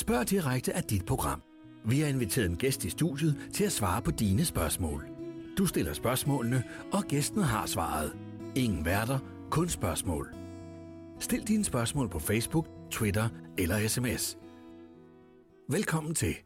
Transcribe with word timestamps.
Spørg 0.00 0.30
direkte 0.30 0.72
af 0.72 0.84
dit 0.84 1.06
program. 1.06 1.42
Vi 1.84 2.00
har 2.00 2.08
inviteret 2.08 2.50
en 2.50 2.56
gæst 2.56 2.84
i 2.84 2.90
studiet 2.90 3.50
til 3.54 3.64
at 3.64 3.72
svare 3.72 4.02
på 4.02 4.10
dine 4.10 4.44
spørgsmål. 4.44 5.08
Du 5.58 5.66
stiller 5.66 5.92
spørgsmålene, 5.92 6.64
og 6.92 7.04
gæsten 7.04 7.42
har 7.42 7.66
svaret. 7.66 8.16
Ingen 8.56 8.84
værter, 8.84 9.18
kun 9.50 9.68
spørgsmål. 9.68 10.34
Stil 11.18 11.48
dine 11.48 11.64
spørgsmål 11.64 12.08
på 12.08 12.18
Facebook, 12.18 12.66
Twitter 12.90 13.28
eller 13.58 13.88
sms. 13.88 14.38
Velkommen 15.68 16.14
til. 16.14 16.36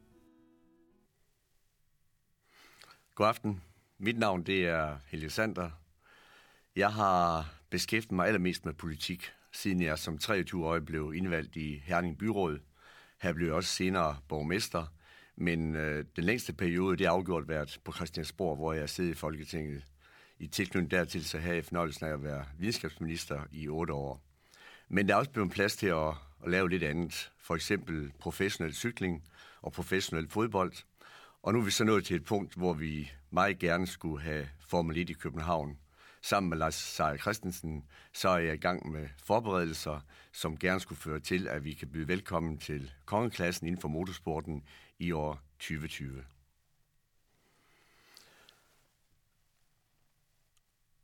God 3.15 3.27
aften. 3.27 3.63
Mit 3.99 4.19
navn 4.19 4.43
det 4.43 4.67
er 4.67 4.97
Helge 5.07 5.31
Sander. 5.31 5.71
Jeg 6.77 6.93
har 6.93 7.55
beskæftiget 7.71 8.13
mig 8.13 8.27
allermest 8.27 8.65
med 8.65 8.75
politik, 8.75 9.33
siden 9.53 9.83
jeg 9.83 9.99
som 9.99 10.19
23-årig 10.23 10.85
blev 10.85 11.13
indvalgt 11.17 11.57
i 11.57 11.83
Herning 11.85 12.19
Byråd. 12.19 12.59
Her 13.25 13.33
blev 13.33 13.47
jeg 13.47 13.55
også 13.55 13.71
senere 13.71 14.17
borgmester, 14.29 14.87
men 15.37 15.75
øh, 15.75 16.05
den 16.17 16.25
længste 16.25 16.53
periode 16.53 16.97
det 16.97 17.07
har 17.07 17.15
afgjort 17.15 17.49
været 17.49 17.81
på 17.85 17.93
Christiansborg, 17.93 18.57
hvor 18.57 18.73
jeg 18.73 18.89
sidder 18.89 19.11
i 19.11 19.15
Folketinget. 19.15 19.85
I 20.39 20.47
tilknytning 20.47 20.91
dertil 20.91 21.25
så 21.25 21.39
havde 21.39 21.57
jeg 21.57 21.65
fornøjelsen 21.65 22.07
af 22.07 22.13
at 22.13 22.23
være 22.23 22.45
videnskabsminister 22.59 23.41
i 23.53 23.69
otte 23.69 23.93
år. 23.93 24.23
Men 24.89 25.09
der 25.09 25.15
er 25.15 25.19
også 25.19 25.31
blevet 25.31 25.51
plads 25.51 25.77
til 25.77 25.87
at, 25.87 26.09
at 26.45 26.51
lave 26.51 26.71
lidt 26.71 26.83
andet. 26.83 27.33
For 27.39 27.55
eksempel 27.55 28.13
professionel 28.19 28.75
cykling 28.75 29.25
og 29.63 29.73
professionel 29.73 30.29
fodbold. 30.29 30.73
Og 31.43 31.53
nu 31.53 31.61
er 31.61 31.65
vi 31.65 31.71
så 31.71 31.85
nået 31.85 32.05
til 32.05 32.17
et 32.17 32.25
punkt, 32.25 32.55
hvor 32.55 32.73
vi 32.73 33.11
meget 33.31 33.59
gerne 33.59 33.87
skulle 33.87 34.23
have 34.23 34.49
Formel 34.61 34.99
1 34.99 35.11
i 35.11 35.13
København. 35.13 35.79
Sammen 36.25 36.51
med 36.51 36.59
Lars 36.59 36.75
Seier 36.75 37.17
Christensen, 37.17 37.85
så 38.13 38.29
er 38.29 38.39
jeg 38.39 38.55
i 38.55 38.61
gang 38.61 38.93
med 38.93 39.09
forberedelser, 39.25 40.01
som 40.33 40.57
gerne 40.57 40.81
skulle 40.81 41.01
føre 41.01 41.21
til, 41.21 41.49
at 41.49 41.65
vi 41.65 41.73
kan 41.73 41.89
byde 41.89 42.09
velkommen 42.09 42.59
til 42.59 42.93
kongeklassen 43.05 43.67
inden 43.67 43.81
for 43.81 43.89
motorsporten 43.89 44.63
i 44.99 45.13
år 45.13 45.43
2020. 45.59 46.25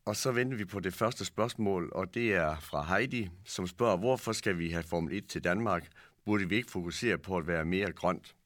Og 0.04 0.16
så 0.16 0.32
venter 0.32 0.56
vi 0.56 0.64
på 0.64 0.80
det 0.80 0.94
første 0.94 1.24
spørgsmål, 1.24 1.92
og 1.92 2.14
det 2.14 2.34
er 2.34 2.60
fra 2.60 2.82
Heidi, 2.82 3.30
som 3.44 3.66
spørger, 3.66 3.96
hvorfor 3.96 4.32
skal 4.32 4.58
vi 4.58 4.70
have 4.70 4.82
Formel 4.82 5.12
1 5.12 5.26
til 5.26 5.44
Danmark? 5.44 5.91
Burde 6.24 6.48
vi 6.48 6.56
ikke 6.56 6.70
fokusere 6.70 7.18
på 7.18 7.36
at 7.36 7.46
være 7.46 7.64
mere 7.64 7.92
grønt? 7.92 8.36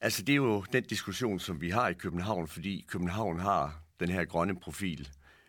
Altså, 0.00 0.22
det 0.22 0.32
er 0.32 0.36
jo 0.36 0.64
den 0.72 0.84
diskussion, 0.84 1.38
som 1.38 1.60
vi 1.60 1.70
har 1.70 1.88
i 1.88 1.94
København, 1.94 2.48
fordi 2.48 2.86
København 2.88 3.38
har 3.38 3.82
den 4.00 4.08
her 4.08 4.24
grønne 4.24 4.60
profil. 4.60 5.08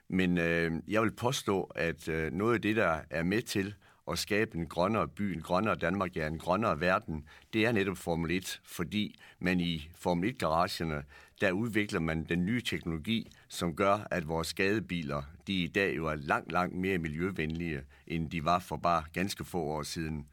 Men 0.09 0.37
øh, 0.37 0.71
jeg 0.87 1.01
vil 1.01 1.11
påstå, 1.11 1.63
at 1.63 2.07
øh, 2.07 2.33
noget 2.33 2.53
af 2.53 2.61
det, 2.61 2.75
der 2.75 2.99
er 3.09 3.23
med 3.23 3.41
til 3.41 3.73
at 4.11 4.19
skabe 4.19 4.57
en 4.57 4.67
grønnere 4.67 5.07
by, 5.07 5.21
en 5.21 5.41
grønnere 5.41 5.75
Danmark, 5.75 6.15
ja, 6.15 6.27
en 6.27 6.37
grønnere 6.37 6.79
verden, 6.79 7.27
det 7.53 7.65
er 7.65 7.71
netop 7.71 7.97
Formel 7.97 8.31
1, 8.31 8.61
fordi 8.65 9.19
man 9.39 9.59
i 9.59 9.89
Formel 9.95 10.29
1-garagerne, 10.29 11.03
der 11.41 11.51
udvikler 11.51 11.99
man 11.99 12.23
den 12.23 12.45
nye 12.45 12.61
teknologi, 12.61 13.31
som 13.47 13.75
gør, 13.75 14.07
at 14.11 14.27
vores 14.27 14.53
gadebiler, 14.53 15.21
de 15.47 15.53
i 15.53 15.67
dag 15.67 15.95
jo 15.95 16.07
er 16.07 16.15
langt, 16.15 16.51
langt 16.51 16.75
mere 16.75 16.97
miljøvenlige, 16.97 17.81
end 18.07 18.29
de 18.31 18.45
var 18.45 18.59
for 18.59 18.77
bare 18.77 19.03
ganske 19.13 19.45
få 19.45 19.61
år 19.61 19.83
siden. 19.83 20.27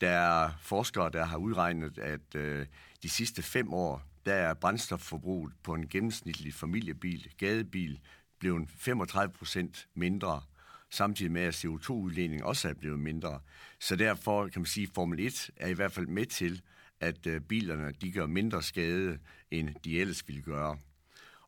Der 0.00 0.10
er 0.10 0.50
forskere, 0.60 1.10
der 1.10 1.24
har 1.24 1.36
udregnet, 1.36 1.98
at 1.98 2.34
øh, 2.34 2.66
de 3.02 3.08
sidste 3.08 3.42
fem 3.42 3.74
år, 3.74 4.02
der 4.26 4.34
er 4.34 4.54
brændstofforbruget 4.54 5.52
på 5.62 5.74
en 5.74 5.88
gennemsnitlig 5.88 6.54
familiebil, 6.54 7.32
gadebil, 7.38 8.00
blevet 8.42 8.68
35 8.70 9.32
procent 9.32 9.88
mindre, 9.94 10.42
samtidig 10.90 11.32
med 11.32 11.42
at 11.42 11.64
CO2-udledningen 11.64 12.42
også 12.42 12.68
er 12.68 12.74
blevet 12.74 12.98
mindre. 12.98 13.40
Så 13.80 13.96
derfor 13.96 14.48
kan 14.48 14.60
man 14.60 14.66
sige, 14.66 14.84
at 14.84 14.94
Formel 14.94 15.20
1 15.20 15.50
er 15.56 15.68
i 15.68 15.72
hvert 15.72 15.92
fald 15.92 16.06
med 16.06 16.26
til, 16.26 16.62
at 17.00 17.26
øh, 17.26 17.40
bilerne 17.40 17.92
de 18.00 18.12
gør 18.12 18.26
mindre 18.26 18.62
skade, 18.62 19.18
end 19.50 19.68
de 19.84 20.00
ellers 20.00 20.28
ville 20.28 20.42
gøre. 20.42 20.78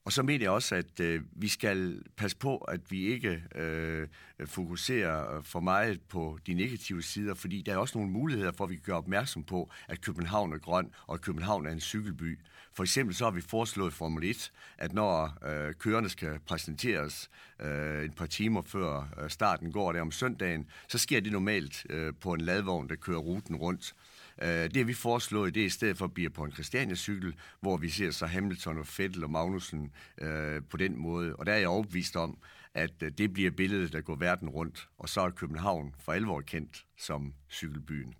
Og 0.04 0.12
så 0.12 0.22
mener 0.22 0.44
jeg 0.44 0.50
også, 0.50 0.74
at 0.74 1.00
øh, 1.00 1.22
vi 1.32 1.48
skal 1.48 2.02
passe 2.16 2.36
på, 2.36 2.56
at 2.56 2.80
vi 2.90 3.06
ikke 3.06 3.42
øh, 3.54 4.08
fokuserer 4.46 5.36
øh, 5.36 5.44
for 5.44 5.60
meget 5.60 6.00
på 6.00 6.38
de 6.46 6.54
negative 6.54 7.02
sider, 7.02 7.34
fordi 7.34 7.62
der 7.62 7.72
er 7.72 7.76
også 7.76 7.98
nogle 7.98 8.12
muligheder 8.12 8.52
for, 8.52 8.64
at 8.64 8.70
vi 8.70 8.74
kan 8.74 8.82
gøre 8.84 8.96
opmærksom 8.96 9.44
på, 9.44 9.70
at 9.88 10.00
København 10.00 10.52
er 10.52 10.58
grøn, 10.58 10.90
og 11.06 11.14
at 11.14 11.20
København 11.20 11.66
er 11.66 11.70
en 11.70 11.80
cykelby. 11.80 12.38
For 12.74 12.82
eksempel 12.82 13.14
så 13.14 13.24
har 13.24 13.30
vi 13.30 13.40
foreslået 13.40 13.92
Formel 13.92 14.24
1, 14.24 14.52
at 14.78 14.92
når 14.92 15.38
øh, 15.46 15.74
kørerne 15.74 16.08
skal 16.08 16.38
præsenteres 16.46 17.30
øh, 17.60 18.04
et 18.04 18.14
par 18.14 18.26
timer 18.26 18.62
før 18.62 19.08
øh, 19.22 19.30
starten 19.30 19.72
går 19.72 19.92
der 19.92 20.00
om 20.00 20.12
søndagen, 20.12 20.66
så 20.88 20.98
sker 20.98 21.20
det 21.20 21.32
normalt 21.32 21.86
øh, 21.90 22.12
på 22.20 22.32
en 22.32 22.40
ladvogn, 22.40 22.88
der 22.88 22.96
kører 22.96 23.18
ruten 23.18 23.56
rundt. 23.56 23.94
Øh, 24.42 24.70
det 24.74 24.86
vi 24.86 24.94
foreslået, 24.94 25.54
det 25.54 25.60
er 25.60 25.66
i 25.66 25.70
stedet 25.70 25.98
for 25.98 26.04
at 26.04 26.14
blive 26.14 26.30
på 26.30 26.44
en 26.44 26.52
Christiania-cykel, 26.52 27.34
hvor 27.60 27.76
vi 27.76 27.88
ser 27.88 28.10
så 28.10 28.26
Hamilton 28.26 28.78
og 28.78 28.86
Fettel 28.86 29.24
og 29.24 29.30
Magnussen 29.30 29.92
øh, 30.18 30.62
på 30.70 30.76
den 30.76 30.98
måde. 30.98 31.36
Og 31.36 31.46
der 31.46 31.52
er 31.52 31.58
jeg 31.58 31.68
overbevist 31.68 32.16
om, 32.16 32.38
at 32.74 33.02
øh, 33.02 33.12
det 33.18 33.32
bliver 33.32 33.50
billedet, 33.50 33.92
der 33.92 34.00
går 34.00 34.14
verden 34.14 34.48
rundt, 34.48 34.88
og 34.98 35.08
så 35.08 35.20
er 35.20 35.30
København 35.30 35.94
for 35.98 36.12
alvor 36.12 36.40
kendt 36.40 36.84
som 36.96 37.34
cykelbyen. 37.50 38.14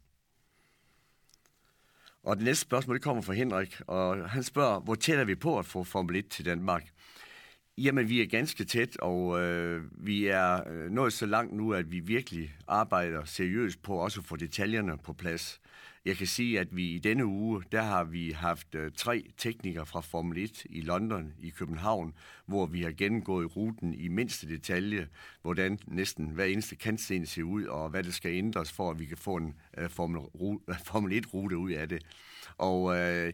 Og 2.23 2.37
det 2.37 2.45
næste 2.45 2.61
spørgsmål 2.61 2.97
det 2.97 3.03
kommer 3.03 3.23
fra 3.23 3.33
Henrik, 3.33 3.81
og 3.87 4.31
han 4.31 4.43
spørger, 4.43 4.81
hvor 4.81 4.95
tæt 4.95 5.19
er 5.19 5.25
vi 5.25 5.35
på 5.35 5.59
at 5.59 5.67
få 5.67 5.85
Formel 5.85 6.17
1 6.17 6.29
til 6.29 6.45
Danmark? 6.45 6.91
Jamen, 7.79 8.09
vi 8.09 8.23
er 8.23 8.27
ganske 8.27 8.65
tæt, 8.65 8.97
og 8.97 9.41
øh, 9.41 9.83
vi 10.07 10.27
er 10.27 10.69
øh, 10.69 10.91
nået 10.91 11.13
så 11.13 11.27
langt 11.27 11.53
nu, 11.53 11.73
at 11.73 11.93
vi 11.93 12.01
virkelig 12.01 12.57
arbejder 12.69 13.25
seriøst 13.25 13.83
på 13.83 13.97
også 13.97 14.21
at 14.21 14.27
få 14.27 14.37
detaljerne 14.37 14.99
på 14.99 15.13
plads. 15.13 15.61
Jeg 16.05 16.17
kan 16.17 16.27
sige, 16.27 16.61
at 16.61 16.77
vi 16.77 16.89
i 16.91 16.99
denne 16.99 17.27
uge, 17.27 17.63
der 17.73 17.83
har 17.83 18.05
vi 18.05 18.31
haft 18.31 18.75
øh, 18.75 18.93
tre 18.97 19.25
teknikere 19.37 19.87
fra 19.87 20.01
Formel 20.01 20.39
1 20.39 20.67
i 20.71 20.81
London, 20.81 21.33
i 21.41 21.49
København, 21.49 22.15
hvor 22.47 22.67
vi 22.67 22.83
har 22.83 22.91
gennemgået 22.91 23.57
ruten 23.57 23.95
i 23.95 24.09
mindste 24.09 24.49
detalje, 24.49 25.09
hvordan 25.43 25.79
næsten 25.87 26.27
hver 26.27 26.45
eneste 26.45 26.77
kantsten 26.77 27.27
ser 27.27 27.43
ud, 27.43 27.65
og 27.65 27.91
hvad 27.91 28.03
der 28.03 28.11
skal 28.11 28.31
ændres 28.35 28.73
for, 28.73 28.91
at 28.91 28.99
vi 28.99 29.05
kan 29.05 29.17
få 29.17 29.37
en 29.37 29.55
øh, 29.79 29.91
Formel, 29.91 30.21
Formel 30.87 31.25
1-rute 31.25 31.57
ud 31.57 31.71
af 31.71 31.89
det. 31.89 32.03
Og 32.59 32.97
øh, 32.99 33.33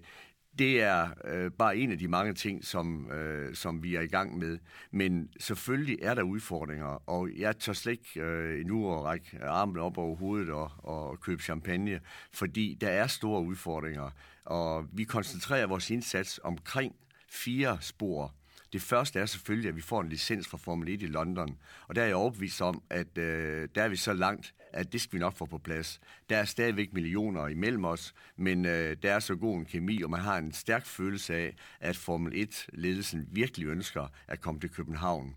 det 0.60 0.82
er 0.82 1.08
øh, 1.24 1.50
bare 1.50 1.76
en 1.76 1.92
af 1.92 1.98
de 1.98 2.08
mange 2.08 2.34
ting, 2.34 2.64
som, 2.64 3.10
øh, 3.10 3.54
som 3.54 3.82
vi 3.82 3.94
er 3.94 4.00
i 4.00 4.06
gang 4.06 4.38
med. 4.38 4.58
Men 4.90 5.28
selvfølgelig 5.38 5.98
er 6.02 6.14
der 6.14 6.22
udfordringer, 6.22 7.10
og 7.10 7.28
jeg 7.36 7.58
tør 7.58 7.72
slet 7.72 7.92
ikke 7.92 8.20
øh, 8.20 8.60
endnu 8.60 8.94
at 8.94 9.04
række 9.04 9.44
armen 9.44 9.76
op 9.76 9.98
over 9.98 10.16
hovedet 10.16 10.50
og, 10.50 10.70
og 10.78 11.20
købe 11.20 11.42
champagne, 11.42 12.00
fordi 12.32 12.76
der 12.80 12.88
er 12.88 13.06
store 13.06 13.42
udfordringer, 13.42 14.10
og 14.44 14.86
vi 14.92 15.04
koncentrerer 15.04 15.66
vores 15.66 15.90
indsats 15.90 16.40
omkring 16.44 16.96
fire 17.28 17.78
spor. 17.80 18.34
Det 18.72 18.82
første 18.82 19.20
er 19.20 19.26
selvfølgelig, 19.26 19.68
at 19.68 19.76
vi 19.76 19.80
får 19.80 20.00
en 20.00 20.08
licens 20.08 20.48
fra 20.48 20.58
Formel 20.58 20.88
1 20.88 21.02
i 21.02 21.06
London, 21.06 21.58
og 21.88 21.94
der 21.96 22.02
er 22.02 22.06
jeg 22.06 22.16
overbevist 22.16 22.60
om, 22.60 22.82
at 22.90 23.18
øh, 23.18 23.68
der 23.74 23.82
er 23.82 23.88
vi 23.88 23.96
så 23.96 24.12
langt, 24.12 24.54
at 24.72 24.92
det 24.92 25.00
skal 25.00 25.12
vi 25.12 25.18
nok 25.18 25.36
få 25.36 25.46
på 25.46 25.58
plads. 25.58 26.00
Der 26.30 26.36
er 26.36 26.44
stadigvæk 26.44 26.92
millioner 26.92 27.46
imellem 27.48 27.84
os, 27.84 28.14
men 28.36 28.66
øh, 28.66 28.96
der 29.02 29.12
er 29.12 29.18
så 29.20 29.34
god 29.36 29.56
en 29.56 29.64
kemi, 29.64 30.02
og 30.02 30.10
man 30.10 30.20
har 30.20 30.38
en 30.38 30.52
stærk 30.52 30.86
følelse 30.86 31.34
af, 31.34 31.54
at 31.80 31.96
Formel 31.96 32.48
1-ledelsen 32.48 33.28
virkelig 33.32 33.66
ønsker 33.66 34.06
at 34.28 34.40
komme 34.40 34.60
til 34.60 34.70
København. 34.70 35.36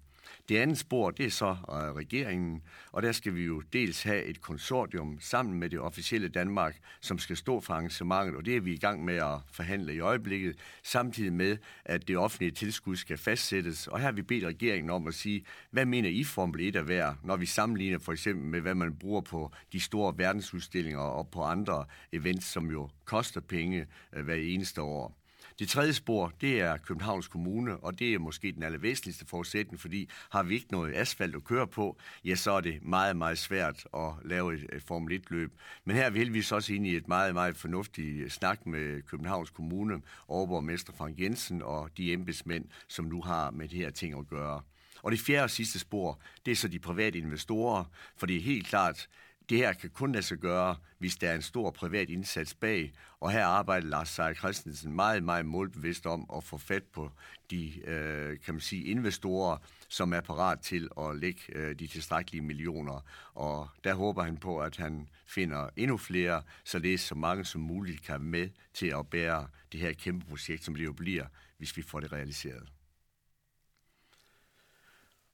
Det 0.49 0.57
andet 0.57 0.77
spor, 0.77 1.11
det 1.11 1.25
er 1.25 1.29
så 1.29 1.49
øh, 1.49 1.75
regeringen, 1.75 2.61
og 2.91 3.03
der 3.03 3.11
skal 3.11 3.35
vi 3.35 3.43
jo 3.43 3.61
dels 3.73 4.03
have 4.03 4.23
et 4.23 4.41
konsortium 4.41 5.17
sammen 5.21 5.59
med 5.59 5.69
det 5.69 5.79
officielle 5.79 6.27
Danmark, 6.27 6.79
som 7.01 7.19
skal 7.19 7.37
stå 7.37 7.59
for 7.59 7.73
arrangementet, 7.73 8.35
og 8.35 8.45
det 8.45 8.55
er 8.55 8.61
vi 8.61 8.73
i 8.73 8.77
gang 8.77 9.05
med 9.05 9.15
at 9.15 9.39
forhandle 9.51 9.93
i 9.93 9.99
øjeblikket, 9.99 10.55
samtidig 10.83 11.33
med, 11.33 11.57
at 11.85 12.07
det 12.07 12.17
offentlige 12.17 12.51
tilskud 12.51 12.95
skal 12.95 13.17
fastsættes. 13.17 13.87
Og 13.87 13.99
her 13.99 14.05
har 14.05 14.11
vi 14.11 14.21
bedt 14.21 14.43
regeringen 14.43 14.89
om 14.89 15.07
at 15.07 15.13
sige, 15.13 15.45
hvad 15.71 15.85
mener 15.85 16.09
I 16.09 16.23
Formel 16.23 16.67
1 16.67 16.75
er 16.75 16.83
værd, 16.83 17.17
når 17.23 17.35
vi 17.35 17.45
sammenligner 17.45 17.99
for 17.99 18.11
eksempel 18.11 18.45
med, 18.45 18.61
hvad 18.61 18.75
man 18.75 18.95
bruger 18.95 19.21
på 19.21 19.51
de 19.73 19.79
store 19.79 20.13
verdensudstillinger 20.17 20.99
og 20.99 21.27
på 21.27 21.41
andre 21.41 21.85
events, 22.11 22.45
som 22.45 22.71
jo 22.71 22.89
koster 23.05 23.41
penge 23.41 23.88
øh, 24.13 24.25
hver 24.25 24.35
eneste 24.35 24.81
år. 24.81 25.22
Det 25.59 25.69
tredje 25.69 25.94
spor, 25.94 26.33
det 26.41 26.61
er 26.61 26.77
Københavns 26.77 27.27
Kommune, 27.27 27.77
og 27.77 28.00
det 28.00 28.13
er 28.13 28.19
måske 28.19 28.51
den 28.51 28.63
allervæsentligste 28.63 29.25
forudsætning, 29.25 29.79
fordi 29.79 30.09
har 30.29 30.44
vi 30.44 30.53
ikke 30.53 30.71
noget 30.71 30.94
asfalt 30.95 31.35
at 31.35 31.44
køre 31.44 31.67
på, 31.67 31.97
ja, 32.25 32.35
så 32.35 32.51
er 32.51 32.61
det 32.61 32.79
meget, 32.81 33.15
meget 33.15 33.38
svært 33.38 33.88
at 33.94 34.11
lave 34.25 34.53
et, 34.53 34.83
Formel 34.88 35.21
1-løb. 35.21 35.51
Men 35.85 35.95
her 35.95 36.09
vil 36.09 36.33
vi 36.33 36.41
så 36.41 36.55
også 36.55 36.73
ind 36.73 36.88
i 36.88 36.95
et 36.95 37.07
meget, 37.07 37.33
meget 37.33 37.57
fornuftigt 37.57 38.23
øh, 38.23 38.29
snak 38.29 38.65
med 38.65 39.01
Københavns 39.01 39.50
Kommune, 39.50 40.01
overborgmester 40.27 40.94
Frank 40.94 41.19
Jensen 41.19 41.61
og 41.61 41.89
de 41.97 42.13
embedsmænd, 42.13 42.65
som 42.88 43.06
nu 43.06 43.21
har 43.21 43.51
med 43.51 43.67
det 43.67 43.77
her 43.77 43.89
ting 43.89 44.19
at 44.19 44.27
gøre. 44.27 44.61
Og 45.03 45.11
det 45.11 45.19
fjerde 45.19 45.44
og 45.44 45.49
sidste 45.49 45.79
spor, 45.79 46.19
det 46.45 46.51
er 46.51 46.56
så 46.56 46.67
de 46.67 46.79
private 46.79 47.17
investorer, 47.17 47.83
for 48.17 48.25
det 48.25 48.35
er 48.35 48.41
helt 48.41 48.67
klart, 48.67 49.07
det 49.50 49.57
her 49.57 49.74
kan 49.74 49.90
kun 49.90 50.12
lade 50.12 50.24
sig 50.24 50.38
gøre, 50.38 50.75
hvis 50.98 51.16
der 51.16 51.30
er 51.30 51.36
en 51.36 51.42
stor 51.42 51.72
privat 51.72 52.10
indsats 52.10 52.54
bag, 52.54 52.94
og 53.19 53.31
her 53.31 53.45
arbejder 53.45 53.88
Lars 53.88 54.10
Seier 54.10 54.34
Christensen 54.34 54.95
meget, 54.95 55.24
meget 55.24 55.45
målbevidst 55.45 56.06
om 56.06 56.30
at 56.36 56.44
få 56.44 56.57
fat 56.57 56.84
på 56.84 57.12
de, 57.51 57.80
øh, 57.90 58.40
kan 58.40 58.54
man 58.54 58.62
sige, 58.62 58.84
investorer, 58.84 59.57
som 59.90 60.13
er 60.13 60.22
parat 60.22 60.60
til 60.60 60.90
at 61.00 61.16
lægge 61.18 61.42
øh, 61.50 61.80
de 61.80 61.88
tilstrækkelige 61.88 62.42
millioner. 62.42 63.06
Og 63.34 63.69
der 63.84 63.94
håber 63.94 64.24
han 64.24 64.38
på, 64.38 64.60
at 64.60 64.78
han 64.78 65.10
finder 65.25 65.69
endnu 65.75 65.98
flere, 65.98 66.44
så 66.63 66.80
det 66.80 67.00
så 67.00 67.16
mange 67.16 67.45
som 67.45 67.62
muligt 67.62 68.04
kan 68.04 68.22
med 68.22 68.50
til 68.74 68.88
at 68.88 69.07
bære 69.07 69.48
det 69.72 69.80
her 69.80 69.94
kæmpe 69.94 70.25
projekt, 70.25 70.63
som 70.63 70.75
det 70.75 70.86
jo 70.86 70.94
bliver, 70.94 71.25
hvis 71.57 71.78
vi 71.78 71.81
får 71.81 72.00
det 72.00 72.12
realiseret. 72.12 72.69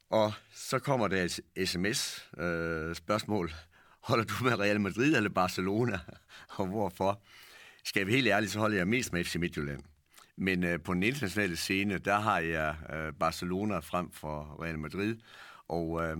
Og 0.09 0.33
så 0.53 0.79
kommer 0.79 1.07
der 1.07 1.23
et 1.23 1.39
sms-spørgsmål. 1.69 3.45
Øh, 3.45 3.53
holder 4.01 4.23
du 4.23 4.43
med 4.43 4.59
Real 4.59 4.81
Madrid 4.81 5.15
eller 5.15 5.29
Barcelona? 5.29 5.99
Og 6.57 6.67
hvorfor? 6.67 7.21
Skal 7.83 8.07
vi 8.07 8.11
helt 8.11 8.27
ærligt, 8.27 8.51
så 8.51 8.59
holder 8.59 8.77
jeg 8.77 8.87
mest 8.87 9.13
med 9.13 9.23
FC 9.23 9.35
Midtjylland. 9.35 9.83
Men 10.37 10.63
øh, 10.63 10.79
på 10.81 10.93
den 10.93 11.03
internationale 11.03 11.55
scene, 11.55 11.97
der 11.97 12.19
har 12.19 12.39
jeg 12.39 12.75
øh, 12.93 13.13
Barcelona 13.13 13.79
frem 13.79 14.11
for 14.11 14.63
Real 14.63 14.79
Madrid. 14.79 15.17
Og 15.67 16.03
øh, 16.03 16.17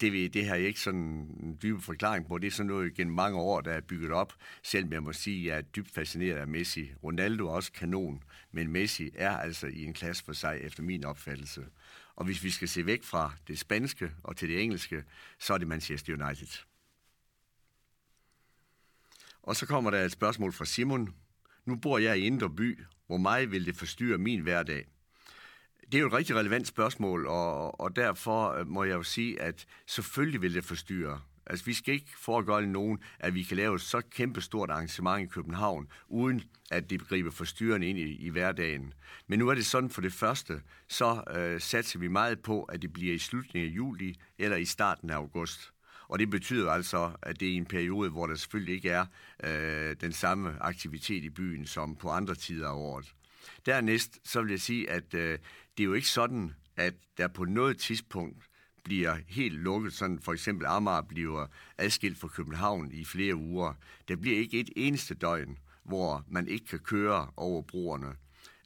det, 0.00 0.34
det 0.34 0.46
har 0.46 0.54
jeg 0.54 0.66
ikke 0.66 0.80
sådan 0.80 1.00
en 1.00 1.58
dyb 1.62 1.80
forklaring 1.80 2.26
på. 2.26 2.38
Det 2.38 2.46
er 2.46 2.50
sådan 2.50 2.66
noget 2.66 2.94
gennem 2.94 3.14
mange 3.14 3.38
år, 3.38 3.60
der 3.60 3.72
er 3.72 3.80
bygget 3.80 4.12
op. 4.12 4.32
Selvom 4.62 4.92
jeg 4.92 5.02
må 5.02 5.12
sige, 5.12 5.40
at 5.40 5.46
jeg 5.46 5.58
er 5.58 5.62
dybt 5.62 5.90
fascineret 5.90 6.36
af 6.36 6.46
Messi. 6.46 6.92
Ronaldo 7.04 7.46
er 7.46 7.52
også 7.52 7.72
kanon, 7.72 8.22
men 8.52 8.72
Messi 8.72 9.10
er 9.14 9.36
altså 9.36 9.66
i 9.66 9.84
en 9.84 9.92
klasse 9.92 10.24
for 10.24 10.32
sig, 10.32 10.58
efter 10.62 10.82
min 10.82 11.04
opfattelse. 11.04 11.64
Og 12.16 12.24
hvis 12.24 12.44
vi 12.44 12.50
skal 12.50 12.68
se 12.68 12.86
væk 12.86 13.02
fra 13.02 13.32
det 13.48 13.58
spanske 13.58 14.10
og 14.22 14.36
til 14.36 14.48
det 14.48 14.62
engelske, 14.62 15.04
så 15.38 15.54
er 15.54 15.58
det 15.58 15.68
Manchester 15.68 16.12
United. 16.12 16.71
Og 19.42 19.56
så 19.56 19.66
kommer 19.66 19.90
der 19.90 20.04
et 20.04 20.12
spørgsmål 20.12 20.52
fra 20.52 20.64
Simon. 20.64 21.14
Nu 21.64 21.76
bor 21.76 21.98
jeg 21.98 22.18
i 22.18 22.26
Indre 22.26 22.50
By. 22.50 22.78
Hvor 23.06 23.16
meget 23.16 23.50
vil 23.50 23.66
det 23.66 23.76
forstyrre 23.76 24.18
min 24.18 24.40
hverdag? 24.40 24.86
Det 25.92 25.94
er 25.94 26.00
jo 26.00 26.06
et 26.06 26.12
rigtig 26.12 26.36
relevant 26.36 26.66
spørgsmål, 26.66 27.26
og, 27.26 27.80
og 27.80 27.96
derfor 27.96 28.50
øh, 28.52 28.66
må 28.66 28.84
jeg 28.84 28.94
jo 28.94 29.02
sige, 29.02 29.40
at 29.40 29.66
selvfølgelig 29.86 30.42
vil 30.42 30.54
det 30.54 30.64
forstyrre. 30.64 31.20
Altså, 31.46 31.64
vi 31.64 31.74
skal 31.74 31.94
ikke 31.94 32.18
foregøre 32.18 32.66
nogen, 32.66 32.98
at 33.18 33.34
vi 33.34 33.42
kan 33.42 33.56
lave 33.56 33.74
et 33.74 33.80
så 33.80 34.00
kæmpestort 34.10 34.70
arrangement 34.70 35.22
i 35.22 35.26
København, 35.34 35.88
uden 36.08 36.42
at 36.70 36.90
det 36.90 37.08
griber 37.08 37.30
forstyrrende 37.30 37.86
ind 37.86 37.98
i, 37.98 38.16
i 38.16 38.28
hverdagen. 38.28 38.94
Men 39.26 39.38
nu 39.38 39.48
er 39.48 39.54
det 39.54 39.66
sådan 39.66 39.90
for 39.90 40.00
det 40.00 40.12
første, 40.12 40.60
så 40.88 41.22
øh, 41.36 41.60
satser 41.60 41.98
vi 41.98 42.08
meget 42.08 42.40
på, 42.40 42.62
at 42.62 42.82
det 42.82 42.92
bliver 42.92 43.14
i 43.14 43.18
slutningen 43.18 43.70
af 43.70 43.76
juli 43.76 44.20
eller 44.38 44.56
i 44.56 44.64
starten 44.64 45.10
af 45.10 45.14
august. 45.14 45.72
Og 46.12 46.18
det 46.18 46.30
betyder 46.30 46.70
altså, 46.70 47.10
at 47.22 47.40
det 47.40 47.52
er 47.52 47.56
en 47.56 47.66
periode, 47.66 48.10
hvor 48.10 48.26
der 48.26 48.34
selvfølgelig 48.34 48.74
ikke 48.74 48.90
er 48.90 49.06
øh, 49.44 49.96
den 50.00 50.12
samme 50.12 50.54
aktivitet 50.60 51.24
i 51.24 51.30
byen 51.30 51.66
som 51.66 51.96
på 51.96 52.08
andre 52.08 52.34
tider 52.34 52.68
af 52.68 52.74
året. 52.74 53.14
Dernæst 53.66 54.18
så 54.24 54.42
vil 54.42 54.50
jeg 54.50 54.60
sige, 54.60 54.90
at 54.90 55.14
øh, 55.14 55.38
det 55.76 55.82
er 55.82 55.84
jo 55.84 55.92
ikke 55.92 56.08
sådan, 56.08 56.52
at 56.76 56.94
der 57.18 57.28
på 57.28 57.44
noget 57.44 57.78
tidspunkt 57.78 58.44
bliver 58.84 59.16
helt 59.28 59.54
lukket, 59.54 59.92
sådan 59.92 60.18
for 60.18 60.32
eksempel 60.32 60.66
Amager 60.66 61.02
bliver 61.02 61.46
adskilt 61.78 62.18
fra 62.18 62.28
København 62.28 62.92
i 62.92 63.04
flere 63.04 63.34
uger. 63.34 63.74
Der 64.08 64.16
bliver 64.16 64.38
ikke 64.38 64.60
et 64.60 64.70
eneste 64.76 65.14
døgn, 65.14 65.58
hvor 65.84 66.24
man 66.28 66.48
ikke 66.48 66.66
kan 66.66 66.78
køre 66.78 67.30
over 67.36 67.62
broerne. 67.62 68.14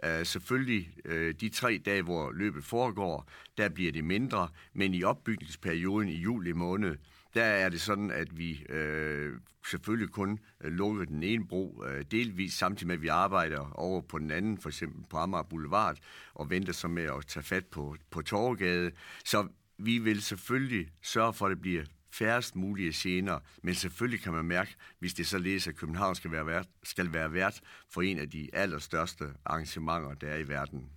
Uh, 0.07 0.27
selvfølgelig 0.27 0.91
uh, 1.05 1.31
de 1.41 1.49
tre 1.49 1.81
dage, 1.85 2.03
hvor 2.03 2.33
løbet 2.33 2.65
foregår, 2.65 3.29
der 3.59 3.69
bliver 3.69 3.93
det 3.93 4.05
mindre, 4.05 4.49
men 4.73 4.95
i 4.95 5.03
opbygningsperioden 5.03 6.09
i 6.09 6.17
juli 6.17 6.53
måned, 6.53 6.97
der 7.37 7.45
er 7.45 7.69
det 7.69 7.81
sådan, 7.81 8.11
at 8.11 8.39
vi 8.39 8.67
øh, 8.69 9.33
selvfølgelig 9.71 10.11
kun 10.11 10.39
øh, 10.61 10.73
lukker 10.73 11.05
den 11.05 11.23
ene 11.23 11.47
bro 11.47 11.85
øh, 11.87 12.05
delvis, 12.11 12.55
samtidig 12.55 12.87
med, 12.87 12.95
at 12.95 13.03
vi 13.03 13.09
arbejder 13.09 13.71
over 13.75 14.01
på 14.01 14.19
den 14.19 14.31
anden, 14.31 14.59
for 14.59 14.69
eksempel 14.69 15.05
på 15.11 15.17
Amager 15.17 15.43
Boulevard, 15.43 15.99
og 16.35 16.51
venter 16.51 16.73
så 16.73 16.89
med 16.89 17.03
at 17.03 17.27
tage 17.27 17.43
fat 17.43 17.67
på, 17.67 17.97
på 18.11 18.23
Torgade. 18.23 18.91
Så 19.25 19.49
vi 19.79 19.99
vil 19.99 20.23
selvfølgelig 20.23 20.89
sørge 21.03 21.33
for, 21.33 21.47
at 21.47 21.51
det 21.51 21.61
bliver 21.61 21.85
færrest 22.13 22.57
mulige 22.57 22.93
gener, 22.95 23.39
men 23.63 23.75
selvfølgelig 23.75 24.23
kan 24.23 24.33
man 24.33 24.45
mærke, 24.45 24.75
hvis 24.99 25.15
det 25.15 25.27
så 25.27 25.39
læser, 25.39 25.71
at 25.71 25.77
København 25.77 26.15
skal 26.15 26.31
være, 26.31 26.47
vært, 26.47 26.67
skal 26.83 27.13
være 27.13 27.33
vært 27.33 27.61
for 27.91 28.03
en 28.03 28.19
af 28.19 28.31
de 28.31 28.51
allerstørste 28.53 29.25
arrangementer, 29.45 30.15
der 30.15 30.29
er 30.29 30.37
i 30.37 30.49
verden. 30.49 30.91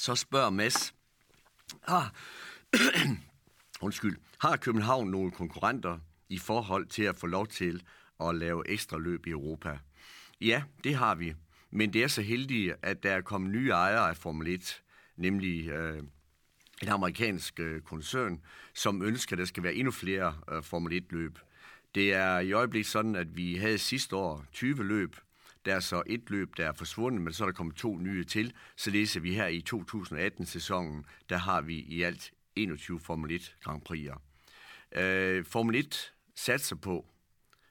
Så 0.00 0.14
spørger 0.14 0.50
Mads, 0.50 0.94
ah, 1.86 2.04
undskyld, 3.86 4.16
har 4.38 4.56
København 4.56 5.10
nogle 5.10 5.30
konkurrenter 5.30 5.98
i 6.28 6.38
forhold 6.38 6.86
til 6.86 7.02
at 7.02 7.16
få 7.16 7.26
lov 7.26 7.46
til 7.46 7.82
at 8.20 8.34
lave 8.34 8.68
ekstra 8.68 8.98
løb 8.98 9.26
i 9.26 9.30
Europa? 9.30 9.78
Ja, 10.40 10.62
det 10.84 10.94
har 10.94 11.14
vi. 11.14 11.34
Men 11.70 11.92
det 11.92 12.02
er 12.02 12.08
så 12.08 12.22
heldigt, 12.22 12.74
at 12.82 13.02
der 13.02 13.12
er 13.12 13.20
kommet 13.20 13.50
nye 13.50 13.70
ejere 13.70 14.08
af 14.08 14.16
Formel 14.16 14.48
1, 14.48 14.82
nemlig 15.16 15.68
øh, 15.68 16.02
en 16.82 16.88
amerikansk 16.88 17.60
øh, 17.60 17.80
koncern, 17.80 18.40
som 18.74 19.02
ønsker, 19.02 19.34
at 19.34 19.38
der 19.38 19.44
skal 19.44 19.62
være 19.62 19.74
endnu 19.74 19.90
flere 19.90 20.36
øh, 20.52 20.62
Formel 20.62 21.02
1-løb. 21.02 21.38
Det 21.94 22.14
er 22.14 22.38
i 22.38 22.52
øjeblikket 22.52 22.90
sådan, 22.90 23.16
at 23.16 23.36
vi 23.36 23.56
havde 23.56 23.78
sidste 23.78 24.16
år 24.16 24.44
20 24.52 24.84
løb, 24.84 25.16
der 25.64 25.74
er 25.74 25.80
så 25.80 26.02
et 26.06 26.30
løb, 26.30 26.56
der 26.56 26.68
er 26.68 26.72
forsvundet, 26.72 27.22
men 27.22 27.32
så 27.32 27.44
er 27.44 27.48
der 27.48 27.52
kommet 27.52 27.76
to 27.76 27.98
nye 27.98 28.24
til. 28.24 28.52
Så 28.76 28.90
læser 28.90 29.20
vi 29.20 29.34
her 29.34 29.46
i 29.46 29.64
2018-sæsonen, 29.74 31.04
der 31.28 31.36
har 31.36 31.60
vi 31.60 31.78
i 31.78 32.02
alt 32.02 32.32
21 32.56 33.00
Formel 33.00 33.30
1 33.30 33.56
Grand 33.62 33.82
Prix'er. 33.90 34.20
Øh, 35.00 35.44
Formel 35.44 35.74
1 35.74 36.12
satser 36.34 36.76
på, 36.76 37.06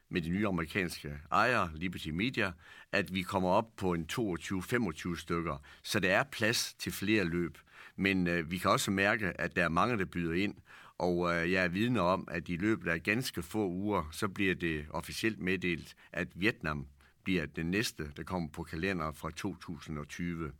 med 0.09 0.21
de 0.21 0.29
nye 0.29 0.47
amerikanske 0.47 1.17
ejere, 1.31 1.71
Liberty 1.75 2.09
Media, 2.09 2.51
at 2.91 3.13
vi 3.13 3.21
kommer 3.21 3.49
op 3.49 3.75
på 3.77 3.93
en 3.93 4.07
22-25 4.11 5.15
stykker. 5.15 5.57
Så 5.83 5.99
der 5.99 6.17
er 6.17 6.23
plads 6.23 6.73
til 6.73 6.91
flere 6.91 7.23
løb. 7.23 7.57
Men 7.95 8.27
øh, 8.27 8.51
vi 8.51 8.57
kan 8.57 8.71
også 8.71 8.91
mærke, 8.91 9.41
at 9.41 9.55
der 9.55 9.63
er 9.63 9.69
mange, 9.69 9.97
der 9.97 10.05
byder 10.05 10.33
ind, 10.33 10.55
og 10.97 11.33
øh, 11.33 11.51
jeg 11.51 11.63
er 11.63 11.67
vidne 11.67 12.01
om, 12.01 12.27
at 12.31 12.49
i 12.49 12.55
løbet 12.55 12.91
af 12.91 13.03
ganske 13.03 13.41
få 13.41 13.67
uger, 13.67 14.09
så 14.11 14.27
bliver 14.27 14.55
det 14.55 14.85
officielt 14.89 15.39
meddelt, 15.39 15.95
at 16.11 16.27
Vietnam 16.35 16.87
bliver 17.29 17.45
den 17.45 17.71
næste, 17.71 18.11
der 18.17 18.23
kommer 18.23 18.49
på 18.49 18.63
kalenderen 18.63 19.13
fra 19.13 19.31
2020. 19.31 20.51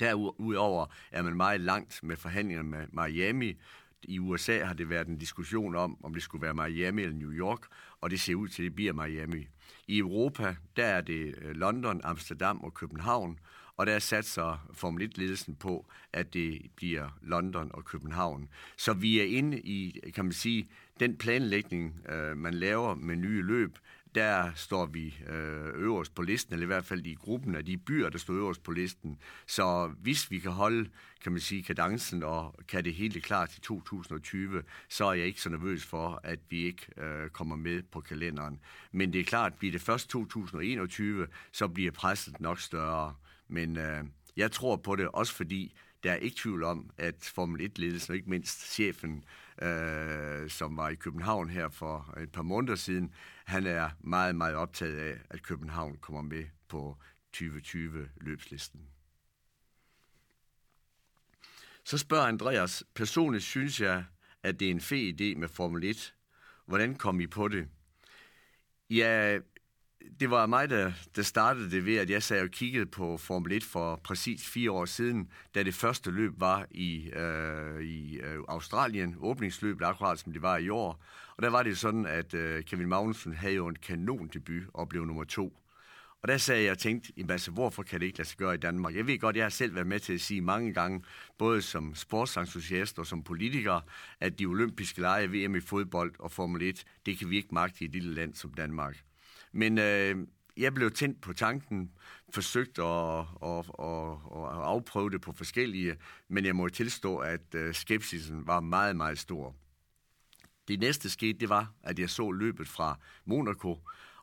Derudover 0.00 0.86
er 1.10 1.22
man 1.22 1.36
meget 1.36 1.60
langt 1.60 2.00
med 2.02 2.16
forhandlingerne 2.16 2.68
med 2.68 2.86
Miami. 2.92 3.56
I 4.02 4.18
USA 4.18 4.64
har 4.64 4.74
det 4.74 4.90
været 4.90 5.08
en 5.08 5.18
diskussion 5.18 5.76
om, 5.76 6.04
om 6.04 6.14
det 6.14 6.22
skulle 6.22 6.42
være 6.42 6.54
Miami 6.54 7.02
eller 7.02 7.16
New 7.16 7.32
York, 7.32 7.60
og 8.00 8.10
det 8.10 8.20
ser 8.20 8.34
ud 8.34 8.48
til, 8.48 8.62
at 8.62 8.64
det 8.64 8.74
bliver 8.74 8.92
Miami. 8.92 9.48
I 9.86 9.98
Europa, 9.98 10.56
der 10.76 10.86
er 10.86 11.00
det 11.00 11.34
øh, 11.38 11.56
London, 11.56 12.00
Amsterdam 12.04 12.60
og 12.60 12.74
København, 12.74 13.38
og 13.76 13.86
der 13.86 13.98
satser 13.98 14.68
Formel 14.72 15.10
1-ledelsen 15.10 15.54
på, 15.54 15.86
at 16.12 16.34
det 16.34 16.62
bliver 16.76 17.18
London 17.22 17.70
og 17.74 17.84
København. 17.84 18.48
Så 18.76 18.92
vi 18.92 19.20
er 19.20 19.24
inde 19.38 19.60
i, 19.60 20.00
kan 20.14 20.24
man 20.24 20.32
sige, 20.32 20.68
den 21.00 21.16
planlægning, 21.16 22.00
øh, 22.08 22.36
man 22.36 22.54
laver 22.54 22.94
med 22.94 23.16
nye 23.16 23.42
løb, 23.42 23.78
der 24.14 24.50
står 24.54 24.86
vi 24.86 25.18
øh, 25.28 25.66
øverst 25.74 26.14
på 26.14 26.22
listen, 26.22 26.52
eller 26.54 26.64
i 26.64 26.66
hvert 26.66 26.84
fald 26.84 27.06
i 27.06 27.14
gruppen 27.14 27.54
af 27.54 27.64
de 27.64 27.76
byer, 27.76 28.08
der 28.08 28.18
står 28.18 28.34
øverst 28.34 28.62
på 28.62 28.72
listen. 28.72 29.18
Så 29.46 29.92
hvis 30.02 30.30
vi 30.30 30.38
kan 30.38 30.50
holde, 30.50 30.90
kan 31.22 31.32
man 31.32 31.40
sige, 31.40 31.62
kadencen 31.62 32.22
og 32.22 32.54
kan 32.68 32.84
det 32.84 32.94
hele 32.94 33.20
klart 33.20 33.50
til 33.50 33.62
2020, 33.62 34.62
så 34.88 35.04
er 35.04 35.12
jeg 35.12 35.26
ikke 35.26 35.40
så 35.40 35.50
nervøs 35.50 35.84
for, 35.84 36.20
at 36.24 36.38
vi 36.48 36.64
ikke 36.64 36.86
øh, 36.96 37.30
kommer 37.30 37.56
med 37.56 37.82
på 37.82 38.00
kalenderen. 38.00 38.60
Men 38.92 39.12
det 39.12 39.20
er 39.20 39.24
klart, 39.24 39.52
at 39.52 39.58
bliver 39.58 39.72
det 39.72 39.80
først 39.80 40.10
2021, 40.10 41.26
så 41.52 41.68
bliver 41.68 41.90
presset 41.90 42.40
nok 42.40 42.60
større. 42.60 43.14
Men 43.48 43.76
øh, 43.76 44.04
jeg 44.36 44.52
tror 44.52 44.76
på 44.76 44.96
det, 44.96 45.08
også 45.08 45.34
fordi 45.34 45.74
der 46.02 46.12
er 46.12 46.16
ikke 46.16 46.36
tvivl 46.36 46.62
om, 46.62 46.90
at 46.98 47.32
Formel 47.34 47.70
1-ledelsen, 47.70 48.10
og 48.10 48.16
ikke 48.16 48.30
mindst 48.30 48.72
chefen, 48.72 49.16
øh, 49.16 49.45
øh, 49.62 50.50
som 50.50 50.76
var 50.76 50.88
i 50.88 50.94
København 50.94 51.50
her 51.50 51.68
for 51.68 52.18
et 52.20 52.32
par 52.32 52.42
måneder 52.42 52.74
siden, 52.74 53.14
han 53.44 53.66
er 53.66 53.90
meget, 54.00 54.36
meget 54.36 54.54
optaget 54.54 54.98
af, 54.98 55.18
at 55.30 55.42
København 55.42 55.96
kommer 55.96 56.22
med 56.22 56.44
på 56.68 56.96
2020-løbslisten. 57.36 58.80
Så 61.84 61.98
spørger 61.98 62.26
Andreas, 62.26 62.84
personligt 62.94 63.44
synes 63.44 63.80
jeg, 63.80 64.04
at 64.42 64.60
det 64.60 64.66
er 64.66 64.70
en 64.70 64.80
fed 64.80 65.20
idé 65.20 65.38
med 65.38 65.48
Formel 65.48 65.84
1. 65.84 66.14
Hvordan 66.66 66.94
kom 66.94 67.20
I 67.20 67.26
på 67.26 67.48
det? 67.48 67.68
Ja, 68.90 69.38
det 70.20 70.30
var 70.30 70.46
mig, 70.46 70.70
der, 70.70 70.92
der 71.16 71.22
startede 71.22 71.70
det 71.70 71.86
ved, 71.86 71.96
at 71.96 72.10
jeg 72.10 72.22
sad 72.22 72.42
og 72.42 72.50
kiggede 72.50 72.86
på 72.86 73.16
Formel 73.16 73.52
1 73.52 73.64
for 73.64 73.96
præcis 73.96 74.48
fire 74.48 74.70
år 74.70 74.84
siden, 74.84 75.30
da 75.54 75.62
det 75.62 75.74
første 75.74 76.10
løb 76.10 76.32
var 76.40 76.66
i, 76.70 77.10
øh, 77.10 77.82
i 77.82 78.16
øh, 78.16 78.38
Australien, 78.48 79.16
åbningsløbet 79.20 79.84
akkurat 79.84 80.18
som 80.18 80.32
det 80.32 80.42
var 80.42 80.56
i 80.56 80.68
år. 80.68 81.02
Og 81.36 81.42
der 81.42 81.50
var 81.50 81.62
det 81.62 81.78
sådan, 81.78 82.06
at 82.06 82.34
øh, 82.34 82.64
Kevin 82.64 82.88
Magnussen 82.88 83.34
havde 83.34 83.54
jo 83.54 83.66
en 83.66 83.76
kanon 83.76 84.30
debut 84.34 84.62
og 84.74 84.88
blev 84.88 85.04
nummer 85.04 85.24
to. 85.24 85.58
Og 86.22 86.28
der 86.28 86.36
sagde 86.36 86.62
jeg 86.64 86.72
og 86.72 86.78
tænkte, 86.78 87.12
altså, 87.28 87.50
hvorfor 87.50 87.82
kan 87.82 88.00
det 88.00 88.06
ikke 88.06 88.18
lade 88.18 88.28
sig 88.28 88.38
gøre 88.38 88.54
i 88.54 88.58
Danmark? 88.58 88.96
Jeg 88.96 89.06
ved 89.06 89.18
godt, 89.18 89.36
jeg 89.36 89.44
har 89.44 89.50
selv 89.50 89.74
været 89.74 89.86
med 89.86 90.00
til 90.00 90.12
at 90.12 90.20
sige 90.20 90.40
mange 90.40 90.72
gange, 90.72 91.02
både 91.38 91.62
som 91.62 91.94
sportsentusiast 91.94 92.98
og 92.98 93.06
som 93.06 93.22
politiker, 93.22 93.80
at 94.20 94.38
de 94.38 94.46
olympiske 94.46 95.00
lege, 95.00 95.28
VM 95.30 95.54
i 95.54 95.60
fodbold 95.60 96.14
og 96.18 96.32
Formel 96.32 96.62
1, 96.62 96.84
det 97.06 97.18
kan 97.18 97.30
vi 97.30 97.36
ikke 97.36 97.54
magte 97.54 97.82
i 97.82 97.84
et 97.84 97.92
lille 97.92 98.14
land 98.14 98.34
som 98.34 98.54
Danmark. 98.54 99.05
Men 99.56 99.78
øh, 99.78 100.16
jeg 100.56 100.74
blev 100.74 100.90
tændt 100.90 101.20
på 101.20 101.32
tanken, 101.32 101.90
forsøgt 102.30 102.78
at, 102.78 103.18
at, 103.42 103.64
at, 103.78 104.12
at 104.32 104.62
afprøve 104.62 105.10
det 105.10 105.20
på 105.20 105.32
forskellige, 105.32 105.96
men 106.28 106.44
jeg 106.44 106.56
må 106.56 106.68
tilstå, 106.68 107.16
at 107.18 107.54
øh, 107.54 107.74
skepsisen 107.74 108.46
var 108.46 108.60
meget, 108.60 108.96
meget 108.96 109.18
stor. 109.18 109.54
Det 110.68 110.80
næste 110.80 111.10
skete, 111.10 111.38
det 111.38 111.48
var, 111.48 111.72
at 111.82 111.98
jeg 111.98 112.10
så 112.10 112.30
løbet 112.30 112.68
fra 112.68 112.98
Monaco, 113.24 113.78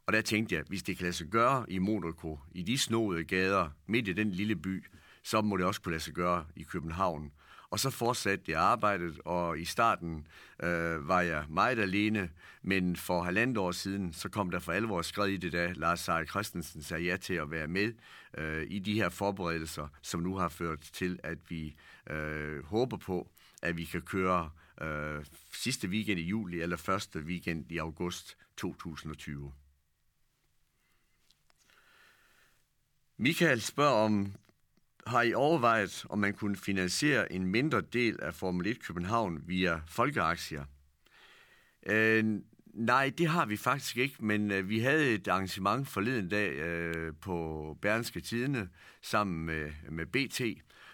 og 0.06 0.14
der 0.14 0.22
tænkte 0.22 0.56
jeg, 0.56 0.64
hvis 0.68 0.84
det 0.84 0.98
kan 0.98 1.04
lade 1.04 1.14
sig 1.14 1.28
gøre 1.28 1.66
i 1.68 1.78
Monaco, 1.78 2.40
i 2.52 2.64
de 2.64 2.78
snoede 2.78 3.24
gader, 3.24 3.70
midt 3.88 4.08
i 4.08 4.14
den 4.14 4.32
lille 4.32 4.56
by, 4.56 4.86
så 5.24 5.42
må 5.42 5.58
det 5.58 5.66
også 5.66 5.82
kunne 5.82 5.92
lade 5.92 6.04
sig 6.04 6.14
gøre 6.14 6.46
i 6.56 6.64
København. 6.64 7.32
Og 7.74 7.80
så 7.80 7.90
fortsatte 7.90 8.52
jeg 8.52 8.62
arbejdet, 8.62 9.20
og 9.26 9.60
i 9.60 9.66
starten 9.66 10.28
øh, 10.64 11.08
var 11.08 11.22
jeg 11.22 11.46
meget 11.50 11.80
alene, 11.80 12.30
men 12.62 12.96
for 12.96 13.24
halvandet 13.24 13.58
år 13.58 13.72
siden, 13.72 14.14
så 14.14 14.30
kom 14.30 14.52
der 14.52 14.60
for 14.60 14.72
alvor 14.72 15.02
skred 15.02 15.28
i 15.28 15.38
det, 15.38 15.52
da 15.52 15.72
Lars 15.76 16.00
Seier 16.00 16.26
Christensen 16.26 16.84
sagde 16.84 17.04
ja 17.04 17.18
til 17.18 17.34
at 17.34 17.52
være 17.52 17.68
med 17.68 17.94
øh, 18.38 18.68
i 18.70 18.80
de 18.80 18.94
her 18.94 19.10
forberedelser, 19.10 19.88
som 20.02 20.20
nu 20.20 20.36
har 20.36 20.50
ført 20.50 20.80
til, 20.80 21.20
at 21.24 21.38
vi 21.50 21.76
øh, 22.10 22.66
håber 22.66 22.98
på, 22.98 23.28
at 23.62 23.78
vi 23.78 23.86
kan 23.86 24.02
køre 24.02 24.50
øh, 24.82 25.26
sidste 25.54 25.88
weekend 25.88 26.20
i 26.20 26.24
juli 26.24 26.62
eller 26.62 26.78
første 26.78 27.20
weekend 27.20 27.72
i 27.72 27.78
august 27.78 28.38
2020. 28.58 29.54
Michael 33.18 33.62
spørger 33.62 34.06
om, 34.06 34.34
har 35.08 35.22
I 35.22 35.34
overvejet, 35.34 36.06
om 36.10 36.20
man 36.20 36.34
kunne 36.34 36.56
finansiere 36.56 37.32
en 37.32 37.48
mindre 37.48 37.82
del 37.82 38.20
af 38.22 38.34
Formel 38.34 38.68
1 38.68 38.84
København 38.84 39.44
via 39.48 39.82
folkeaktier? 39.88 40.66
Øh, 41.86 42.26
nej, 42.74 43.12
det 43.18 43.28
har 43.28 43.46
vi 43.46 43.58
faktisk 43.58 43.98
ikke, 43.98 44.26
men 44.26 44.52
øh, 44.52 44.70
vi 44.70 44.80
havde 44.80 45.14
et 45.14 45.28
arrangement 45.28 45.88
forleden 45.88 46.30
dag 46.30 46.52
øh, 46.52 47.14
på 47.22 47.78
Bernske 47.82 48.22
Tidene 48.22 48.70
sammen 49.02 49.46
med, 49.46 49.72
med 49.90 50.06
BT, 50.06 50.42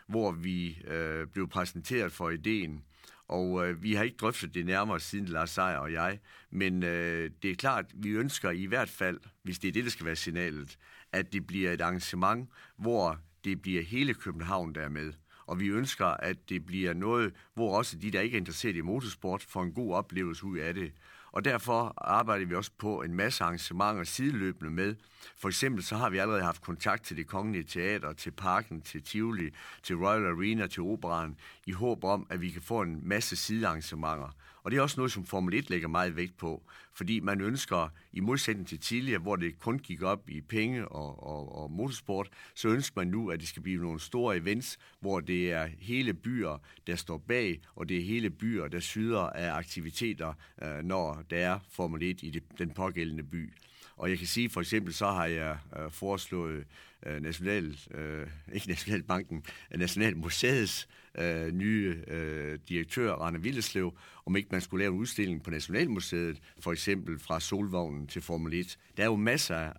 hvor 0.07 0.31
vi 0.31 0.81
øh, 0.87 1.27
blev 1.27 1.49
præsenteret 1.49 2.11
for 2.11 2.29
ideen. 2.29 2.83
Og 3.27 3.67
øh, 3.67 3.83
vi 3.83 3.93
har 3.93 4.03
ikke 4.03 4.17
drøftet 4.17 4.53
det 4.53 4.65
nærmere 4.65 4.99
siden 4.99 5.25
Lars 5.25 5.49
Seier 5.49 5.77
og 5.77 5.93
jeg, 5.93 6.19
men 6.51 6.83
øh, 6.83 7.31
det 7.43 7.51
er 7.51 7.55
klart, 7.55 7.85
vi 7.93 8.09
ønsker 8.09 8.51
i 8.51 8.65
hvert 8.65 8.89
fald, 8.89 9.19
hvis 9.43 9.59
det 9.59 9.67
er 9.67 9.71
det, 9.71 9.83
der 9.83 9.89
skal 9.89 10.05
være 10.05 10.15
signalet, 10.15 10.77
at 11.11 11.33
det 11.33 11.47
bliver 11.47 11.71
et 11.71 11.81
arrangement, 11.81 12.49
hvor 12.77 13.19
det 13.43 13.61
bliver 13.61 13.83
hele 13.83 14.13
København, 14.13 14.75
der 14.75 14.81
er 14.81 14.89
med. 14.89 15.13
Og 15.45 15.59
vi 15.59 15.67
ønsker, 15.67 16.05
at 16.05 16.49
det 16.49 16.65
bliver 16.65 16.93
noget, 16.93 17.33
hvor 17.53 17.77
også 17.77 17.97
de, 17.97 18.11
der 18.11 18.21
ikke 18.21 18.35
er 18.35 18.39
interesseret 18.39 18.75
i 18.75 18.81
motorsport, 18.81 19.43
får 19.43 19.63
en 19.63 19.71
god 19.71 19.93
oplevelse 19.93 20.45
ud 20.45 20.57
af 20.57 20.73
det. 20.73 20.91
Og 21.31 21.45
derfor 21.45 21.93
arbejder 21.97 22.45
vi 22.45 22.55
også 22.55 22.71
på 22.77 23.01
en 23.01 23.13
masse 23.13 23.43
arrangementer 23.43 24.03
sideløbende 24.03 24.71
med. 24.71 24.95
For 25.37 25.47
eksempel 25.47 25.83
så 25.83 25.95
har 25.95 26.09
vi 26.09 26.17
allerede 26.17 26.43
haft 26.43 26.61
kontakt 26.61 27.03
til 27.03 27.17
det 27.17 27.27
kongelige 27.27 27.63
teater, 27.63 28.13
til 28.13 28.31
parken, 28.31 28.81
til 28.81 29.03
Tivoli, 29.03 29.49
til 29.83 29.95
Royal 29.95 30.25
Arena, 30.25 30.67
til 30.67 30.83
Operan, 30.83 31.37
i 31.65 31.71
håb 31.71 32.03
om, 32.03 32.27
at 32.29 32.41
vi 32.41 32.49
kan 32.49 32.61
få 32.61 32.81
en 32.81 33.01
masse 33.03 33.35
sidearrangementer. 33.35 34.35
Og 34.69 34.71
det 34.71 34.77
er 34.77 34.81
også 34.81 34.99
noget, 34.99 35.11
som 35.11 35.25
Formel 35.25 35.53
1 35.53 35.69
lægger 35.69 35.87
meget 35.87 36.15
vægt 36.15 36.37
på, 36.37 36.63
fordi 36.93 37.19
man 37.19 37.41
ønsker, 37.41 37.89
i 38.13 38.19
modsætning 38.19 38.67
til 38.67 38.79
tidligere, 38.79 39.19
hvor 39.19 39.35
det 39.35 39.59
kun 39.59 39.79
gik 39.79 40.01
op 40.01 40.29
i 40.29 40.41
penge 40.41 40.87
og, 40.87 41.23
og, 41.23 41.61
og 41.61 41.71
motorsport, 41.71 42.29
så 42.55 42.67
ønsker 42.67 43.01
man 43.01 43.07
nu, 43.07 43.29
at 43.29 43.39
det 43.39 43.47
skal 43.47 43.61
blive 43.61 43.81
nogle 43.81 43.99
store 43.99 44.37
events, 44.37 44.79
hvor 44.99 45.19
det 45.19 45.51
er 45.51 45.67
hele 45.79 46.13
byer, 46.13 46.61
der 46.87 46.95
står 46.95 47.17
bag, 47.17 47.61
og 47.75 47.89
det 47.89 47.97
er 47.97 48.01
hele 48.01 48.29
byer, 48.29 48.67
der 48.67 48.79
syder 48.79 49.19
af 49.19 49.53
aktiviteter, 49.53 50.33
øh, 50.63 50.83
når 50.83 51.23
der 51.29 51.37
er 51.37 51.59
Formel 51.71 52.03
1 52.03 52.23
i 52.23 52.29
det, 52.29 52.43
den 52.57 52.69
pågældende 52.69 53.23
by. 53.23 53.53
Og 53.97 54.09
jeg 54.09 54.17
kan 54.17 54.27
sige, 54.27 54.49
for 54.49 54.61
eksempel, 54.61 54.93
så 54.93 55.05
har 55.05 55.25
jeg 55.25 55.57
øh, 55.79 55.91
foreslået 55.91 56.65
øh, 57.05 57.21
National, 57.21 57.77
øh, 57.91 58.27
ikke 58.53 58.67
Nationalbanken, 58.67 59.43
øh, 59.71 59.79
Nationalmuseets 59.79 60.87
øh, 61.17 61.51
nye 61.51 62.03
øh, 62.07 62.59
direktør, 62.69 63.13
Arne 63.13 63.41
Villeslev, 63.41 63.97
om 64.25 64.35
ikke 64.35 64.49
man 64.51 64.61
skulle 64.61 64.83
lave 64.83 64.93
en 64.93 64.99
udstilling 64.99 65.43
på 65.43 65.49
Nationalmuseet, 65.49 66.39
for 66.59 66.71
eksempel 66.71 67.19
fra 67.19 67.39
Solvognen 67.39 68.07
til 68.07 68.21
Formel 68.21 68.53
1. 68.53 68.77
Der 68.97 69.03
er 69.03 69.07
jo 69.07 69.15
masser 69.15 69.55
af, 69.55 69.73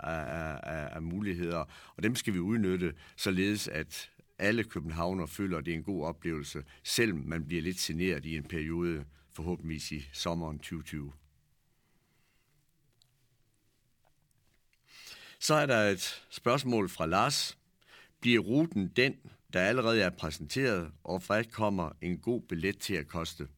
af, 0.62 0.88
af 0.92 1.02
muligheder, 1.02 1.64
og 1.96 2.02
dem 2.02 2.14
skal 2.14 2.34
vi 2.34 2.38
udnytte, 2.38 2.94
således 3.16 3.68
at 3.68 4.10
alle 4.38 4.64
københavner 4.64 5.26
føler, 5.26 5.58
at 5.58 5.66
det 5.66 5.72
er 5.72 5.76
en 5.76 5.82
god 5.82 6.04
oplevelse, 6.04 6.64
selvom 6.82 7.22
man 7.26 7.46
bliver 7.46 7.62
lidt 7.62 7.76
generet 7.76 8.24
i 8.24 8.36
en 8.36 8.44
periode, 8.44 9.04
forhåbentlig 9.32 9.92
i 9.92 10.08
sommeren 10.12 10.58
2020. 10.58 11.12
Så 15.42 15.54
er 15.54 15.66
der 15.66 15.76
et 15.76 16.24
spørgsmål 16.30 16.88
fra 16.88 17.06
Lars. 17.06 17.58
Bliver 18.20 18.40
ruten 18.40 18.88
den, 18.96 19.14
der 19.52 19.60
allerede 19.60 20.02
er 20.02 20.10
præsenteret, 20.10 20.90
og 21.04 21.22
hvad 21.26 21.44
kommer 21.44 21.90
en 22.00 22.18
god 22.18 22.42
billet 22.48 22.78
til 22.78 22.94
at 22.94 23.08
koste? 23.08 23.48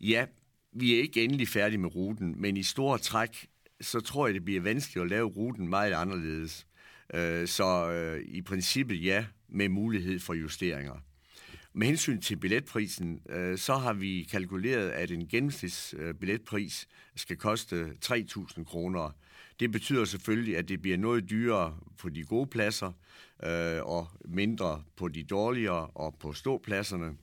Ja, 0.00 0.26
vi 0.72 0.94
er 0.94 0.98
ikke 1.00 1.24
endelig 1.24 1.48
færdige 1.48 1.78
med 1.78 1.94
ruten, 1.94 2.40
men 2.40 2.56
i 2.56 2.62
store 2.62 2.98
træk, 2.98 3.48
så 3.80 4.00
tror 4.00 4.26
jeg, 4.26 4.34
det 4.34 4.44
bliver 4.44 4.60
vanskeligt 4.60 5.02
at 5.02 5.10
lave 5.10 5.28
ruten 5.28 5.68
meget 5.68 5.92
anderledes. 5.92 6.66
Øh, 7.14 7.48
så 7.48 7.90
øh, 7.90 8.24
i 8.28 8.42
princippet 8.42 9.04
ja, 9.04 9.26
med 9.48 9.68
mulighed 9.68 10.20
for 10.20 10.34
justeringer. 10.34 10.96
Med 11.72 11.86
hensyn 11.86 12.20
til 12.20 12.36
billetprisen, 12.36 13.20
øh, 13.28 13.58
så 13.58 13.74
har 13.74 13.92
vi 13.92 14.28
kalkuleret, 14.30 14.90
at 14.90 15.10
en 15.10 15.28
gennemsnitsbilletpris 15.28 16.88
skal 17.16 17.36
koste 17.36 17.92
3.000 18.04 18.64
kroner 18.64 19.10
det 19.60 19.72
betyder 19.72 20.04
selvfølgelig, 20.04 20.56
at 20.56 20.68
det 20.68 20.82
bliver 20.82 20.96
noget 20.96 21.30
dyrere 21.30 21.78
på 21.98 22.08
de 22.08 22.24
gode 22.24 22.46
pladser, 22.46 22.92
øh, 23.42 23.82
og 23.82 24.08
mindre 24.24 24.82
på 24.96 25.08
de 25.08 25.22
dårligere 25.22 25.86
og 25.86 26.16
på 26.20 26.32
ståpladserne. 26.32 27.16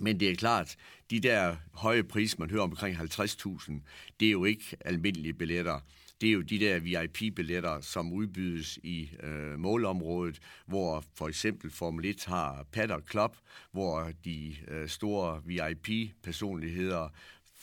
Men 0.00 0.20
det 0.20 0.30
er 0.30 0.36
klart, 0.36 0.76
de 1.10 1.20
der 1.20 1.56
høje 1.74 2.02
priser, 2.02 2.36
man 2.38 2.50
hører 2.50 2.62
omkring 2.62 2.96
50.000, 2.96 3.72
det 4.20 4.28
er 4.28 4.32
jo 4.32 4.44
ikke 4.44 4.76
almindelige 4.80 5.34
billetter. 5.34 5.80
Det 6.20 6.28
er 6.28 6.32
jo 6.32 6.40
de 6.40 6.58
der 6.58 6.78
VIP-billetter, 6.78 7.80
som 7.80 8.12
udbydes 8.12 8.78
i 8.82 9.10
øh, 9.22 9.58
målområdet, 9.58 10.40
hvor 10.66 11.04
for 11.14 11.28
eksempel 11.28 11.70
Formel 11.70 12.04
1 12.04 12.24
har 12.24 12.66
Paddock 12.72 13.10
Club, 13.10 13.36
hvor 13.72 14.10
de 14.24 14.56
øh, 14.68 14.88
store 14.88 15.42
VIP-personligheder 15.44 17.08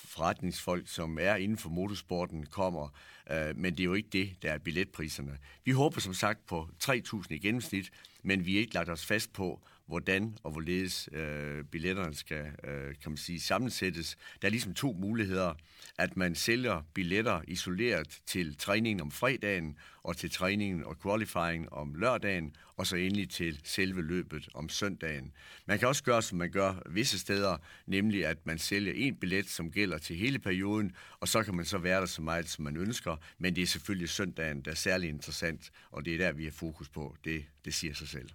forretningsfolk, 0.06 0.88
som 0.88 1.18
er 1.22 1.36
inden 1.36 1.58
for 1.58 1.70
motorsporten, 1.70 2.46
kommer. 2.46 2.90
Øh, 3.32 3.58
men 3.58 3.74
det 3.74 3.80
er 3.80 3.86
jo 3.86 3.94
ikke 3.94 4.10
det, 4.14 4.36
der 4.42 4.52
er 4.52 4.58
billetpriserne. 4.58 5.38
Vi 5.66 5.72
håber 5.72 6.00
som 6.00 6.14
sagt 6.14 6.46
på 6.46 6.70
3.000 6.84 7.24
i 7.30 7.38
gennemsnit, 7.38 7.92
men 8.24 8.46
vi 8.46 8.54
har 8.54 8.60
ikke 8.60 8.74
lagt 8.74 8.90
os 8.90 9.06
fast 9.06 9.34
på, 9.34 9.62
hvordan 9.90 10.38
og 10.44 10.52
hvorledes 10.52 11.10
øh, 11.12 11.64
billetterne 11.64 12.16
skal 12.16 12.46
øh, 12.64 12.96
kan 13.02 13.12
man 13.12 13.18
sige, 13.18 13.40
sammensættes. 13.40 14.18
Der 14.42 14.48
er 14.48 14.50
ligesom 14.50 14.74
to 14.74 14.94
muligheder, 15.00 15.54
at 15.98 16.18
man 16.18 16.36
sælger 16.36 16.82
billetter 16.94 17.42
isoleret 17.48 18.20
til 18.26 18.58
træningen 18.58 19.02
om 19.02 19.12
fredagen, 19.12 19.78
og 20.04 20.18
til 20.18 20.32
træningen 20.32 20.84
og 20.84 21.02
qualifying 21.02 21.74
om 21.74 21.96
lørdagen, 21.96 22.56
og 22.78 22.88
så 22.88 22.96
endelig 22.96 23.30
til 23.30 23.60
selve 23.64 24.02
løbet 24.02 24.50
om 24.54 24.70
søndagen. 24.70 25.32
Man 25.66 25.80
kan 25.80 25.88
også 25.88 26.04
gøre, 26.04 26.22
som 26.22 26.38
man 26.38 26.52
gør 26.52 26.74
visse 26.90 27.20
steder, 27.20 27.58
nemlig 27.86 28.26
at 28.26 28.46
man 28.46 28.58
sælger 28.58 28.94
en 28.96 29.16
billet, 29.16 29.50
som 29.50 29.72
gælder 29.72 29.98
til 29.98 30.16
hele 30.16 30.40
perioden, 30.40 30.96
og 31.20 31.28
så 31.28 31.44
kan 31.44 31.56
man 31.56 31.66
så 31.66 31.78
være 31.78 32.00
der 32.00 32.06
så 32.06 32.22
meget, 32.22 32.50
som 32.50 32.64
man 32.64 32.78
ønsker, 32.78 33.16
men 33.38 33.56
det 33.56 33.62
er 33.62 33.68
selvfølgelig 33.68 34.10
søndagen, 34.10 34.62
der 34.62 34.72
er 34.72 34.76
særlig 34.76 35.10
interessant, 35.10 35.72
og 35.92 36.06
det 36.06 36.14
er 36.14 36.18
der, 36.18 36.32
vi 36.32 36.44
har 36.44 36.52
fokus 36.52 36.90
på. 36.90 37.16
Det, 37.24 37.46
det 37.66 37.74
siger 37.74 37.94
sig 37.94 38.08
selv. 38.08 38.30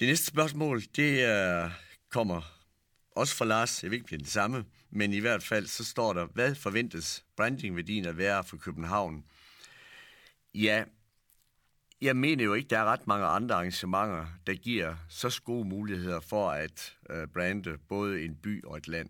Det 0.00 0.08
næste 0.08 0.26
spørgsmål, 0.26 0.82
det 0.96 1.22
er, 1.24 1.70
kommer 2.10 2.42
også 3.10 3.36
fra 3.36 3.44
Lars. 3.44 3.82
Jeg 3.82 3.90
ved 3.90 3.98
ikke, 3.98 4.04
om 4.04 4.08
det 4.08 4.16
er 4.16 4.18
det 4.18 4.28
samme, 4.28 4.64
men 4.90 5.12
i 5.12 5.18
hvert 5.18 5.42
fald 5.42 5.66
så 5.66 5.84
står 5.84 6.12
der, 6.12 6.26
hvad 6.26 6.54
forventes 6.54 7.24
brandingværdien 7.36 8.06
at 8.06 8.18
være 8.18 8.44
for 8.44 8.56
København? 8.56 9.24
Ja, 10.54 10.84
jeg 12.00 12.16
mener 12.16 12.44
jo 12.44 12.54
ikke, 12.54 12.68
der 12.68 12.78
er 12.78 12.84
ret 12.84 13.06
mange 13.06 13.26
andre 13.26 13.54
arrangementer, 13.54 14.26
der 14.46 14.54
giver 14.54 14.94
så 15.08 15.40
gode 15.44 15.68
muligheder 15.68 16.20
for 16.20 16.50
at 16.50 16.96
uh, 17.10 17.24
brande 17.34 17.78
både 17.88 18.24
en 18.24 18.36
by 18.36 18.64
og 18.64 18.76
et 18.76 18.88
land. 18.88 19.08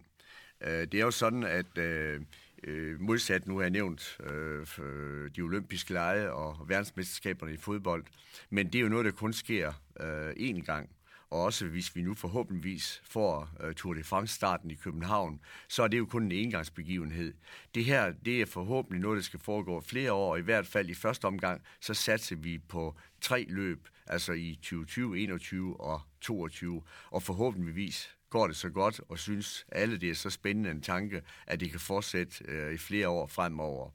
Uh, 0.60 0.70
det 0.70 0.94
er 0.94 1.04
jo 1.04 1.10
sådan, 1.10 1.42
at 1.42 1.78
uh, 1.78 2.22
øh, 2.64 3.00
modsat 3.00 3.46
nu 3.46 3.54
har 3.56 3.62
jeg 3.62 3.70
nævnt 3.70 4.18
øh, 4.20 4.66
øh, 4.78 5.30
de 5.36 5.40
olympiske 5.42 5.92
lege 5.92 6.32
og 6.32 6.68
verdensmesterskaberne 6.68 7.54
i 7.54 7.56
fodbold. 7.56 8.04
Men 8.50 8.66
det 8.66 8.74
er 8.74 8.82
jo 8.82 8.88
noget, 8.88 9.04
der 9.04 9.10
kun 9.10 9.32
sker 9.32 9.72
øh, 10.00 10.30
én 10.30 10.60
gang. 10.60 10.90
og 11.30 11.42
også 11.42 11.66
hvis 11.66 11.96
vi 11.96 12.02
nu 12.02 12.14
forhåbentligvis 12.14 13.02
får 13.04 13.50
øh, 13.60 13.74
Tour 13.74 13.94
de 13.94 14.04
France-starten 14.04 14.70
i 14.70 14.74
København, 14.74 15.40
så 15.68 15.82
er 15.82 15.88
det 15.88 15.98
jo 15.98 16.06
kun 16.06 16.22
en 16.22 16.32
engangsbegivenhed. 16.32 17.34
Det 17.74 17.84
her, 17.84 18.12
det 18.24 18.40
er 18.40 18.46
forhåbentlig 18.46 19.00
noget, 19.00 19.16
der 19.16 19.22
skal 19.22 19.40
foregå 19.40 19.80
flere 19.80 20.12
år, 20.12 20.32
og 20.32 20.38
i 20.38 20.42
hvert 20.42 20.66
fald 20.66 20.88
i 20.88 20.94
første 20.94 21.24
omgang, 21.24 21.62
så 21.80 21.94
satser 21.94 22.36
vi 22.36 22.58
på 22.58 22.94
tre 23.20 23.46
løb, 23.48 23.88
altså 24.06 24.32
i 24.32 24.54
2020, 24.62 25.18
21 25.18 25.80
og 25.80 26.00
22, 26.20 26.82
og 27.10 27.22
forhåbentligvis 27.22 28.15
går 28.30 28.46
det 28.46 28.56
så 28.56 28.70
godt, 28.70 29.00
og 29.08 29.18
synes 29.18 29.66
alle, 29.72 29.98
det 29.98 30.10
er 30.10 30.14
så 30.14 30.30
spændende 30.30 30.70
en 30.70 30.82
tanke, 30.82 31.22
at 31.46 31.60
det 31.60 31.70
kan 31.70 31.80
fortsætte 31.80 32.44
øh, 32.48 32.74
i 32.74 32.76
flere 32.76 33.08
år 33.08 33.26
fremover. 33.26 33.90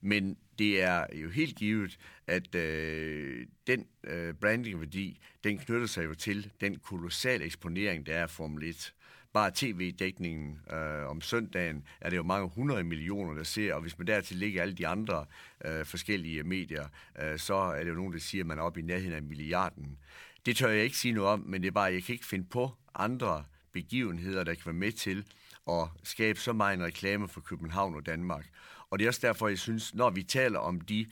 Men 0.00 0.36
det 0.58 0.82
er 0.82 1.06
jo 1.14 1.30
helt 1.30 1.56
givet, 1.56 1.98
at 2.26 2.54
øh, 2.54 3.46
den 3.66 3.86
øh, 4.04 4.34
brandingværdi, 4.34 5.20
den 5.44 5.58
knytter 5.58 5.86
sig 5.86 6.04
jo 6.04 6.14
til 6.14 6.52
den 6.60 6.76
kolossale 6.76 7.44
eksponering, 7.44 8.06
der 8.06 8.14
er 8.14 8.26
Formel 8.26 8.64
1 8.64 8.92
bare 9.36 9.50
tv-dækningen 9.54 10.60
øh, 10.72 11.10
om 11.10 11.20
søndagen 11.20 11.84
er 12.00 12.10
det 12.10 12.16
jo 12.16 12.22
mange 12.22 12.48
hundrede 12.48 12.84
millioner, 12.84 13.34
der 13.34 13.42
ser, 13.42 13.74
og 13.74 13.80
hvis 13.80 13.98
man 13.98 14.06
dertil 14.06 14.36
lægger 14.36 14.62
alle 14.62 14.74
de 14.74 14.86
andre 14.86 15.26
øh, 15.64 15.84
forskellige 15.84 16.42
medier, 16.42 16.84
øh, 17.22 17.38
så 17.38 17.54
er 17.54 17.78
det 17.78 17.88
jo 17.88 17.94
nogen, 17.94 18.12
der 18.12 18.18
siger, 18.18 18.42
at 18.42 18.46
man 18.46 18.58
er 18.58 18.62
oppe 18.62 18.80
i 18.80 18.82
nærheden 18.82 19.12
af 19.12 19.22
milliarden. 19.22 19.98
Det 20.46 20.56
tør 20.56 20.68
jeg 20.68 20.84
ikke 20.84 20.96
sige 20.96 21.12
noget 21.12 21.30
om, 21.30 21.40
men 21.46 21.62
det 21.62 21.68
er 21.68 21.72
bare, 21.72 21.88
at 21.88 21.94
jeg 21.94 22.02
kan 22.02 22.12
ikke 22.12 22.26
finde 22.26 22.44
på 22.44 22.70
andre 22.94 23.44
begivenheder, 23.76 24.44
der 24.44 24.54
kan 24.54 24.66
være 24.66 24.74
med 24.74 24.92
til 24.92 25.24
at 25.70 25.88
skabe 26.02 26.40
så 26.40 26.52
meget 26.52 26.74
en 26.74 26.84
reklame 26.84 27.28
for 27.28 27.40
København 27.40 27.94
og 27.94 28.06
Danmark. 28.06 28.48
Og 28.90 28.98
det 28.98 29.04
er 29.04 29.08
også 29.08 29.26
derfor, 29.26 29.48
jeg 29.48 29.58
synes, 29.58 29.94
når 29.94 30.10
vi 30.10 30.22
taler 30.22 30.58
om 30.58 30.80
de 30.80 31.06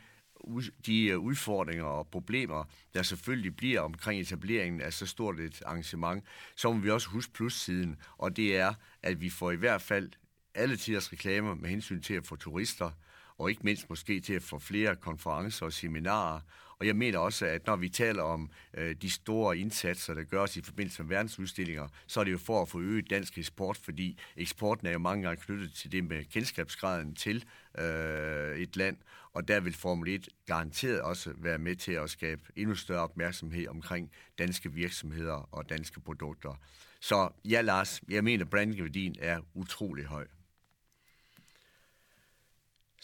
de 0.86 1.06
øh, 1.06 1.18
udfordringer 1.18 1.84
og 1.84 2.08
problemer, 2.08 2.64
der 2.94 3.02
selvfølgelig 3.02 3.56
bliver 3.56 3.80
omkring 3.80 4.20
etableringen 4.20 4.80
af 4.80 4.92
så 4.92 5.06
stort 5.06 5.40
et 5.40 5.62
arrangement, 5.66 6.24
så 6.56 6.72
må 6.72 6.78
vi 6.80 6.90
også 6.90 7.08
huske 7.08 7.32
plussiden, 7.32 7.96
og 8.18 8.36
det 8.36 8.56
er, 8.56 8.74
at 9.02 9.20
vi 9.20 9.30
får 9.30 9.50
i 9.50 9.56
hvert 9.56 9.82
fald 9.82 10.10
alle 10.54 10.76
tiders 10.76 11.12
reklamer 11.12 11.54
med 11.54 11.70
hensyn 11.70 12.02
til 12.02 12.14
at 12.14 12.26
få 12.26 12.36
turister, 12.36 12.90
og 13.38 13.50
ikke 13.50 13.62
mindst 13.64 13.90
måske 13.90 14.20
til 14.20 14.34
at 14.34 14.42
få 14.42 14.58
flere 14.58 14.96
konferencer 14.96 15.66
og 15.66 15.72
seminarer, 15.72 16.40
og 16.78 16.86
jeg 16.86 16.96
mener 16.96 17.18
også, 17.18 17.46
at 17.46 17.66
når 17.66 17.76
vi 17.76 17.88
taler 17.88 18.22
om 18.22 18.50
øh, 18.74 18.94
de 19.02 19.10
store 19.10 19.58
indsatser, 19.58 20.14
der 20.14 20.22
gøres 20.22 20.56
i 20.56 20.62
forbindelse 20.62 21.02
med 21.02 21.08
verdensudstillinger, 21.08 21.88
så 22.06 22.20
er 22.20 22.24
det 22.24 22.32
jo 22.32 22.38
for 22.38 22.62
at 22.62 22.68
få 22.68 22.80
øget 22.80 23.10
dansk 23.10 23.38
eksport, 23.38 23.76
fordi 23.76 24.18
eksporten 24.36 24.86
er 24.86 24.92
jo 24.92 24.98
mange 24.98 25.22
gange 25.22 25.42
knyttet 25.42 25.72
til 25.72 25.92
det 25.92 26.04
med 26.04 26.24
kendskabsgraden 26.24 27.14
til 27.14 27.44
øh, 27.78 28.58
et 28.58 28.76
land, 28.76 28.96
og 29.32 29.48
der 29.48 29.60
vil 29.60 29.74
Formel 29.74 30.14
1 30.14 30.28
garanteret 30.46 31.00
også 31.00 31.32
være 31.36 31.58
med 31.58 31.76
til 31.76 31.92
at 31.92 32.10
skabe 32.10 32.42
endnu 32.56 32.74
større 32.74 33.02
opmærksomhed 33.02 33.68
omkring 33.68 34.10
danske 34.38 34.72
virksomheder 34.72 35.48
og 35.52 35.68
danske 35.68 36.00
produkter. 36.00 36.60
Så 37.00 37.28
ja, 37.44 37.60
Lars, 37.60 38.02
jeg 38.08 38.24
mener, 38.24 38.44
brandingværdien 38.44 39.16
er 39.18 39.40
utrolig 39.54 40.04
høj. 40.04 40.26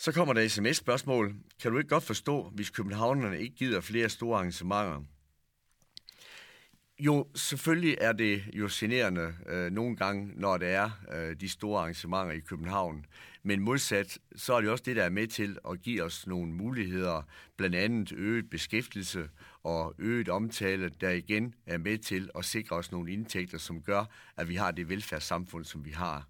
Så 0.01 0.13
kommer 0.13 0.35
der 0.35 0.49
sms-spørgsmål. 0.49 1.35
Kan 1.63 1.73
du 1.73 1.79
ikke 1.79 1.89
godt 1.89 2.05
forstå, 2.05 2.51
hvis 2.55 2.71
københavnerne 2.71 3.41
ikke 3.41 3.57
gider 3.57 3.81
flere 3.81 4.09
store 4.09 4.39
arrangementer? 4.39 5.03
Jo, 6.99 7.27
selvfølgelig 7.35 7.97
er 8.01 8.13
det 8.13 8.43
jo 8.55 8.69
generende 8.71 9.35
øh, 9.47 9.71
nogle 9.71 9.97
gange, 9.97 10.33
når 10.35 10.57
det 10.57 10.69
er 10.69 10.91
øh, 11.13 11.37
de 11.41 11.49
store 11.49 11.81
arrangementer 11.81 12.33
i 12.33 12.41
København. 12.41 13.07
Men 13.43 13.61
modsat, 13.61 14.19
så 14.37 14.55
er 14.55 14.61
det 14.61 14.71
også 14.71 14.85
det, 14.87 14.97
der 14.97 15.05
er 15.05 15.11
med 15.11 15.27
til 15.27 15.59
at 15.71 15.81
give 15.81 16.03
os 16.03 16.27
nogle 16.27 16.53
muligheder, 16.53 17.23
blandt 17.57 17.77
andet 17.77 18.13
øget 18.13 18.51
beskæftigelse 18.51 19.29
og 19.63 19.95
øget 19.99 20.29
omtale, 20.29 20.89
der 20.89 21.11
igen 21.11 21.55
er 21.67 21.79
med 21.79 21.99
til 21.99 22.31
at 22.35 22.45
sikre 22.45 22.77
os 22.77 22.93
nogle 22.93 23.13
indtægter, 23.13 23.59
som 23.59 23.83
gør, 23.83 24.05
at 24.37 24.49
vi 24.49 24.55
har 24.55 24.71
det 24.71 24.89
velfærdssamfund, 24.89 25.65
som 25.65 25.85
vi 25.85 25.91
har. 25.91 26.30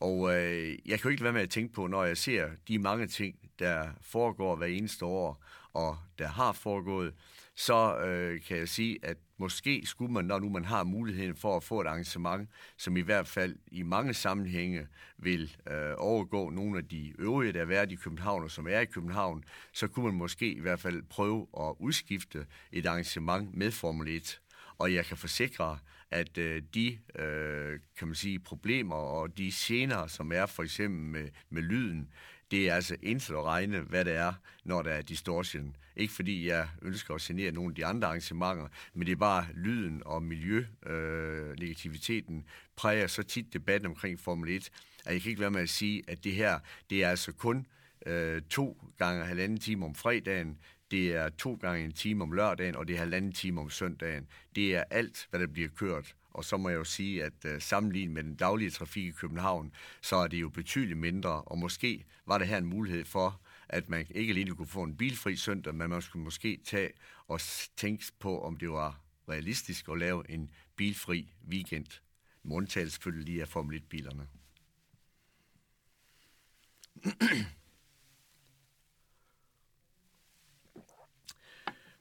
Og 0.00 0.34
øh, 0.34 0.78
jeg 0.86 1.00
kan 1.00 1.04
jo 1.04 1.08
ikke 1.08 1.24
være 1.24 1.32
med 1.32 1.42
at 1.42 1.50
tænke 1.50 1.74
på, 1.74 1.86
når 1.86 2.04
jeg 2.04 2.16
ser 2.16 2.48
de 2.68 2.78
mange 2.78 3.06
ting, 3.06 3.36
der 3.58 3.88
foregår 4.00 4.56
hver 4.56 4.66
eneste 4.66 5.04
år, 5.04 5.44
og 5.72 5.98
der 6.18 6.28
har 6.28 6.52
foregået, 6.52 7.14
så 7.56 7.98
øh, 7.98 8.42
kan 8.42 8.56
jeg 8.56 8.68
sige, 8.68 8.98
at 9.02 9.16
måske 9.38 9.82
skulle 9.86 10.12
man, 10.12 10.24
når 10.24 10.38
nu 10.38 10.48
man 10.48 10.64
har 10.64 10.84
muligheden 10.84 11.36
for 11.36 11.56
at 11.56 11.62
få 11.62 11.80
et 11.80 11.86
arrangement, 11.86 12.50
som 12.76 12.96
i 12.96 13.00
hvert 13.00 13.26
fald 13.26 13.56
i 13.66 13.82
mange 13.82 14.14
sammenhænge 14.14 14.86
vil 15.18 15.56
øh, 15.70 15.94
overgå 15.96 16.50
nogle 16.50 16.78
af 16.78 16.88
de 16.88 17.12
øvrige, 17.18 17.52
der 17.52 17.60
er 17.60 17.64
været 17.64 17.92
i 17.92 17.94
København 17.94 18.42
og 18.42 18.50
som 18.50 18.66
er 18.68 18.80
i 18.80 18.84
København, 18.84 19.44
så 19.72 19.88
kunne 19.88 20.06
man 20.06 20.14
måske 20.14 20.52
i 20.52 20.60
hvert 20.60 20.80
fald 20.80 21.02
prøve 21.02 21.46
at 21.60 21.74
udskifte 21.78 22.46
et 22.72 22.86
arrangement 22.86 23.54
med 23.54 23.70
Formel 23.70 24.08
1. 24.08 24.40
Og 24.78 24.94
jeg 24.94 25.04
kan 25.04 25.16
forsikre, 25.16 25.78
at 26.14 26.38
øh, 26.38 26.62
de 26.74 26.98
øh, 27.18 27.78
kan 27.98 28.08
man 28.08 28.14
sige, 28.14 28.38
problemer 28.38 28.96
og 28.96 29.38
de 29.38 29.52
scener, 29.52 30.06
som 30.06 30.32
er 30.32 30.46
for 30.46 30.62
eksempel 30.62 31.00
med, 31.00 31.28
med 31.50 31.62
lyden, 31.62 32.08
det 32.50 32.68
er 32.68 32.74
altså 32.74 32.96
intet 33.02 33.34
at 33.34 33.44
regne, 33.44 33.80
hvad 33.80 34.04
det 34.04 34.16
er, 34.16 34.32
når 34.64 34.82
der 34.82 34.90
er 34.90 35.02
distortion. 35.02 35.76
Ikke 35.96 36.12
fordi 36.12 36.48
jeg 36.48 36.68
ønsker 36.82 37.14
at 37.14 37.20
genere 37.20 37.52
nogle 37.52 37.70
af 37.70 37.74
de 37.74 37.86
andre 37.86 38.08
arrangementer, 38.08 38.68
men 38.94 39.06
det 39.06 39.12
er 39.12 39.16
bare 39.16 39.46
lyden 39.54 40.02
og 40.06 40.22
miljø-negativiteten 40.22 42.36
øh, 42.36 42.42
præger 42.76 43.06
så 43.06 43.22
tit 43.22 43.52
debatten 43.52 43.86
omkring 43.86 44.20
Formel 44.20 44.56
1, 44.56 44.70
at 45.04 45.12
jeg 45.12 45.22
kan 45.22 45.30
ikke 45.30 45.40
være 45.40 45.50
med 45.50 45.62
at 45.62 45.68
sige, 45.68 46.02
at 46.08 46.24
det 46.24 46.32
her, 46.32 46.58
det 46.90 47.04
er 47.04 47.08
altså 47.08 47.32
kun 47.32 47.66
øh, 48.06 48.42
to 48.42 48.78
gange 48.98 49.24
halvanden 49.24 49.58
time 49.58 49.84
om 49.84 49.94
fredagen, 49.94 50.58
det 50.94 51.14
er 51.14 51.28
to 51.28 51.54
gange 51.54 51.84
en 51.84 51.92
time 51.92 52.22
om 52.22 52.32
lørdagen, 52.32 52.76
og 52.76 52.88
det 52.88 52.94
er 52.94 52.98
halvanden 52.98 53.32
time 53.32 53.60
om 53.60 53.70
søndagen. 53.70 54.28
Det 54.54 54.74
er 54.74 54.84
alt, 54.90 55.26
hvad 55.30 55.40
der 55.40 55.46
bliver 55.46 55.68
kørt. 55.68 56.14
Og 56.30 56.44
så 56.44 56.56
må 56.56 56.68
jeg 56.68 56.76
jo 56.76 56.84
sige, 56.84 57.24
at 57.24 57.44
øh, 57.44 57.60
sammenlignet 57.60 58.14
med 58.14 58.24
den 58.24 58.34
daglige 58.34 58.70
trafik 58.70 59.04
i 59.04 59.10
København, 59.10 59.72
så 60.00 60.16
er 60.16 60.26
det 60.26 60.40
jo 60.40 60.48
betydeligt 60.48 60.98
mindre, 60.98 61.42
og 61.42 61.58
måske 61.58 62.04
var 62.26 62.38
det 62.38 62.48
her 62.48 62.58
en 62.58 62.66
mulighed 62.66 63.04
for, 63.04 63.40
at 63.68 63.88
man 63.88 64.06
ikke 64.10 64.30
alene 64.30 64.54
kunne 64.54 64.66
få 64.66 64.82
en 64.82 64.96
bilfri 64.96 65.36
søndag, 65.36 65.74
men 65.74 65.90
man 65.90 66.02
skulle 66.02 66.24
måske 66.24 66.60
tage 66.64 66.90
og 67.28 67.40
tænke 67.76 68.04
på, 68.18 68.42
om 68.42 68.56
det 68.56 68.70
var 68.70 69.00
realistisk 69.28 69.88
at 69.88 69.98
lave 69.98 70.30
en 70.30 70.50
bilfri 70.76 71.32
weekend. 71.48 72.00
Mundtagelse 72.42 72.94
selvfølgelig 72.94 73.26
lige 73.26 73.42
af 73.42 73.48
Formel 73.48 73.82
1-bilerne. 73.82 74.26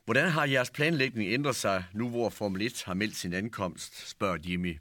Hvordan 0.05 0.29
har 0.29 0.45
jeres 0.45 0.71
planlægning 0.71 1.33
ændret 1.33 1.55
sig 1.55 1.83
nu, 1.93 2.09
hvor 2.09 2.29
Formel 2.29 2.61
1 2.61 2.83
har 2.85 2.93
meldt 2.93 3.15
sin 3.15 3.33
ankomst, 3.33 4.09
spørger 4.09 4.37
Jimmy. 4.47 4.77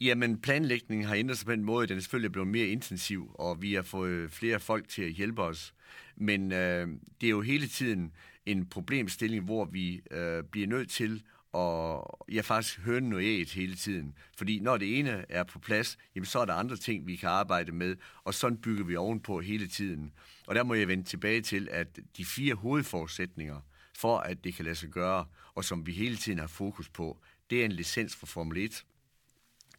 Jamen, 0.00 0.40
planlægningen 0.40 1.06
har 1.06 1.14
ændret 1.14 1.38
sig 1.38 1.46
på 1.46 1.52
en 1.52 1.64
måde, 1.64 1.86
den 1.86 2.24
er 2.24 2.28
blevet 2.28 2.48
mere 2.48 2.66
intensiv, 2.66 3.30
og 3.34 3.62
vi 3.62 3.74
har 3.74 3.82
fået 3.82 4.30
flere 4.32 4.60
folk 4.60 4.88
til 4.88 5.02
at 5.02 5.10
hjælpe 5.10 5.42
os. 5.42 5.74
Men 6.16 6.52
øh, 6.52 6.88
det 7.20 7.26
er 7.26 7.30
jo 7.30 7.40
hele 7.40 7.68
tiden 7.68 8.12
en 8.46 8.66
problemstilling, 8.66 9.44
hvor 9.44 9.64
vi 9.64 10.00
øh, 10.10 10.42
bliver 10.44 10.66
nødt 10.66 10.90
til 10.90 11.22
at 11.54 12.00
ja, 12.32 12.40
faktisk 12.40 12.80
høre 12.80 13.00
noget 13.00 13.24
æget 13.24 13.50
hele 13.50 13.74
tiden. 13.74 14.14
Fordi 14.36 14.60
når 14.60 14.76
det 14.76 14.98
ene 14.98 15.24
er 15.28 15.44
på 15.44 15.58
plads, 15.58 15.98
jamen, 16.14 16.26
så 16.26 16.38
er 16.38 16.44
der 16.44 16.54
andre 16.54 16.76
ting, 16.76 17.06
vi 17.06 17.16
kan 17.16 17.28
arbejde 17.28 17.72
med, 17.72 17.96
og 18.24 18.34
sådan 18.34 18.58
bygger 18.58 18.84
vi 18.84 18.96
ovenpå 18.96 19.40
hele 19.40 19.68
tiden. 19.68 20.12
Og 20.46 20.54
der 20.54 20.62
må 20.62 20.74
jeg 20.74 20.88
vende 20.88 21.04
tilbage 21.04 21.40
til, 21.40 21.68
at 21.70 21.98
de 22.16 22.24
fire 22.24 22.54
hovedforudsætninger– 22.54 23.60
for 23.96 24.18
at 24.18 24.44
det 24.44 24.54
kan 24.54 24.64
lade 24.64 24.76
sig 24.76 24.88
gøre, 24.88 25.26
og 25.54 25.64
som 25.64 25.86
vi 25.86 25.92
hele 25.92 26.16
tiden 26.16 26.38
har 26.38 26.46
fokus 26.46 26.88
på, 26.88 27.18
det 27.50 27.60
er 27.60 27.64
en 27.64 27.72
licens 27.72 28.16
for 28.16 28.26
Formel 28.26 28.56
1. 28.56 28.84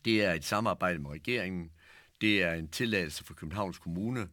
Det 0.06 0.26
er 0.26 0.34
et 0.34 0.46
samarbejde 0.46 1.00
med 1.00 1.12
regeringen. 1.12 1.72
Det 2.22 2.44
er 2.44 2.54
en 2.54 2.68
tilladelse 2.68 3.24
for 3.24 3.34
Københavns 3.34 3.78
Kommune. 3.78 4.30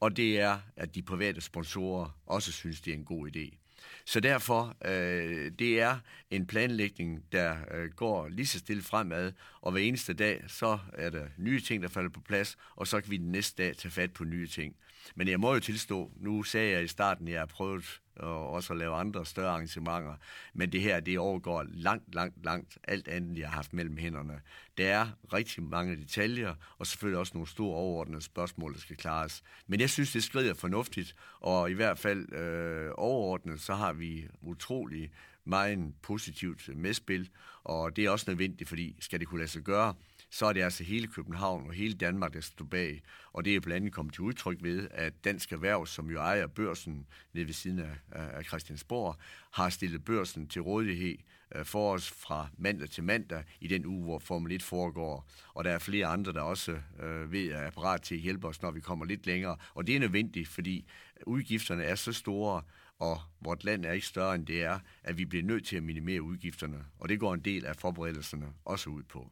Og 0.00 0.16
det 0.16 0.40
er, 0.40 0.58
at 0.76 0.94
de 0.94 1.02
private 1.02 1.40
sponsorer 1.40 2.18
også 2.26 2.52
synes, 2.52 2.80
det 2.80 2.90
er 2.90 2.96
en 2.96 3.04
god 3.04 3.36
idé. 3.36 3.56
Så 4.04 4.20
derfor, 4.20 4.76
øh, 4.84 5.52
det 5.58 5.80
er 5.80 5.98
en 6.30 6.46
planlægning, 6.46 7.24
der 7.32 7.56
øh, 7.74 7.90
går 7.90 8.28
lige 8.28 8.46
så 8.46 8.58
stille 8.58 8.82
fremad, 8.82 9.32
og 9.60 9.72
hver 9.72 9.80
eneste 9.80 10.14
dag, 10.14 10.44
så 10.46 10.78
er 10.92 11.10
der 11.10 11.26
nye 11.36 11.60
ting, 11.60 11.82
der 11.82 11.88
falder 11.88 12.10
på 12.10 12.20
plads, 12.20 12.56
og 12.76 12.86
så 12.86 13.00
kan 13.00 13.10
vi 13.10 13.16
den 13.16 13.32
næste 13.32 13.62
dag 13.62 13.76
tage 13.76 13.92
fat 13.92 14.12
på 14.12 14.24
nye 14.24 14.46
ting. 14.46 14.76
Men 15.14 15.28
jeg 15.28 15.40
må 15.40 15.54
jo 15.54 15.60
tilstå, 15.60 16.12
nu 16.16 16.42
sagde 16.42 16.72
jeg 16.72 16.84
i 16.84 16.88
starten, 16.88 17.28
at 17.28 17.32
jeg 17.32 17.40
har 17.40 17.46
prøvet 17.46 18.00
og 18.18 18.50
også 18.50 18.72
at 18.72 18.78
lave 18.78 18.94
andre 18.94 19.26
større 19.26 19.50
arrangementer. 19.50 20.14
Men 20.54 20.72
det 20.72 20.80
her, 20.80 21.00
det 21.00 21.18
overgår 21.18 21.64
langt, 21.68 22.14
langt, 22.14 22.44
langt 22.44 22.78
alt 22.84 23.08
andet, 23.08 23.38
jeg 23.38 23.48
har 23.48 23.54
haft 23.54 23.72
mellem 23.72 23.96
hænderne. 23.96 24.40
Der 24.78 24.88
er 24.88 25.06
rigtig 25.32 25.62
mange 25.62 25.96
detaljer, 25.96 26.54
og 26.78 26.86
selvfølgelig 26.86 27.18
også 27.18 27.32
nogle 27.34 27.48
store 27.48 27.76
overordnede 27.76 28.22
spørgsmål, 28.22 28.74
der 28.74 28.80
skal 28.80 28.96
klares. 28.96 29.42
Men 29.66 29.80
jeg 29.80 29.90
synes, 29.90 30.12
det 30.12 30.24
skrider 30.24 30.54
fornuftigt, 30.54 31.14
og 31.40 31.70
i 31.70 31.74
hvert 31.74 31.98
fald 31.98 32.32
øh, 32.32 32.90
overordnet, 32.94 33.60
så 33.60 33.74
har 33.74 33.92
vi 33.92 34.26
utrolig 34.42 35.10
meget 35.44 35.94
positivt 36.02 36.76
medspil, 36.76 37.28
og 37.64 37.96
det 37.96 38.04
er 38.04 38.10
også 38.10 38.24
nødvendigt, 38.28 38.68
fordi 38.68 38.96
skal 39.00 39.20
det 39.20 39.28
kunne 39.28 39.38
lade 39.38 39.50
sig 39.50 39.62
gøre, 39.62 39.94
så 40.30 40.46
er 40.46 40.52
det 40.52 40.62
altså 40.62 40.84
hele 40.84 41.06
København 41.06 41.66
og 41.66 41.72
hele 41.72 41.94
Danmark, 41.94 42.32
der 42.32 42.40
står 42.40 42.64
bag. 42.64 43.02
Og 43.32 43.44
det 43.44 43.56
er 43.56 43.60
blandt 43.60 43.76
andet 43.76 43.92
kommet 43.92 44.14
til 44.14 44.22
udtryk 44.22 44.58
ved, 44.62 44.88
at 44.90 45.24
Dansk 45.24 45.52
Erhverv, 45.52 45.86
som 45.86 46.10
jo 46.10 46.18
ejer 46.18 46.46
børsen 46.46 47.06
nede 47.32 47.46
ved 47.46 47.54
siden 47.54 47.78
af, 47.78 47.96
af 48.12 48.44
Christiansborg, 48.44 49.16
har 49.50 49.68
stillet 49.68 50.04
børsen 50.04 50.48
til 50.48 50.62
rådighed 50.62 51.16
øh, 51.54 51.64
for 51.64 51.92
os 51.92 52.10
fra 52.10 52.48
mandag 52.58 52.90
til 52.90 53.04
mandag 53.04 53.44
i 53.60 53.68
den 53.68 53.86
uge, 53.86 54.04
hvor 54.04 54.18
Formel 54.18 54.52
1 54.52 54.62
foregår. 54.62 55.28
Og 55.54 55.64
der 55.64 55.70
er 55.70 55.78
flere 55.78 56.06
andre, 56.06 56.32
der 56.32 56.40
også 56.40 56.78
øh, 57.02 57.32
ved 57.32 57.46
er 57.46 57.70
parat 57.70 58.02
til 58.02 58.14
at 58.14 58.20
hjælpe 58.20 58.48
os, 58.48 58.62
når 58.62 58.70
vi 58.70 58.80
kommer 58.80 59.04
lidt 59.04 59.26
længere. 59.26 59.56
Og 59.74 59.86
det 59.86 59.96
er 59.96 60.00
nødvendigt, 60.00 60.48
fordi 60.48 60.88
udgifterne 61.26 61.84
er 61.84 61.94
så 61.94 62.12
store, 62.12 62.62
og 62.98 63.20
vort 63.40 63.64
land 63.64 63.84
er 63.84 63.92
ikke 63.92 64.06
større 64.06 64.34
end 64.34 64.46
det 64.46 64.62
er, 64.62 64.78
at 65.02 65.18
vi 65.18 65.24
bliver 65.24 65.44
nødt 65.44 65.66
til 65.66 65.76
at 65.76 65.82
minimere 65.82 66.22
udgifterne. 66.22 66.84
Og 66.98 67.08
det 67.08 67.20
går 67.20 67.34
en 67.34 67.40
del 67.40 67.66
af 67.66 67.76
forberedelserne 67.76 68.46
også 68.64 68.90
ud 68.90 69.02
på. 69.02 69.30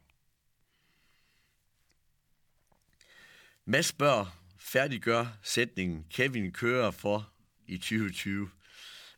Mads 3.69 3.85
spørger, 3.85 4.25
færdiggør 4.57 5.25
sætningen, 5.41 6.05
Kevin 6.09 6.51
kører 6.51 6.91
for 6.91 7.29
i 7.67 7.77
2020. 7.77 8.49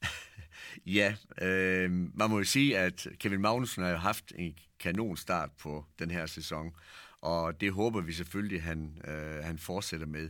ja, 0.85 1.15
øh, 1.41 1.91
man 1.91 2.29
må 2.29 2.37
jo 2.37 2.43
sige, 2.43 2.77
at 2.77 3.07
Kevin 3.19 3.41
Magnussen 3.41 3.83
har 3.83 3.95
haft 3.95 4.33
en 4.35 4.55
kanonstart 4.79 5.51
på 5.51 5.85
den 5.99 6.11
her 6.11 6.25
sæson, 6.25 6.75
og 7.21 7.61
det 7.61 7.71
håber 7.71 8.01
vi 8.01 8.13
selvfølgelig, 8.13 8.63
han, 8.63 9.01
øh, 9.07 9.43
han 9.43 9.57
fortsætter 9.57 10.07
med 10.07 10.29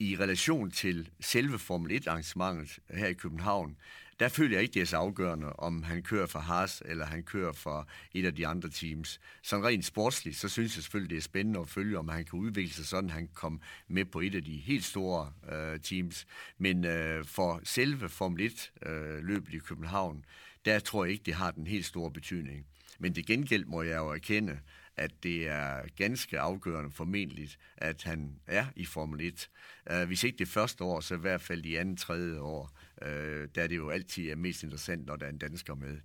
i 0.00 0.16
relation 0.16 0.70
til 0.70 1.10
selve 1.20 1.58
Formel 1.58 2.02
1-arrangementet 2.02 2.78
her 2.90 3.06
i 3.06 3.12
København, 3.12 3.76
der 4.22 4.28
føler 4.28 4.56
jeg 4.56 4.62
ikke, 4.62 4.74
det 4.74 4.82
er 4.82 4.86
så 4.86 4.96
afgørende, 4.96 5.52
om 5.52 5.82
han 5.82 6.02
kører 6.02 6.26
for 6.26 6.38
Haas, 6.38 6.82
eller 6.84 7.06
han 7.06 7.22
kører 7.22 7.52
for 7.52 7.88
et 8.14 8.26
af 8.26 8.34
de 8.34 8.46
andre 8.46 8.68
teams. 8.68 9.20
Så 9.42 9.56
rent 9.56 9.84
sportsligt, 9.84 10.36
så 10.36 10.48
synes 10.48 10.76
jeg 10.76 10.82
selvfølgelig, 10.82 11.10
det 11.10 11.16
er 11.16 11.22
spændende 11.22 11.60
at 11.60 11.68
følge, 11.68 11.98
om 11.98 12.08
han 12.08 12.24
kan 12.24 12.38
udvikle 12.38 12.72
sig 12.74 12.86
sådan, 12.86 13.10
han 13.10 13.26
kan 13.26 13.34
komme 13.34 13.58
med 13.88 14.04
på 14.04 14.20
et 14.20 14.34
af 14.34 14.44
de 14.44 14.56
helt 14.56 14.84
store 14.84 15.32
øh, 15.52 15.80
teams. 15.80 16.26
Men 16.58 16.84
øh, 16.84 17.24
for 17.24 17.60
selve 17.64 18.08
Formel 18.08 18.50
1-løbet 18.50 19.48
øh, 19.48 19.54
i 19.54 19.58
København, 19.58 20.24
der 20.64 20.78
tror 20.78 21.04
jeg 21.04 21.12
ikke, 21.12 21.24
det 21.24 21.34
har 21.34 21.50
den 21.50 21.66
helt 21.66 21.84
store 21.86 22.10
betydning. 22.10 22.66
Men 22.98 23.14
det 23.14 23.26
gengæld 23.26 23.64
må 23.64 23.82
jeg 23.82 23.96
jo 23.96 24.08
erkende, 24.08 24.58
at 24.96 25.22
det 25.22 25.48
er 25.48 25.82
ganske 25.96 26.38
afgørende 26.38 26.90
formentlig, 26.90 27.50
at 27.76 28.02
han 28.02 28.40
er 28.46 28.66
i 28.76 28.84
Formel 28.84 29.20
1. 29.20 29.50
Uh, 29.90 30.00
øh, 30.00 30.06
hvis 30.06 30.24
ikke 30.24 30.38
det 30.38 30.48
første 30.48 30.84
år, 30.84 31.00
så 31.00 31.14
i 31.14 31.18
hvert 31.18 31.40
fald 31.40 31.64
i 31.64 31.76
anden, 31.76 31.96
tredje 31.96 32.40
år, 32.40 32.78
uh, 33.02 33.08
der 33.54 33.62
er 33.62 33.66
det 33.66 33.76
jo 33.76 33.90
altid 33.90 34.30
er 34.30 34.36
mest 34.36 34.62
interessant, 34.62 35.06
når 35.06 35.16
der 35.16 35.26
er 35.26 35.30
en 35.30 35.38
dansker 35.38 35.74
med. 35.74 35.98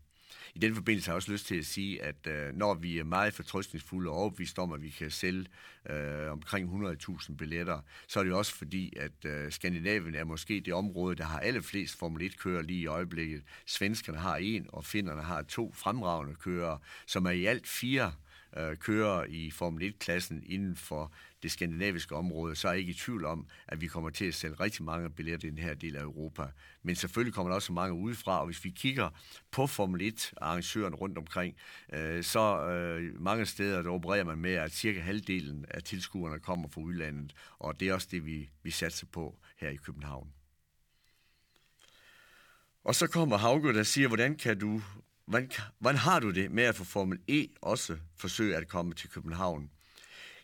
I 0.56 0.60
den 0.60 0.76
forbindelse 0.76 1.08
har 1.08 1.14
jeg 1.14 1.16
også 1.16 1.32
lyst 1.32 1.48
til 1.48 1.56
at 1.56 1.66
sige, 1.66 2.04
at 2.04 2.28
uh, 2.28 2.58
når 2.58 2.74
vi 2.74 3.00
er 3.00 3.04
meget 3.04 3.34
fortrystningsfulde 3.34 4.10
og 4.10 4.18
overbevist 4.18 4.60
om, 4.60 4.72
at 4.72 4.82
vi 4.82 4.90
kan 4.90 5.12
sælge 5.12 5.46
uh, 5.90 6.32
omkring 6.32 6.86
100.000 6.86 7.36
billetter, 7.36 7.80
så 8.08 8.20
er 8.20 8.24
det 8.24 8.32
jo 8.32 8.38
også 8.38 8.56
fordi, 8.56 8.94
at 8.98 9.26
uh, 9.26 9.52
Skandinavien 9.52 10.16
er 10.16 10.24
måske 10.24 10.62
det 10.66 10.74
område, 10.74 11.16
der 11.16 11.24
har 11.24 11.40
allerflest 11.40 11.98
Formel 12.00 12.32
1-kører 12.32 12.62
lige 12.62 12.82
i 12.82 12.88
øjeblikket. 12.88 13.44
Svenskerne 13.66 14.18
har 14.18 14.36
en, 14.36 14.66
og 14.70 14.86
finnerne 14.86 15.22
har 15.22 15.42
to 15.42 15.74
fremragende 15.74 16.36
kører, 16.36 16.78
som 17.06 17.26
er 17.26 17.32
i 17.32 17.46
alt 17.46 17.68
fire 17.68 18.14
øh, 18.58 18.78
kører 18.78 19.26
i 19.30 19.52
Formel 19.52 19.94
1-klassen 19.94 20.44
inden 20.46 20.76
for 20.76 21.12
det 21.44 21.52
skandinaviske 21.52 22.16
område, 22.16 22.56
så 22.56 22.68
er 22.68 22.72
jeg 22.72 22.80
ikke 22.80 22.92
i 22.92 22.94
tvivl 22.94 23.26
om, 23.26 23.48
at 23.68 23.82
vi 23.82 23.88
kommer 23.88 24.10
til 24.10 24.26
at 24.26 24.34
sælge 24.34 24.56
rigtig 24.56 24.84
mange 24.84 25.10
billetter 25.10 25.48
i 25.48 25.52
den 25.52 25.60
her 25.60 25.74
del 25.74 25.96
af 25.96 26.02
Europa. 26.02 26.48
Men 26.84 26.96
selvfølgelig 26.96 27.34
kommer 27.34 27.50
der 27.50 27.56
også 27.56 27.74
mange 27.74 27.94
udefra, 27.94 28.40
og 28.40 28.46
hvis 28.46 28.64
vi 28.64 28.70
kigger 28.70 29.10
på 29.52 29.68
Formel 29.68 30.14
1-arrangøren 30.14 30.96
rundt 30.96 31.18
omkring, 31.18 31.56
øh, 31.94 32.24
så 32.24 32.66
øh, 32.68 33.22
mange 33.22 33.46
steder 33.46 33.82
der 33.82 33.90
opererer 33.90 34.24
man 34.24 34.38
med, 34.38 34.54
at 34.54 34.72
cirka 34.72 35.00
halvdelen 35.00 35.66
af 35.72 35.84
tilskuerne 35.84 36.40
kommer 36.40 36.70
fra 36.70 36.82
udlandet, 36.82 37.34
og 37.60 37.80
det 37.80 37.88
er 37.88 37.94
også 37.94 38.08
det, 38.12 38.26
vi, 38.26 38.50
vi 38.64 38.72
satser 38.72 39.06
på 39.12 39.40
her 39.58 39.70
i 39.70 39.76
København. 39.76 40.34
Og 42.84 42.96
så 42.96 43.08
kommer 43.08 43.38
Hauge, 43.38 43.74
der 43.74 43.84
siger, 43.84 44.08
hvordan 44.08 44.36
kan 44.36 44.60
du 44.60 44.82
hvordan, 45.28 45.52
hvordan 45.80 46.00
har 46.00 46.20
du 46.20 46.32
det 46.32 46.52
med 46.52 46.64
at 46.64 46.76
få 46.76 46.84
Formel 46.84 47.20
E 47.28 47.48
også 47.62 47.98
forsøge 48.16 48.56
at 48.56 48.68
komme 48.68 48.94
til 48.94 49.10
København? 49.10 49.70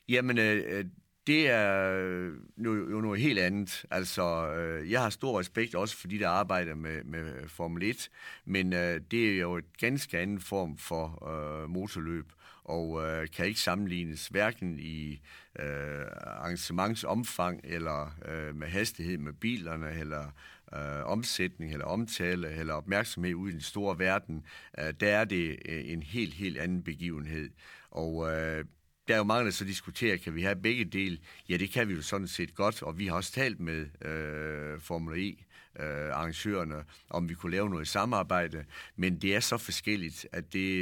Jamen, 0.10 0.38
øh, 0.38 0.64
øh 0.68 0.86
det 1.28 1.50
er 1.50 1.94
øh, 2.00 2.34
jo, 2.58 2.90
jo 2.90 3.02
noget 3.02 3.22
helt 3.22 3.40
andet. 3.40 3.86
Altså, 3.92 4.48
øh, 4.48 4.92
jeg 4.92 5.02
har 5.02 5.10
stor 5.10 5.40
respekt 5.40 5.76
også 5.76 5.98
for 5.98 6.08
de, 6.08 6.20
der 6.20 6.30
arbejder 6.30 6.76
med, 6.76 7.04
med 7.04 7.48
Formel 7.48 7.84
1, 7.84 8.10
men 8.46 8.74
øh, 8.74 9.02
det 9.12 9.34
er 9.34 9.40
jo 9.40 9.58
et 9.58 9.78
ganske 9.80 10.20
anden 10.20 10.40
form 10.40 10.78
for 10.78 11.28
øh, 11.30 11.70
motorløb, 11.70 12.32
og 12.64 13.04
øh, 13.06 13.28
kan 13.30 13.46
ikke 13.46 13.60
sammenlignes 13.60 14.28
hverken 14.28 14.80
i 14.80 15.22
øh, 15.60 16.06
arrangementsomfang 16.22 17.62
eller 17.64 18.12
øh, 18.26 18.56
med 18.56 18.68
hastighed 18.68 19.18
med 19.18 19.34
bilerne 19.34 19.92
eller 20.00 20.32
øh, 20.76 21.06
omsætning 21.06 21.72
eller 21.72 21.86
omtale 21.86 22.50
eller 22.50 22.74
opmærksomhed 22.74 23.34
ude 23.34 23.50
i 23.50 23.54
den 23.54 23.62
store 23.62 24.00
verden, 24.00 24.46
øh, 24.80 24.94
der 25.00 25.08
er 25.08 25.26
det 25.26 25.60
øh, 25.66 25.92
en 25.92 26.04
helt, 26.04 26.34
helt 26.34 26.58
anden 26.58 26.84
begivenhed. 26.84 27.50
Og 27.92 28.32
øh, 28.32 28.66
der 29.08 29.14
er 29.14 29.18
jo 29.18 29.24
mange, 29.24 29.46
der 29.46 29.52
så 29.52 29.66
diskuterer, 29.66 30.18
kan 30.18 30.36
vi 30.36 30.42
have 30.42 30.56
begge 30.56 30.86
dele? 30.86 31.18
Ja, 31.50 31.58
det 31.58 31.70
kan 31.70 31.88
vi 31.88 31.94
jo 31.94 32.02
sådan 32.02 32.28
set 32.28 32.56
godt, 32.56 32.84
og 32.84 33.00
vi 33.00 33.08
har 33.08 33.16
også 33.16 33.32
talt 33.32 33.60
med 33.60 34.06
øh, 34.08 34.82
Formel 34.82 35.20
E, 35.20 35.36
øh, 35.80 36.10
arrangørerne, 36.14 36.84
om 37.10 37.30
vi 37.30 37.34
kunne 37.34 37.52
lave 37.52 37.70
noget 37.70 37.88
samarbejde, 37.88 38.66
men 38.96 39.18
det 39.18 39.36
er 39.36 39.40
så 39.40 39.58
forskelligt, 39.58 40.28
at 40.32 40.54
det 40.54 40.80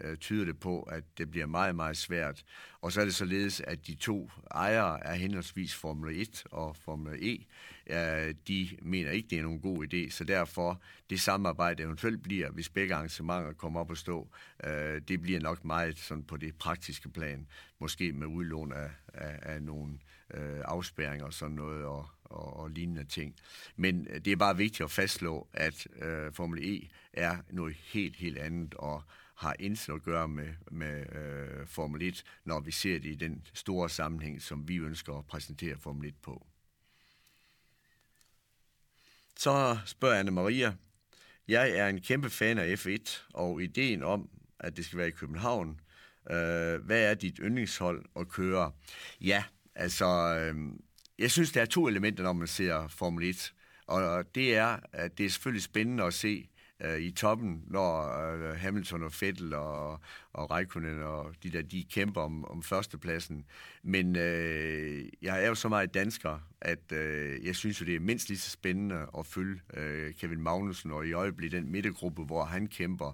øh, 0.00 0.16
tyder 0.16 0.44
det 0.44 0.60
på, 0.60 0.82
at 0.82 1.04
det 1.18 1.30
bliver 1.30 1.46
meget, 1.46 1.76
meget 1.76 1.96
svært. 1.96 2.44
Og 2.80 2.92
så 2.92 3.00
er 3.00 3.04
det 3.04 3.14
således, 3.14 3.60
at 3.60 3.86
de 3.86 3.94
to 3.94 4.30
ejere 4.50 5.06
er 5.06 5.14
henholdsvis 5.14 5.74
Formel 5.74 6.20
1 6.20 6.44
og 6.50 6.76
Formel 6.76 7.18
E, 7.22 7.38
øh, 7.86 8.34
de 8.48 8.68
mener 8.82 9.10
ikke, 9.10 9.28
det 9.30 9.38
er 9.38 9.42
nogen 9.42 9.60
god 9.60 9.86
idé, 9.86 10.10
så 10.10 10.24
derfor 10.24 10.82
det 11.10 11.20
samarbejde 11.20 11.82
eventuelt 11.82 12.22
bliver, 12.22 12.50
hvis 12.50 12.68
begge 12.68 12.94
arrangementer 12.94 13.52
kommer 13.52 13.80
op 13.80 13.90
at 13.90 13.98
stå, 13.98 14.28
øh, 14.64 15.00
det 15.08 15.22
bliver 15.22 15.40
nok 15.40 15.64
meget 15.64 15.98
sådan 15.98 16.24
på 16.24 16.36
det 16.36 16.54
praktiske 16.54 17.08
plan, 17.08 17.46
måske 17.78 18.12
med 18.12 18.26
udlån 18.26 18.72
af, 18.72 18.90
af, 19.14 19.38
af 19.42 19.62
nogle 19.62 19.98
øh, 20.34 20.60
afspærringer 20.64 21.26
og 21.26 21.34
sådan 21.34 21.56
noget, 21.56 21.84
og, 21.84 22.08
og, 22.24 22.56
og 22.56 22.70
lignende 22.70 23.04
ting. 23.04 23.34
Men 23.76 24.06
øh, 24.10 24.20
det 24.20 24.32
er 24.32 24.36
bare 24.36 24.56
vigtigt 24.56 24.80
at 24.80 24.90
fastslå, 24.90 25.48
at 25.52 25.86
øh, 26.02 26.32
Formel 26.32 26.58
E 26.64 26.88
er 27.12 27.36
noget 27.50 27.76
helt, 27.92 28.16
helt 28.16 28.38
andet, 28.38 28.74
og 28.74 29.02
har 29.34 29.56
intet 29.58 29.94
at 29.94 30.02
gøre 30.02 30.28
med, 30.28 30.48
med 30.70 31.16
øh, 31.16 31.66
Formel 31.66 32.02
1, 32.02 32.24
når 32.44 32.60
vi 32.60 32.70
ser 32.70 32.98
det 32.98 33.08
i 33.08 33.14
den 33.14 33.46
store 33.54 33.88
sammenhæng, 33.88 34.42
som 34.42 34.68
vi 34.68 34.76
ønsker 34.76 35.14
at 35.14 35.26
præsentere 35.26 35.76
Formel 35.76 36.08
1 36.08 36.14
på. 36.22 36.46
Så 39.42 39.78
spørger 39.86 40.18
Anne 40.18 40.30
Maria, 40.30 40.74
jeg 41.48 41.70
er 41.70 41.88
en 41.88 42.00
kæmpe 42.00 42.30
fan 42.30 42.58
af 42.58 42.86
F1, 42.86 43.22
og 43.34 43.62
ideen 43.62 44.02
om, 44.02 44.28
at 44.60 44.76
det 44.76 44.84
skal 44.84 44.98
være 44.98 45.08
i 45.08 45.10
København, 45.10 45.80
øh, 46.30 46.84
hvad 46.84 47.10
er 47.10 47.14
dit 47.14 47.36
yndlingshold 47.42 48.04
at 48.16 48.28
køre? 48.28 48.72
Ja, 49.20 49.44
altså, 49.74 50.06
øh, 50.06 50.54
jeg 51.18 51.30
synes, 51.30 51.52
der 51.52 51.60
er 51.60 51.66
to 51.66 51.88
elementer, 51.88 52.22
når 52.22 52.32
man 52.32 52.48
ser 52.48 52.88
Formel 52.88 53.30
1. 53.30 53.52
Og 53.86 54.24
det 54.34 54.56
er, 54.56 54.78
at 54.92 55.18
det 55.18 55.26
er 55.26 55.30
selvfølgelig 55.30 55.62
spændende 55.62 56.04
at 56.04 56.14
se 56.14 56.48
øh, 56.84 56.98
i 56.98 57.10
toppen, 57.10 57.62
når 57.66 58.18
øh, 58.32 58.56
Hamilton 58.56 59.02
og 59.02 59.12
Vettel 59.20 59.54
og, 59.54 60.00
og 60.32 60.50
Raikkonen 60.50 61.02
og 61.02 61.34
de 61.42 61.52
der, 61.52 61.62
de 61.62 61.84
kæmper 61.84 62.20
om, 62.20 62.44
om 62.44 62.62
førstepladsen. 62.62 63.44
Men 63.82 64.16
øh, 64.16 65.04
jeg 65.22 65.44
er 65.44 65.48
jo 65.48 65.54
så 65.54 65.68
meget 65.68 65.94
dansker, 65.94 66.38
at 66.60 66.92
øh, 66.92 67.46
jeg 67.46 67.56
synes 67.56 67.80
jo, 67.80 67.86
det 67.86 67.96
er 67.96 68.00
mindst 68.00 68.28
lige 68.28 68.38
så 68.38 68.50
spændende 68.50 69.06
at 69.18 69.26
følge 69.26 69.60
øh, 69.74 70.14
Kevin 70.14 70.42
Magnussen 70.42 70.90
og 70.90 71.06
i 71.06 71.12
øjeblikket 71.12 71.62
den 71.62 71.72
midtergruppe, 71.72 72.24
hvor 72.24 72.44
han 72.44 72.66
kæmper. 72.66 73.12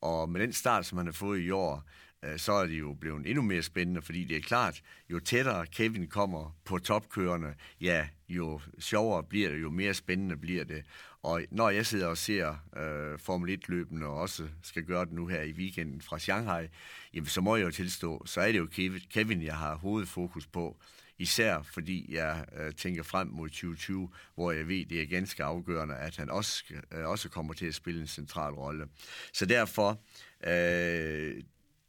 Og 0.00 0.28
med 0.28 0.40
den 0.40 0.52
start, 0.52 0.86
som 0.86 0.98
han 0.98 1.06
har 1.06 1.12
fået 1.12 1.40
i 1.40 1.50
år, 1.50 1.84
Øh, 2.24 2.38
så 2.38 2.52
er 2.52 2.66
det 2.66 2.78
jo 2.78 2.92
blevet 2.92 3.26
endnu 3.26 3.42
mere 3.42 3.62
spændende, 3.62 4.02
fordi 4.02 4.24
det 4.24 4.36
er 4.36 4.40
klart, 4.40 4.82
jo 5.10 5.20
tættere 5.20 5.66
Kevin 5.66 6.08
kommer 6.08 6.56
på 6.64 6.78
topkørende, 6.78 7.54
ja, 7.80 8.08
jo 8.28 8.60
sjovere 8.78 9.22
bliver 9.22 9.50
det, 9.50 9.62
jo 9.62 9.70
mere 9.70 9.94
spændende 9.94 10.36
bliver 10.36 10.64
det. 10.64 10.84
Og 11.22 11.42
når 11.50 11.70
jeg 11.70 11.86
sidder 11.86 12.06
og 12.06 12.18
ser 12.18 12.48
øh, 12.76 13.18
Formel 13.18 13.58
1-løbende, 13.58 14.06
og 14.06 14.14
også 14.14 14.48
skal 14.62 14.84
gøre 14.84 15.04
det 15.04 15.12
nu 15.12 15.26
her 15.26 15.42
i 15.42 15.52
weekenden 15.52 16.00
fra 16.00 16.18
Shanghai, 16.18 16.68
jamen, 17.14 17.26
så 17.26 17.40
må 17.40 17.56
jeg 17.56 17.64
jo 17.64 17.70
tilstå, 17.70 18.26
så 18.26 18.40
er 18.40 18.52
det 18.52 18.58
jo 18.58 18.68
Kevin, 19.10 19.42
jeg 19.42 19.56
har 19.56 19.74
hovedfokus 19.74 20.46
på. 20.46 20.76
Især 21.18 21.62
fordi 21.62 22.14
jeg 22.14 22.44
øh, 22.56 22.72
tænker 22.72 23.02
frem 23.02 23.28
mod 23.28 23.48
2020, 23.48 24.10
hvor 24.34 24.52
jeg 24.52 24.68
ved, 24.68 24.86
det 24.86 25.02
er 25.02 25.06
ganske 25.06 25.44
afgørende, 25.44 25.94
at 25.94 26.16
han 26.16 26.30
også, 26.30 26.64
øh, 26.92 27.08
også 27.08 27.28
kommer 27.28 27.54
til 27.54 27.66
at 27.66 27.74
spille 27.74 28.00
en 28.00 28.06
central 28.06 28.52
rolle. 28.52 28.88
Så 29.32 29.46
derfor, 29.46 30.00
øh, 30.46 31.42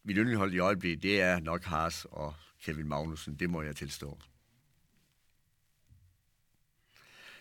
mit 0.03 0.17
yndlingshold 0.17 0.53
i 0.53 0.59
øjeblikket, 0.59 1.03
det 1.03 1.21
er 1.21 1.39
nok 1.39 1.63
Haas 1.63 2.05
og 2.11 2.33
Kevin 2.63 2.87
Magnussen. 2.87 3.35
Det 3.35 3.49
må 3.49 3.61
jeg 3.61 3.75
tilstå. 3.75 4.19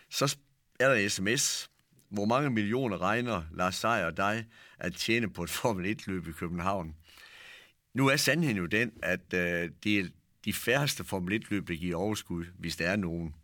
Så 0.09 0.37
er 0.79 0.93
der 0.93 1.09
sms. 1.09 1.71
Hvor 2.09 2.25
mange 2.25 2.49
millioner 2.49 3.01
regner 3.01 3.43
Lars 3.51 3.75
Seier 3.75 4.05
og 4.05 4.17
dig 4.17 4.45
at 4.79 4.93
tjene 4.93 5.33
på 5.33 5.43
et 5.43 5.49
Formel 5.49 5.95
1-løb 5.95 6.27
i 6.27 6.31
København? 6.31 6.95
Nu 7.93 8.07
er 8.07 8.15
sandheden 8.15 8.57
jo 8.57 8.65
den, 8.65 8.91
at 9.03 9.33
øh, 9.33 9.69
det 9.83 9.99
er 9.99 10.07
de 10.45 10.53
færreste 10.53 11.03
Formel 11.03 11.43
1-løb, 11.43 11.67
der 11.67 11.75
giver 11.75 11.97
overskud, 11.97 12.45
hvis 12.59 12.75
der 12.75 12.89
er 12.89 12.95
nogen. 12.95 13.35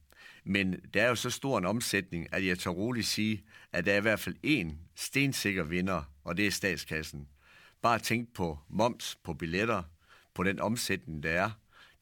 Men 0.44 0.80
der 0.94 1.04
er 1.04 1.08
jo 1.08 1.16
så 1.16 1.30
stor 1.30 1.58
en 1.58 1.66
omsætning, 1.66 2.34
at 2.34 2.46
jeg 2.46 2.60
tør 2.60 2.72
roligt 2.72 3.08
sige, 3.08 3.44
at 3.72 3.86
der 3.86 3.94
er 3.94 3.98
i 3.98 4.02
hvert 4.02 4.20
fald 4.20 4.36
én 4.46 4.76
stensikker 4.96 5.64
vinder, 5.64 6.04
og 6.24 6.38
det 6.38 6.48
er 6.48 6.52
statskassen. 6.52 7.28
Bare 7.88 8.00
tænk 8.00 8.34
på 8.34 8.60
moms 8.69 9.17
på 9.23 9.34
billetter, 9.34 9.84
på 10.34 10.43
den 10.43 10.60
omsætning, 10.60 11.23
der 11.23 11.30
er, 11.30 11.50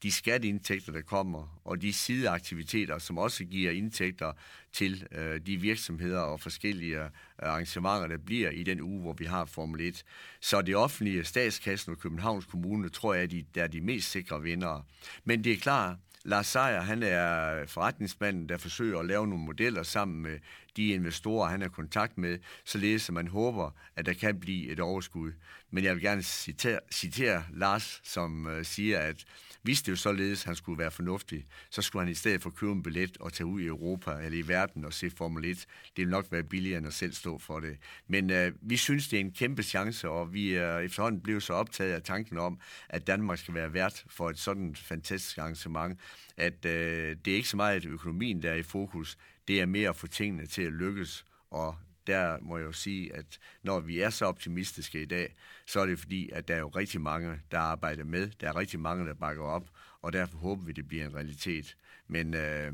de 0.04 0.12
skatteindtægter, 0.12 0.92
der 0.92 1.02
kommer, 1.02 1.62
og 1.66 1.82
de 1.82 1.94
sideaktiviteter, 1.94 2.98
som 2.98 3.18
også 3.18 3.46
giver 3.46 3.72
indtægter 3.72 4.34
til 4.74 5.08
øh, 5.12 5.40
de 5.46 5.58
virksomheder 5.58 6.20
og 6.20 6.40
forskellige 6.40 7.04
øh, 7.04 7.10
arrangementer, 7.40 8.08
der 8.08 8.18
bliver 8.18 8.50
i 8.50 8.64
den 8.64 8.82
uge, 8.82 9.02
hvor 9.02 9.14
vi 9.14 9.26
har 9.26 9.46
Formel 9.46 9.82
1. 9.82 10.04
Så 10.40 10.62
det 10.62 10.76
offentlige, 10.76 11.24
statskassen 11.24 11.92
og 11.92 12.00
Københavns 12.00 12.46
Kommune, 12.46 12.90
tror 12.90 13.14
jeg, 13.14 13.32
de, 13.32 13.46
der 13.56 13.64
er 13.64 13.68
de 13.68 13.82
mest 13.82 14.12
sikre 14.12 14.42
vindere. 14.42 14.84
Men 15.24 15.44
det 15.44 15.54
er 15.54 15.58
klart, 15.58 15.98
Lars 16.28 16.48
Seier, 16.48 16.82
han 16.82 17.04
er 17.04 17.66
forretningsmanden, 17.68 18.50
der 18.50 18.58
forsøger 18.58 19.00
at 19.00 19.06
lave 19.06 19.28
nogle 19.28 19.46
modeller 19.46 19.84
sammen 19.84 20.22
med 20.22 20.40
de 20.76 20.88
investorer, 20.88 21.50
han 21.50 21.62
er 21.62 21.66
i 21.66 21.70
kontakt 21.70 22.18
med, 22.18 22.40
således 22.64 23.10
at 23.10 23.14
man 23.14 23.28
håber, 23.28 23.72
at 23.96 24.06
der 24.06 24.14
kan 24.14 24.40
blive 24.40 24.70
et 24.70 24.80
overskud. 24.80 25.32
Men 25.72 25.84
jeg 25.84 25.96
vil 25.96 26.04
gerne 26.04 26.24
citere, 26.24 26.80
citere 26.92 27.44
Lars, 27.54 28.02
som 28.04 28.48
øh, 28.48 28.66
siger, 28.66 29.00
at 29.00 29.26
hvis 29.66 29.82
det 29.82 29.92
jo 29.92 29.96
således, 29.96 30.42
at 30.42 30.46
han 30.46 30.56
skulle 30.56 30.80
være 30.80 30.92
fornuftig, 30.92 31.46
så 31.70 31.82
skulle 31.82 32.06
han 32.06 32.12
i 32.12 32.16
stedet 32.16 32.42
for 32.42 32.50
købe 32.50 32.72
en 32.72 32.84
billet 32.84 33.18
og 33.18 33.34
tage 33.34 33.48
ud 33.48 33.62
i 33.62 33.66
Europa 33.66 34.12
eller 34.12 34.40
i 34.40 34.48
verden 34.48 34.86
og 34.86 34.94
se 34.94 35.10
Formel 35.10 35.46
1. 35.46 35.58
Det 35.58 35.68
ville 35.98 36.12
nok 36.12 36.26
være 36.32 36.44
billigere 36.44 36.78
end 36.78 36.88
at 36.88 36.94
selv 36.94 37.14
stå 37.14 37.38
for 37.38 37.60
det. 37.60 37.78
Men 38.08 38.30
øh, 38.30 38.52
vi 38.62 38.78
synes, 38.78 39.08
det 39.08 39.18
er 39.18 39.22
en 39.22 39.32
kæmpe 39.32 39.64
chance, 39.64 40.10
og 40.10 40.34
vi 40.34 40.54
er 40.54 40.78
efterhånden 40.78 41.22
blevet 41.22 41.44
så 41.44 41.54
optaget 41.54 41.94
af 41.94 42.02
tanken 42.02 42.38
om, 42.38 42.60
at 42.90 43.08
Danmark 43.08 43.40
skal 43.40 43.54
være 43.54 43.74
vært 43.74 44.06
for 44.08 44.30
et 44.30 44.40
sådan 44.40 44.76
fantastisk 44.76 45.38
arrangement, 45.38 46.00
at 46.38 46.66
øh, 46.66 47.16
det 47.26 47.32
er 47.32 47.36
ikke 47.36 47.50
så 47.50 47.58
meget 47.58 47.86
økonomien, 47.86 48.44
der 48.44 48.52
er 48.52 48.56
i 48.56 48.64
fokus, 48.64 49.18
det 49.48 49.62
er 49.62 49.66
mere 49.66 49.90
at 49.90 49.96
få 49.96 50.08
tingene 50.08 50.46
til 50.46 50.62
at 50.62 50.74
lykkes, 50.74 51.26
og 51.52 51.76
der 52.08 52.38
må 52.42 52.58
jeg 52.58 52.66
jo 52.66 52.72
sige, 52.72 53.16
at 53.16 53.40
når 53.64 53.80
vi 53.80 54.00
er 54.00 54.10
så 54.10 54.26
optimistiske 54.26 55.02
i 55.02 55.06
dag, 55.06 55.36
så 55.66 55.80
er 55.80 55.86
det 55.86 56.00
fordi, 56.00 56.30
at 56.30 56.48
der 56.48 56.56
er 56.56 56.60
jo 56.60 56.68
rigtig 56.68 57.02
mange, 57.02 57.40
der 57.52 57.60
arbejder 57.60 58.04
med. 58.04 58.30
Der 58.40 58.48
er 58.48 58.56
rigtig 58.56 58.80
mange, 58.80 59.06
der 59.06 59.14
bakker 59.14 59.44
op, 59.44 59.70
og 60.02 60.14
derfor 60.14 60.38
håber 60.38 60.64
vi, 60.64 60.72
det 60.72 60.88
bliver 60.88 61.06
en 61.06 61.16
realitet. 61.16 61.78
Men 62.08 62.34
øh, 62.34 62.74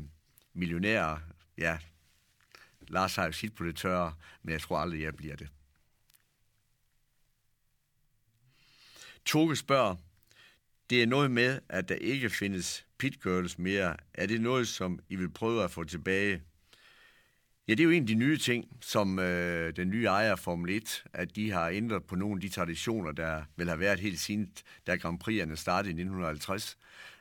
millionærer, 0.54 1.18
ja, 1.58 1.78
Lars 2.88 3.16
har 3.16 3.26
jo 3.26 3.32
sit 3.32 3.54
på 3.54 3.64
det 3.64 3.76
tørre, 3.76 4.14
men 4.42 4.52
jeg 4.52 4.60
tror 4.60 4.78
aldrig, 4.78 5.02
jeg 5.02 5.16
bliver 5.16 5.36
det. 5.36 5.48
Toge 9.24 9.56
spørger, 9.56 9.96
det 10.90 11.02
er 11.02 11.06
noget 11.06 11.30
med, 11.30 11.60
at 11.68 11.88
der 11.88 11.94
ikke 11.94 12.30
findes 12.30 12.86
pit 12.98 13.22
girls 13.22 13.58
mere. 13.58 13.96
Er 14.14 14.26
det 14.26 14.40
noget, 14.40 14.68
som 14.68 14.98
I 15.08 15.16
vil 15.16 15.30
prøve 15.30 15.64
at 15.64 15.70
få 15.70 15.84
tilbage? 15.84 16.42
Ja, 17.68 17.72
det 17.74 17.80
er 17.80 17.84
jo 17.84 17.90
en 17.90 18.02
af 18.02 18.06
de 18.06 18.14
nye 18.14 18.38
ting, 18.38 18.64
som 18.80 19.18
øh, 19.18 19.76
den 19.76 19.90
nye 19.90 20.04
ejer 20.04 20.30
af 20.30 20.38
Formel 20.38 20.76
1, 20.76 21.04
at 21.12 21.36
de 21.36 21.50
har 21.50 21.68
ændret 21.68 22.04
på 22.04 22.16
nogle 22.16 22.36
af 22.36 22.40
de 22.40 22.48
traditioner, 22.48 23.12
der 23.12 23.42
vel 23.56 23.68
har 23.68 23.76
været 23.76 24.00
helt 24.00 24.20
siden, 24.20 24.52
da 24.86 24.96
Grand 24.96 25.20
Prix'erne 25.22 25.54
startede 25.54 25.90
i 25.90 26.02
1950. 26.02 26.78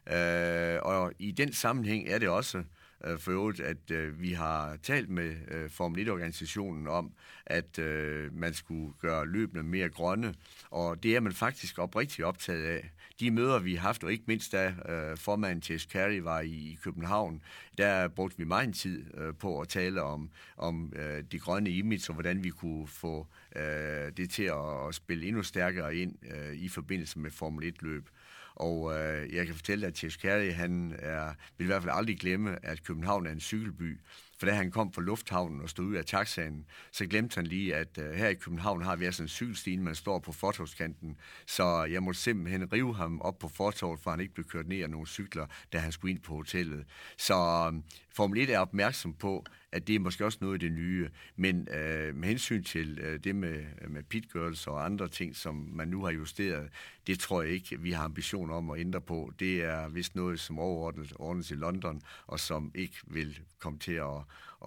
Øh, 0.08 0.80
og 0.82 1.14
i 1.20 1.32
den 1.32 1.54
sammenhæng 1.54 2.08
er 2.10 2.20
det 2.20 2.30
også 2.30 2.64
øh, 3.04 3.20
for 3.20 3.32
øvrigt, 3.32 3.60
at 3.60 3.92
øh, 3.92 4.22
vi 4.22 4.32
har 4.34 4.78
talt 4.84 5.10
med 5.10 5.36
øh, 5.48 5.70
Formel 5.70 6.10
1-organisationen 6.10 6.88
om, 6.88 7.12
at 7.46 7.80
øh, 7.80 8.36
man 8.36 8.54
skulle 8.54 8.94
gøre 9.00 9.28
løbende 9.28 9.64
mere 9.64 9.90
grønne, 9.90 10.36
og 10.70 11.04
det 11.04 11.16
er 11.16 11.20
man 11.20 11.34
faktisk 11.34 11.80
oprigtigt 11.80 12.26
optaget 12.26 12.66
af 12.66 12.92
de 13.20 13.32
møder, 13.32 13.60
vi 13.60 13.76
har 13.76 13.82
haft, 13.82 14.04
og 14.04 14.12
ikke 14.12 14.24
mindst 14.28 14.52
da 14.52 14.74
øh, 14.90 15.18
formanden 15.18 15.62
Chase 15.62 15.88
Carey 15.92 16.20
var 16.20 16.40
i, 16.40 16.50
i 16.50 16.80
København, 16.84 17.42
der 17.78 18.08
brugte 18.08 18.38
vi 18.38 18.44
meget 18.44 18.76
tid 18.76 19.06
øh, 19.18 19.34
på 19.40 19.60
at 19.60 19.68
tale 19.68 20.02
om, 20.02 20.30
om 20.58 20.94
øh, 20.96 21.24
de 21.32 21.40
grønne 21.40 21.70
image, 21.70 22.10
og 22.10 22.14
hvordan 22.14 22.44
vi 22.44 22.50
kunne 22.50 22.88
få 22.88 23.28
øh, 23.56 24.12
det 24.18 24.30
til 24.30 24.44
at, 24.44 24.88
at 24.88 24.96
spille 24.96 25.26
endnu 25.26 25.44
stærkere 25.44 25.96
ind 25.96 26.16
øh, 26.36 26.54
i 26.54 26.70
forbindelse 26.70 27.20
med 27.20 27.32
Formel 27.32 27.74
1-løb. 27.74 28.10
Og 28.56 29.00
øh, 29.00 29.34
jeg 29.34 29.46
kan 29.46 29.56
fortælle, 29.56 29.88
at 29.88 29.98
Chase 29.98 30.20
Carey, 30.20 30.54
han 30.54 30.96
er, 31.00 31.34
vil 31.58 31.66
i 31.66 31.68
hvert 31.68 31.84
fald 31.84 31.94
aldrig 31.96 32.20
glemme, 32.20 32.66
at 32.66 32.84
København 32.84 33.28
er 33.28 33.32
en 33.32 33.40
cykelby. 33.40 34.00
For 34.42 34.46
da 34.46 34.54
han 34.54 34.72
kom 34.72 34.94
fra 34.94 35.02
lufthavnen 35.02 35.62
og 35.62 35.70
stod 35.70 35.86
ud 35.86 35.96
af 35.96 36.06
taxaen, 36.06 36.66
så 36.92 37.06
glemte 37.06 37.36
han 37.36 37.48
lige, 37.48 37.76
at 37.76 37.98
øh, 37.98 38.12
her 38.14 38.28
i 38.28 38.34
København 38.34 38.82
har 38.82 38.96
vi 38.96 39.06
altså 39.06 39.24
en 39.24 39.30
cykelstien, 39.30 39.84
man 39.84 39.96
står 39.96 40.20
på 40.20 40.32
fortovskanten. 40.32 41.18
Så 41.46 41.84
jeg 41.84 42.04
måtte 42.04 42.20
simpelthen 42.20 42.74
rive 42.74 42.96
ham 42.96 43.22
op 43.22 43.40
på 43.40 43.48
fortovet, 43.48 44.00
for 44.00 44.12
han 44.12 44.20
ikke 44.20 44.34
blev 44.34 44.46
kørt 44.46 44.68
ned 44.68 44.82
af 44.82 44.90
nogle 44.90 45.08
cykler, 45.08 45.48
da 45.74 45.78
han 45.78 45.92
skulle 45.92 46.12
ind 46.12 46.22
på 46.22 46.36
hotellet. 46.36 46.86
Så 47.18 47.72
Formel 48.14 48.42
1 48.42 48.50
er 48.50 48.60
opmærksom 48.60 49.14
på, 49.14 49.46
at 49.72 49.88
det 49.88 49.96
er 49.96 50.00
måske 50.00 50.26
også 50.26 50.38
noget 50.42 50.54
af 50.54 50.60
det 50.60 50.72
nye. 50.72 51.10
Men 51.36 51.68
øh, 51.72 52.16
med 52.16 52.28
hensyn 52.28 52.64
til 52.64 53.00
øh, 53.00 53.20
det 53.20 53.36
med, 53.36 53.64
med 53.88 54.04
pit 54.04 54.32
girls 54.34 54.68
og 54.68 54.86
andre 54.86 55.08
ting, 55.08 55.36
som 55.36 55.56
man 55.56 55.88
nu 55.88 56.04
har 56.04 56.12
justeret, 56.12 56.70
det 57.08 57.20
tror 57.20 57.42
jeg 57.42 57.52
ikke, 57.52 57.80
vi 57.80 57.92
har 57.92 58.04
ambition 58.04 58.52
om 58.52 58.70
at 58.70 58.80
ændre 58.80 59.02
på. 59.02 59.32
Det 59.40 59.64
er 59.64 59.90
vist 59.90 60.16
noget, 60.16 60.40
som 60.40 60.60
overordnet 60.60 61.14
ordnes 61.16 61.52
i 61.52 61.56
London, 61.56 62.02
og 62.28 62.40
som 62.40 62.72
ikke 62.76 62.96
vil 63.08 63.40
komme 63.60 63.80
til 63.80 63.94
at, 63.94 64.18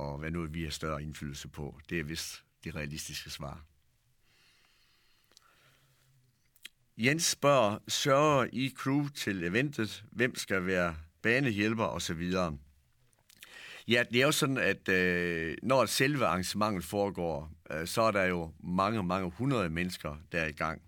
at 0.01 0.21
være 0.21 0.31
noget, 0.31 0.55
vi 0.55 0.63
har 0.63 0.71
større 0.71 1.03
indflydelse 1.03 1.49
på. 1.49 1.79
Det 1.91 2.01
er 2.01 2.05
vist 2.05 2.45
det 2.65 2.75
realistiske 2.75 3.31
svar. 3.31 3.65
Jens 6.97 7.25
spørger, 7.25 7.79
sørger 7.89 8.47
I 8.53 8.73
crew 8.77 9.09
til 9.09 9.45
eventet? 9.45 10.05
Hvem 10.13 10.35
skal 10.35 10.67
være 10.67 10.97
banehjælper 11.23 11.85
osv.? 11.85 12.33
Ja, 13.89 14.05
det 14.13 14.21
er 14.21 14.27
jo 14.27 14.33
sådan, 14.33 14.59
at 14.59 14.89
øh, 14.89 15.57
når 15.63 15.87
selve 15.87 16.27
arrangementet 16.27 16.85
foregår, 16.85 17.51
øh, 17.71 17.87
så 17.87 18.03
er 18.03 18.11
der 18.11 18.25
jo 18.25 18.53
mange, 18.63 19.03
mange 19.03 19.31
hundrede 19.31 19.71
mennesker, 19.71 20.17
der 20.33 20.41
er 20.41 20.47
i 20.47 20.53
gang. 20.53 20.83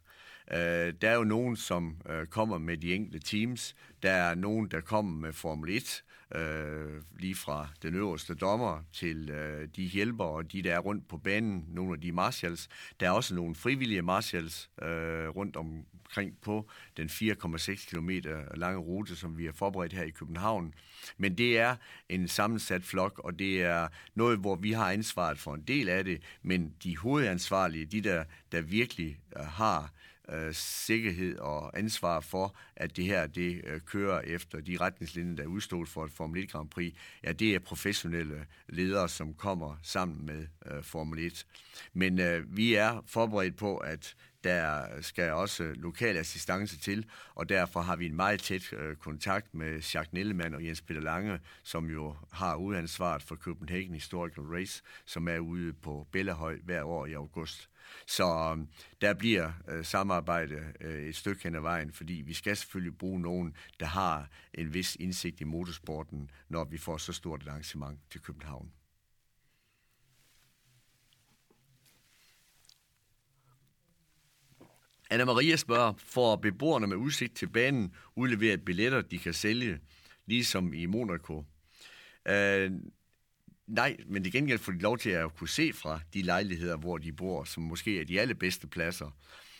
Øh, 0.52 0.94
der 1.00 1.10
er 1.10 1.14
jo 1.14 1.24
nogen, 1.24 1.56
som 1.56 1.96
øh, 2.08 2.26
kommer 2.26 2.58
med 2.58 2.76
de 2.76 2.94
enkelte 2.94 3.18
teams. 3.18 3.76
Der 4.02 4.10
er 4.10 4.34
nogen, 4.34 4.68
der 4.68 4.80
kommer 4.80 5.20
med 5.26 5.32
Formel 5.32 5.76
1, 5.76 6.02
øh, 6.34 7.02
lige 7.18 7.34
fra 7.34 7.68
den 7.82 7.94
øverste 7.94 8.34
dommer 8.34 8.82
til 8.92 9.30
øh, 9.30 9.68
de 9.76 9.82
hjælpere 9.82 10.28
og 10.28 10.52
de, 10.52 10.62
der 10.62 10.74
er 10.74 10.78
rundt 10.78 11.08
på 11.08 11.18
banen, 11.18 11.64
nogle 11.68 11.92
af 11.92 12.00
de 12.00 12.12
marshals. 12.12 12.68
Der 13.00 13.06
er 13.06 13.10
også 13.10 13.34
nogle 13.34 13.54
frivillige 13.54 14.02
marshals 14.02 14.70
øh, 14.82 15.28
rundt 15.28 15.56
omkring 15.56 16.36
på 16.42 16.68
den 16.96 17.08
4,6 17.08 17.90
km 17.90 18.10
lange 18.54 18.78
rute, 18.78 19.16
som 19.16 19.38
vi 19.38 19.44
har 19.44 19.52
forberedt 19.52 19.92
her 19.92 20.04
i 20.04 20.10
København. 20.10 20.74
Men 21.18 21.38
det 21.38 21.58
er 21.58 21.76
en 22.08 22.28
sammensat 22.28 22.84
flok, 22.84 23.20
og 23.24 23.38
det 23.38 23.62
er 23.62 23.88
noget, 24.14 24.38
hvor 24.38 24.56
vi 24.56 24.72
har 24.72 24.92
ansvaret 24.92 25.38
for 25.38 25.54
en 25.54 25.62
del 25.62 25.88
af 25.88 26.04
det, 26.04 26.22
men 26.42 26.74
de 26.84 26.96
hovedansvarlige, 26.96 27.86
de 27.86 28.00
der, 28.00 28.24
der 28.52 28.60
virkelig 28.60 29.18
øh, 29.36 29.44
har 29.44 29.92
øh, 30.32 30.54
sikkerhed 30.54 31.38
og 31.38 31.78
ansvar 31.78 32.20
for, 32.20 32.56
at 32.76 32.96
det 32.96 33.04
her 33.04 33.26
det 33.26 33.60
øh, 33.64 33.80
kører 33.80 34.20
efter 34.20 34.60
de 34.60 34.76
retningslinjer, 34.80 35.36
der 35.36 35.42
er 35.42 35.46
udstået 35.46 35.88
for 35.88 36.04
et 36.04 36.12
Formel 36.12 36.42
1 36.42 36.50
Grand 36.50 36.68
Prix, 36.68 36.94
ja, 37.24 37.32
det 37.32 37.54
er 37.54 37.58
professionelle 37.58 38.46
ledere, 38.68 39.08
som 39.08 39.34
kommer 39.34 39.76
sammen 39.82 40.26
med 40.26 40.46
øh, 40.66 40.82
Formel 40.82 41.26
1. 41.26 41.46
Men 41.92 42.20
øh, 42.20 42.56
vi 42.56 42.74
er 42.74 43.04
forberedt 43.06 43.56
på, 43.56 43.76
at 43.76 44.16
der 44.44 44.86
skal 45.00 45.32
også 45.32 45.72
lokal 45.76 46.16
assistance 46.16 46.78
til, 46.78 47.06
og 47.34 47.48
derfor 47.48 47.80
har 47.80 47.96
vi 47.96 48.06
en 48.06 48.16
meget 48.16 48.40
tæt 48.40 48.72
øh, 48.72 48.96
kontakt 48.96 49.54
med 49.54 49.72
Jacques 49.72 50.12
Nellemann 50.12 50.54
og 50.54 50.64
Jens 50.64 50.80
Peter 50.80 51.00
Lange, 51.00 51.40
som 51.62 51.90
jo 51.90 52.16
har 52.32 52.56
udansvaret 52.56 53.22
for 53.22 53.36
Copenhagen 53.36 53.94
Historical 53.94 54.44
Race, 54.44 54.82
som 55.06 55.28
er 55.28 55.38
ude 55.38 55.72
på 55.72 56.06
Bellahøj 56.12 56.58
hver 56.64 56.82
år 56.82 57.06
i 57.06 57.12
august. 57.12 57.68
Så 58.06 58.24
øhm, 58.24 58.68
der 59.00 59.14
bliver 59.14 59.52
øh, 59.68 59.84
samarbejde 59.84 60.72
øh, 60.80 61.08
et 61.08 61.16
stykke 61.16 61.42
hen 61.42 61.54
ad 61.54 61.60
vejen, 61.60 61.92
fordi 61.92 62.12
vi 62.12 62.34
skal 62.34 62.56
selvfølgelig 62.56 62.98
bruge 62.98 63.20
nogen, 63.20 63.56
der 63.80 63.86
har 63.86 64.30
en 64.54 64.74
vis 64.74 64.96
indsigt 65.00 65.40
i 65.40 65.44
motorsporten, 65.44 66.30
når 66.48 66.64
vi 66.64 66.78
får 66.78 66.96
så 66.96 67.12
stort 67.12 67.42
et 67.42 67.48
arrangement 67.48 68.00
til 68.10 68.20
København. 68.20 68.72
Anna 75.10 75.24
Maria 75.24 75.56
spørger, 75.56 75.92
får 75.98 76.36
beboerne 76.36 76.86
med 76.86 76.96
udsigt 76.96 77.36
til 77.36 77.48
banen 77.48 77.94
udleveret 78.16 78.64
billetter, 78.64 79.02
de 79.02 79.18
kan 79.18 79.34
sælge, 79.34 79.80
ligesom 80.26 80.72
i 80.72 80.86
Monaco? 80.86 81.44
Øh, 82.28 82.70
Nej, 83.66 83.96
men 84.06 84.24
det 84.24 84.32
gengæld 84.32 84.58
får 84.58 84.72
de 84.72 84.78
lov 84.78 84.98
til 84.98 85.10
at 85.10 85.34
kunne 85.36 85.48
se 85.48 85.72
fra 85.72 86.00
de 86.14 86.22
lejligheder, 86.22 86.76
hvor 86.76 86.98
de 86.98 87.12
bor, 87.12 87.44
som 87.44 87.62
måske 87.62 88.00
er 88.00 88.04
de 88.04 88.20
allerbedste 88.20 88.66
pladser. 88.66 89.10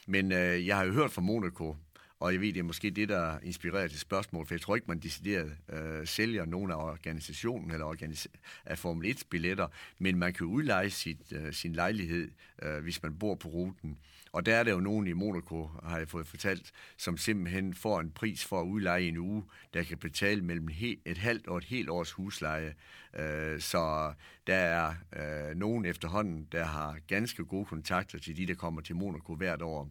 Men 0.07 0.33
øh, 0.33 0.67
jeg 0.67 0.77
har 0.77 0.85
jo 0.85 0.93
hørt 0.93 1.11
fra 1.11 1.23
Monaco, 1.23 1.77
og 2.21 2.33
jeg 2.33 2.41
ved, 2.41 2.53
det 2.53 2.59
er 2.59 2.65
måske 2.65 2.91
det, 2.91 3.09
der 3.09 3.39
inspirerer 3.43 3.89
til 3.89 3.99
spørgsmål, 4.01 4.47
for 4.47 4.55
jeg 4.55 4.61
tror 4.61 4.75
ikke, 4.75 4.89
man 4.89 4.99
decideret 4.99 5.57
øh, 5.73 6.07
sælger 6.07 6.45
nogen 6.45 6.71
af 6.71 6.77
organisationen 6.77 7.71
eller 7.71 7.87
organis- 7.87 8.27
af 8.65 8.79
Formel 8.79 9.17
1-billetter, 9.17 9.67
men 9.99 10.19
man 10.19 10.33
kan 10.33 10.47
udleje 10.47 10.91
sit, 10.91 11.33
øh, 11.33 11.53
sin 11.53 11.73
lejlighed, 11.73 12.31
øh, 12.63 12.83
hvis 12.83 13.03
man 13.03 13.19
bor 13.19 13.35
på 13.35 13.49
ruten. 13.49 13.99
Og 14.37 14.47
der 14.47 14.57
er 14.57 14.63
der 14.63 14.73
jo 14.73 14.81
nogen 14.81 15.07
i 15.07 15.13
Monaco, 15.13 15.71
har 15.85 15.99
jeg 15.99 16.09
fået 16.09 16.27
fortalt, 16.27 16.73
som 16.97 17.17
simpelthen 17.17 17.75
får 17.75 18.01
en 18.01 18.11
pris 18.11 18.45
for 18.45 18.61
at 18.61 18.65
udleje 18.65 19.03
en 19.03 19.17
uge, 19.17 19.45
der 19.75 19.83
kan 19.83 19.99
betale 19.99 20.43
mellem 20.43 20.69
et 21.05 21.19
halvt 21.19 21.47
og 21.47 21.59
et 21.59 21.65
helt 21.65 21.91
års 21.91 22.13
husleje. 22.13 22.75
Øh, 23.19 23.61
så 23.61 24.13
der 24.47 24.55
er 24.55 24.95
øh, 25.17 25.57
nogen 25.57 25.85
efterhånden, 25.85 26.49
der 26.53 26.65
har 26.65 26.99
ganske 27.07 27.45
gode 27.45 27.65
kontakter 27.65 28.19
til 28.19 28.37
de, 28.37 28.47
der 28.47 28.55
kommer 28.55 28.81
til 28.81 28.97
Monaco 28.97 29.35
hvert 29.35 29.63
år. 29.63 29.91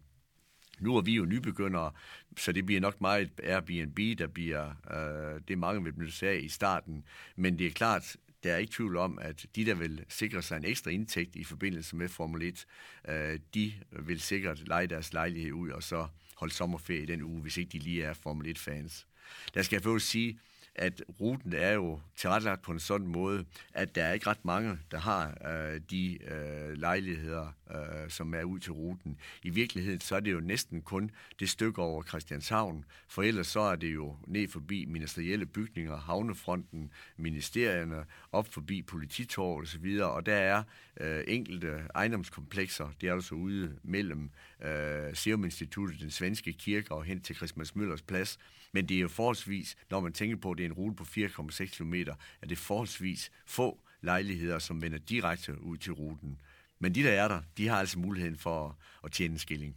Nu 0.80 0.98
er 0.98 1.02
vi 1.02 1.16
jo 1.16 1.26
nybegyndere, 1.26 1.92
så 2.38 2.52
det 2.52 2.66
bliver 2.66 2.82
nok 2.82 3.02
meget 3.02 3.30
Airbnb, 3.44 4.00
der 4.20 4.28
bliver 4.28 4.70
øh, 4.92 5.42
det 5.48 5.58
mange 5.58 5.84
vil 5.84 5.94
benytte 5.94 6.14
sig 6.14 6.30
af 6.30 6.40
i 6.44 6.50
starten. 6.50 7.04
Men 7.36 7.60
det 7.60 7.68
er 7.68 7.72
klart, 7.72 8.16
der 8.46 8.54
er 8.54 8.58
ikke 8.58 8.74
tvivl 8.74 8.98
om, 8.98 9.20
at 9.22 9.46
de, 9.56 9.66
der 9.66 9.74
vil 9.74 10.06
sikre 10.10 10.42
sig 10.42 10.58
en 10.58 10.66
ekstra 10.66 10.92
indtægt 10.92 11.36
i 11.36 11.44
forbindelse 11.44 11.96
med 11.96 12.10
Formel 12.10 12.42
1, 12.42 12.66
øh, 13.08 13.40
de 13.54 13.74
vil 13.92 14.22
sikkert 14.22 14.68
lege 14.68 14.88
deres 14.88 15.14
lejlighed 15.14 15.52
ud 15.52 15.70
og 15.70 15.84
så 15.84 16.08
holde 16.36 16.54
sommerferie 16.54 17.04
i 17.04 17.06
den 17.06 17.22
uge, 17.24 17.42
hvis 17.42 17.58
ikke 17.58 17.72
de 17.72 17.80
lige 17.80 18.04
er 18.04 18.14
Formel 18.14 18.58
1-fans. 18.58 19.08
Der 19.54 19.62
skal 19.62 19.76
jeg 19.76 19.84
få 19.84 20.00
sige, 20.00 20.40
at 20.76 21.04
ruten 21.20 21.54
er 21.54 21.72
jo 21.72 22.02
tilrettelagt 22.16 22.62
på 22.62 22.72
en 22.72 22.80
sådan 22.80 23.08
måde, 23.08 23.46
at 23.74 23.96
der 23.96 24.04
er 24.04 24.14
ikke 24.14 24.28
ret 24.28 24.46
mange, 24.46 24.80
der 24.92 24.98
har 24.98 25.38
øh, 25.46 25.82
de 25.90 26.24
øh, 26.24 26.78
lejligheder, 26.78 27.52
øh, 27.72 28.10
som 28.10 28.34
er 28.34 28.44
ud 28.44 28.60
til 28.60 28.72
ruten. 28.72 29.18
I 29.44 29.50
virkeligheden 29.50 30.02
så 30.02 30.16
er 30.16 30.20
det 30.20 30.32
jo 30.32 30.40
næsten 30.40 30.82
kun 30.82 31.12
det 31.40 31.50
stykke 31.50 31.82
over 31.82 32.04
Christianshavn, 32.04 32.86
for 33.08 33.24
ellers 33.24 33.48
så 33.48 33.60
er 33.60 33.76
det 33.76 33.94
jo 33.94 34.18
ned 34.28 34.48
forbi 34.48 34.86
ministerielle 34.86 35.46
bygninger, 35.46 35.98
havnefronten, 35.98 36.92
ministerierne, 37.18 38.06
op 38.32 38.54
forbi 38.54 38.82
polititorvet 38.82 39.64
osv., 39.64 40.00
og 40.04 40.26
der 40.26 40.36
er 40.36 40.64
øh, 41.00 41.24
enkelte 41.28 41.88
ejendomskomplekser, 41.96 42.90
det 43.02 43.10
er 43.10 43.14
altså 43.14 43.36
ude 43.36 43.76
mellem 43.84 44.30
øh, 44.62 45.16
Serum 45.16 45.44
Instituttet, 45.44 46.00
den 46.00 46.12
svenske 46.12 46.54
kirke 46.54 46.92
og 46.92 47.04
hen 47.04 47.22
til 47.22 47.36
Christmas 47.36 47.76
Møllers 47.76 48.02
plads, 48.02 48.40
men 48.72 48.90
det 48.90 48.98
er 48.98 49.02
jo 49.02 49.08
forholdsvis, 49.08 49.76
når 49.90 50.00
man 50.00 50.14
tænker 50.14 50.38
på, 50.38 50.52
at 50.52 50.58
det 50.58 50.64
er 50.64 50.70
en 50.70 50.74
rute 50.74 50.96
på 50.96 51.04
4,6 51.04 51.66
km, 51.66 51.94
at 51.94 52.50
det 52.50 52.52
er 52.52 52.56
forholdsvis 52.56 53.32
få 53.46 53.80
lejligheder, 54.02 54.60
som 54.60 54.82
vender 54.82 54.98
direkte 54.98 55.62
ud 55.62 55.78
til 55.78 55.94
ruten. 55.94 56.38
Men 56.86 56.96
de, 56.96 57.04
der 57.04 57.12
er 57.12 57.28
der, 57.28 57.42
de 57.58 57.68
har 57.68 57.80
altså 57.80 58.00
muligheden 58.00 58.38
for 58.38 58.78
at 59.04 59.12
tjene 59.12 59.32
en 59.32 59.40
skilling. 59.40 59.76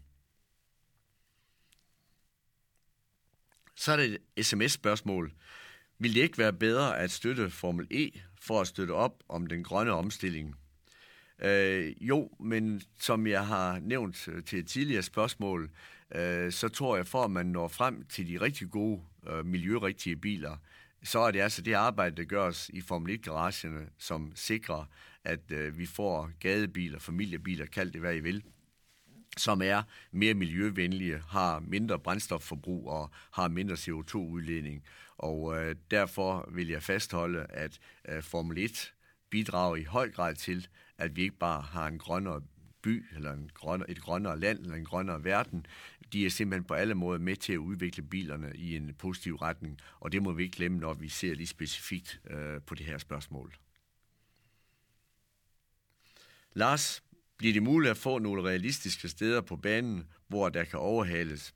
Så 3.74 3.92
er 3.92 3.96
det 3.96 4.18
et 4.36 4.46
sms-spørgsmål. 4.46 5.32
Vil 5.98 6.14
det 6.14 6.20
ikke 6.20 6.38
være 6.38 6.52
bedre 6.52 6.98
at 6.98 7.10
støtte 7.10 7.50
Formel 7.50 7.86
E 7.90 8.10
for 8.40 8.60
at 8.60 8.66
støtte 8.66 8.92
op 8.92 9.22
om 9.28 9.46
den 9.46 9.64
grønne 9.64 9.92
omstilling? 9.92 10.54
Øh, 11.38 11.94
jo, 12.00 12.30
men 12.40 12.82
som 12.98 13.26
jeg 13.26 13.46
har 13.46 13.78
nævnt 13.78 14.28
øh, 14.28 14.44
til 14.44 14.58
et 14.58 14.66
tidligere 14.66 15.02
spørgsmål, 15.02 15.70
øh, 16.14 16.52
så 16.52 16.68
tror 16.68 16.96
jeg, 16.96 17.06
for 17.06 17.24
at 17.24 17.30
man 17.30 17.46
når 17.46 17.68
frem 17.68 18.04
til 18.04 18.28
de 18.28 18.40
rigtig 18.40 18.70
gode, 18.70 19.02
øh, 19.28 19.46
miljørigtige 19.46 20.16
biler, 20.16 20.56
så 21.02 21.18
er 21.18 21.30
det 21.30 21.40
altså 21.40 21.62
det 21.62 21.74
arbejde, 21.74 22.16
der 22.16 22.24
gøres 22.24 22.70
i 22.74 22.80
Formel 22.80 23.18
1-garagerne, 23.18 23.88
som 23.98 24.32
sikrer, 24.34 24.84
at 25.24 25.50
øh, 25.50 25.78
vi 25.78 25.86
får 25.86 26.30
gadebiler, 26.40 26.98
familiebiler, 26.98 27.66
kald 27.66 27.92
det 27.92 28.00
hvad 28.00 28.14
I 28.14 28.20
vil, 28.20 28.42
som 29.36 29.62
er 29.62 29.82
mere 30.10 30.34
miljøvenlige, 30.34 31.22
har 31.28 31.60
mindre 31.60 31.98
brændstofforbrug 31.98 32.88
og 32.88 33.10
har 33.30 33.48
mindre 33.48 33.74
CO2-udledning. 33.74 34.84
Og 35.18 35.56
øh, 35.58 35.76
derfor 35.90 36.48
vil 36.52 36.68
jeg 36.68 36.82
fastholde, 36.82 37.46
at 37.48 37.78
øh, 38.08 38.22
Formel 38.22 38.58
1 38.58 38.92
bidrager 39.30 39.76
i 39.76 39.82
høj 39.82 40.10
grad 40.10 40.34
til, 40.34 40.68
at 40.98 41.16
vi 41.16 41.22
ikke 41.22 41.38
bare 41.38 41.62
har 41.62 41.86
en 41.86 41.98
grønnere 41.98 42.42
by, 42.82 43.04
eller 43.14 43.32
en 43.32 43.50
grønnere, 43.54 43.90
et 43.90 44.00
grønnere 44.00 44.40
land, 44.40 44.58
eller 44.58 44.74
en 44.74 44.84
grønnere 44.84 45.24
verden. 45.24 45.66
De 46.12 46.26
er 46.26 46.30
simpelthen 46.30 46.64
på 46.64 46.74
alle 46.74 46.94
måder 46.94 47.18
med 47.18 47.36
til 47.36 47.52
at 47.52 47.58
udvikle 47.58 48.02
bilerne 48.02 48.52
i 48.54 48.76
en 48.76 48.94
positiv 48.94 49.36
retning, 49.36 49.78
og 50.00 50.12
det 50.12 50.22
må 50.22 50.32
vi 50.32 50.42
ikke 50.42 50.56
glemme, 50.56 50.78
når 50.78 50.94
vi 50.94 51.08
ser 51.08 51.34
lige 51.34 51.46
specifikt 51.46 52.20
øh, 52.30 52.62
på 52.62 52.74
det 52.74 52.86
her 52.86 52.98
spørgsmål. 52.98 53.54
Lars, 56.52 57.02
bliver 57.36 57.52
det 57.52 57.62
muligt 57.62 57.90
at 57.90 57.96
få 57.96 58.18
nogle 58.18 58.42
realistiske 58.42 59.08
steder 59.08 59.40
på 59.40 59.56
banen, 59.56 60.08
hvor 60.28 60.48
der 60.48 60.64
kan 60.64 60.78
overhales? 60.78 61.54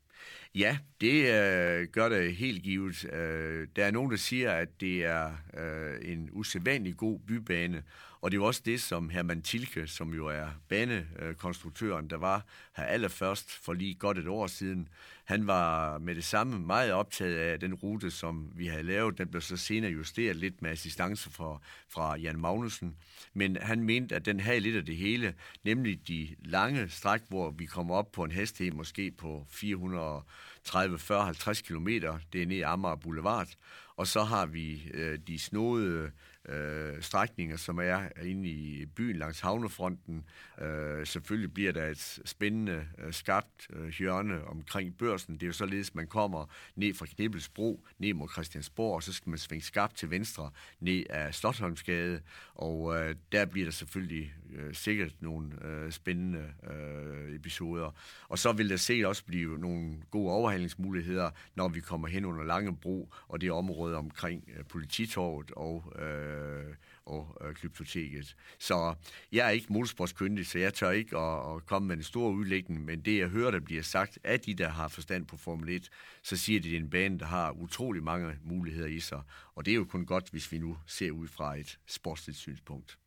Ja, 0.54 0.78
det 1.00 1.34
øh, 1.34 1.88
gør 1.88 2.08
det 2.08 2.36
helt 2.36 2.62
givet. 2.62 3.12
Øh, 3.12 3.68
der 3.76 3.84
er 3.84 3.90
nogen, 3.90 4.10
der 4.10 4.16
siger, 4.16 4.52
at 4.52 4.80
det 4.80 5.04
er 5.04 5.32
øh, 5.58 6.12
en 6.12 6.28
usædvanlig 6.32 6.96
god 6.96 7.18
bybane, 7.18 7.82
og 8.20 8.30
det 8.30 8.36
er 8.36 8.40
jo 8.40 8.46
også 8.46 8.62
det, 8.64 8.80
som 8.80 9.08
Herman 9.08 9.42
Tilke, 9.42 9.86
som 9.86 10.14
jo 10.14 10.26
er 10.26 10.46
banekonstruktøren, 10.68 12.10
der 12.10 12.16
var 12.16 12.44
her 12.76 12.84
allerførst 12.84 13.52
for 13.52 13.72
lige 13.72 13.94
godt 13.94 14.18
et 14.18 14.28
år 14.28 14.46
siden, 14.46 14.88
han 15.24 15.46
var 15.46 15.98
med 15.98 16.14
det 16.14 16.24
samme 16.24 16.58
meget 16.58 16.92
optaget 16.92 17.36
af 17.36 17.60
den 17.60 17.74
rute, 17.74 18.10
som 18.10 18.52
vi 18.54 18.66
havde 18.66 18.82
lavet. 18.82 19.18
Den 19.18 19.28
blev 19.28 19.40
så 19.40 19.56
senere 19.56 19.90
justeret 19.90 20.36
lidt 20.36 20.62
med 20.62 20.70
assistance 20.70 21.30
fra, 21.30 21.60
fra 21.88 22.16
Jan 22.16 22.40
Magnussen. 22.40 22.96
Men 23.34 23.56
han 23.56 23.82
mente, 23.82 24.16
at 24.16 24.26
den 24.26 24.40
havde 24.40 24.60
lidt 24.60 24.76
af 24.76 24.86
det 24.86 24.96
hele, 24.96 25.34
nemlig 25.64 26.08
de 26.08 26.28
lange 26.38 26.88
stræk, 26.88 27.20
hvor 27.28 27.50
vi 27.50 27.64
kommer 27.64 27.94
op 27.94 28.12
på 28.12 28.24
en 28.24 28.32
hastighed 28.32 28.74
måske 28.74 29.10
på 29.10 29.46
400 29.50 30.22
30, 30.64 30.98
40, 30.98 31.24
50 31.24 31.62
km. 31.62 31.88
Det 32.32 32.42
er 32.42 32.46
ned 32.46 32.56
i 32.56 32.60
Amager 32.60 32.96
Boulevard. 32.96 33.48
Og 33.96 34.06
så 34.06 34.22
har 34.22 34.46
vi 34.46 34.90
øh, 34.94 35.18
de 35.26 35.38
snodede 35.38 36.10
øh, 36.48 37.02
strækninger, 37.02 37.56
som 37.56 37.78
er 37.78 38.22
inde 38.22 38.48
i 38.48 38.86
byen 38.86 39.16
langs 39.16 39.40
havnefronten. 39.40 40.24
Øh, 40.60 41.06
selvfølgelig 41.06 41.54
bliver 41.54 41.72
der 41.72 41.86
et 41.86 42.20
spændende, 42.24 42.86
øh, 42.98 43.12
skabt 43.12 43.68
øh, 43.72 43.88
hjørne 43.88 44.44
omkring 44.44 44.98
børsen. 44.98 45.34
Det 45.34 45.42
er 45.42 45.46
jo 45.46 45.52
således, 45.52 45.94
man 45.94 46.06
kommer 46.06 46.46
ned 46.76 46.94
fra 46.94 47.06
Knibelsbro, 47.06 47.84
ned 47.98 48.14
mod 48.14 48.28
Christiansborg, 48.28 48.94
og 48.94 49.02
så 49.02 49.12
skal 49.12 49.30
man 49.30 49.38
svinge 49.38 49.64
skabt 49.64 49.96
til 49.96 50.10
venstre 50.10 50.50
ned 50.80 51.04
af 51.10 51.34
Slottsholmsgade, 51.34 52.20
og 52.54 52.96
øh, 52.96 53.14
der 53.32 53.44
bliver 53.44 53.66
der 53.66 53.72
selvfølgelig 53.72 54.34
øh, 54.54 54.74
sikkert 54.74 55.12
nogle 55.20 55.64
øh, 55.64 55.92
spændende 55.92 56.44
øh, 56.70 57.34
episoder. 57.34 57.96
Og 58.28 58.38
så 58.38 58.52
vil 58.52 58.70
der 58.70 58.76
sikkert 58.76 59.08
også 59.08 59.24
blive 59.24 59.58
nogle 59.58 59.96
gode 60.10 60.32
overhandlingsmuligheder, 60.32 61.30
når 61.54 61.68
vi 61.68 61.80
kommer 61.80 62.08
hen 62.08 62.24
under 62.24 62.44
Langebro 62.44 63.12
og 63.28 63.40
det 63.40 63.52
område 63.52 63.96
omkring 63.96 64.48
øh, 64.56 64.64
polititorvet 64.64 65.50
og 65.50 65.92
øh, 65.98 66.31
øh, 66.32 66.74
og 67.04 67.36
øh, 67.40 67.54
Glyptoteket. 67.54 68.36
Så 68.58 68.94
jeg 69.32 69.46
er 69.46 69.50
ikke 69.50 69.72
motorsportskyndig, 69.72 70.46
så 70.46 70.58
jeg 70.58 70.74
tør 70.74 70.90
ikke 70.90 71.18
at, 71.18 71.56
at 71.56 71.66
komme 71.66 71.88
med 71.88 71.96
en 71.96 72.02
stor 72.02 72.30
udlægning, 72.30 72.84
men 72.84 73.00
det 73.00 73.18
jeg 73.18 73.28
hører, 73.28 73.50
der 73.50 73.60
bliver 73.60 73.82
sagt 73.82 74.18
af 74.24 74.40
de, 74.40 74.54
der 74.54 74.68
har 74.68 74.88
forstand 74.88 75.26
på 75.26 75.36
Formel 75.36 75.68
1, 75.68 75.88
så 76.22 76.36
siger 76.36 76.60
de, 76.60 76.68
at 76.68 76.70
det 76.70 76.76
er 76.76 76.80
en 76.80 76.90
bane, 76.90 77.18
der 77.18 77.26
har 77.26 77.50
utrolig 77.50 78.02
mange 78.02 78.38
muligheder 78.42 78.88
i 78.88 79.00
sig, 79.00 79.22
og 79.54 79.64
det 79.64 79.70
er 79.70 79.76
jo 79.76 79.84
kun 79.84 80.06
godt, 80.06 80.30
hvis 80.30 80.52
vi 80.52 80.58
nu 80.58 80.78
ser 80.86 81.10
ud 81.10 81.28
fra 81.28 81.56
et 81.56 81.78
sportsligt 81.86 82.38
synspunkt. 82.38 82.98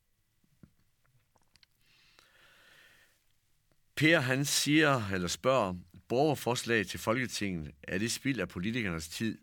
Per 3.95 4.19
han 4.19 4.45
siger, 4.45 5.09
eller 5.13 5.27
spørger, 5.27 5.75
borgerforslag 6.07 6.87
til 6.87 6.99
Folketinget, 6.99 7.71
er 7.83 7.97
det 7.97 8.11
spild 8.11 8.39
af 8.39 8.49
politikernes 8.49 9.07
tid? 9.07 9.37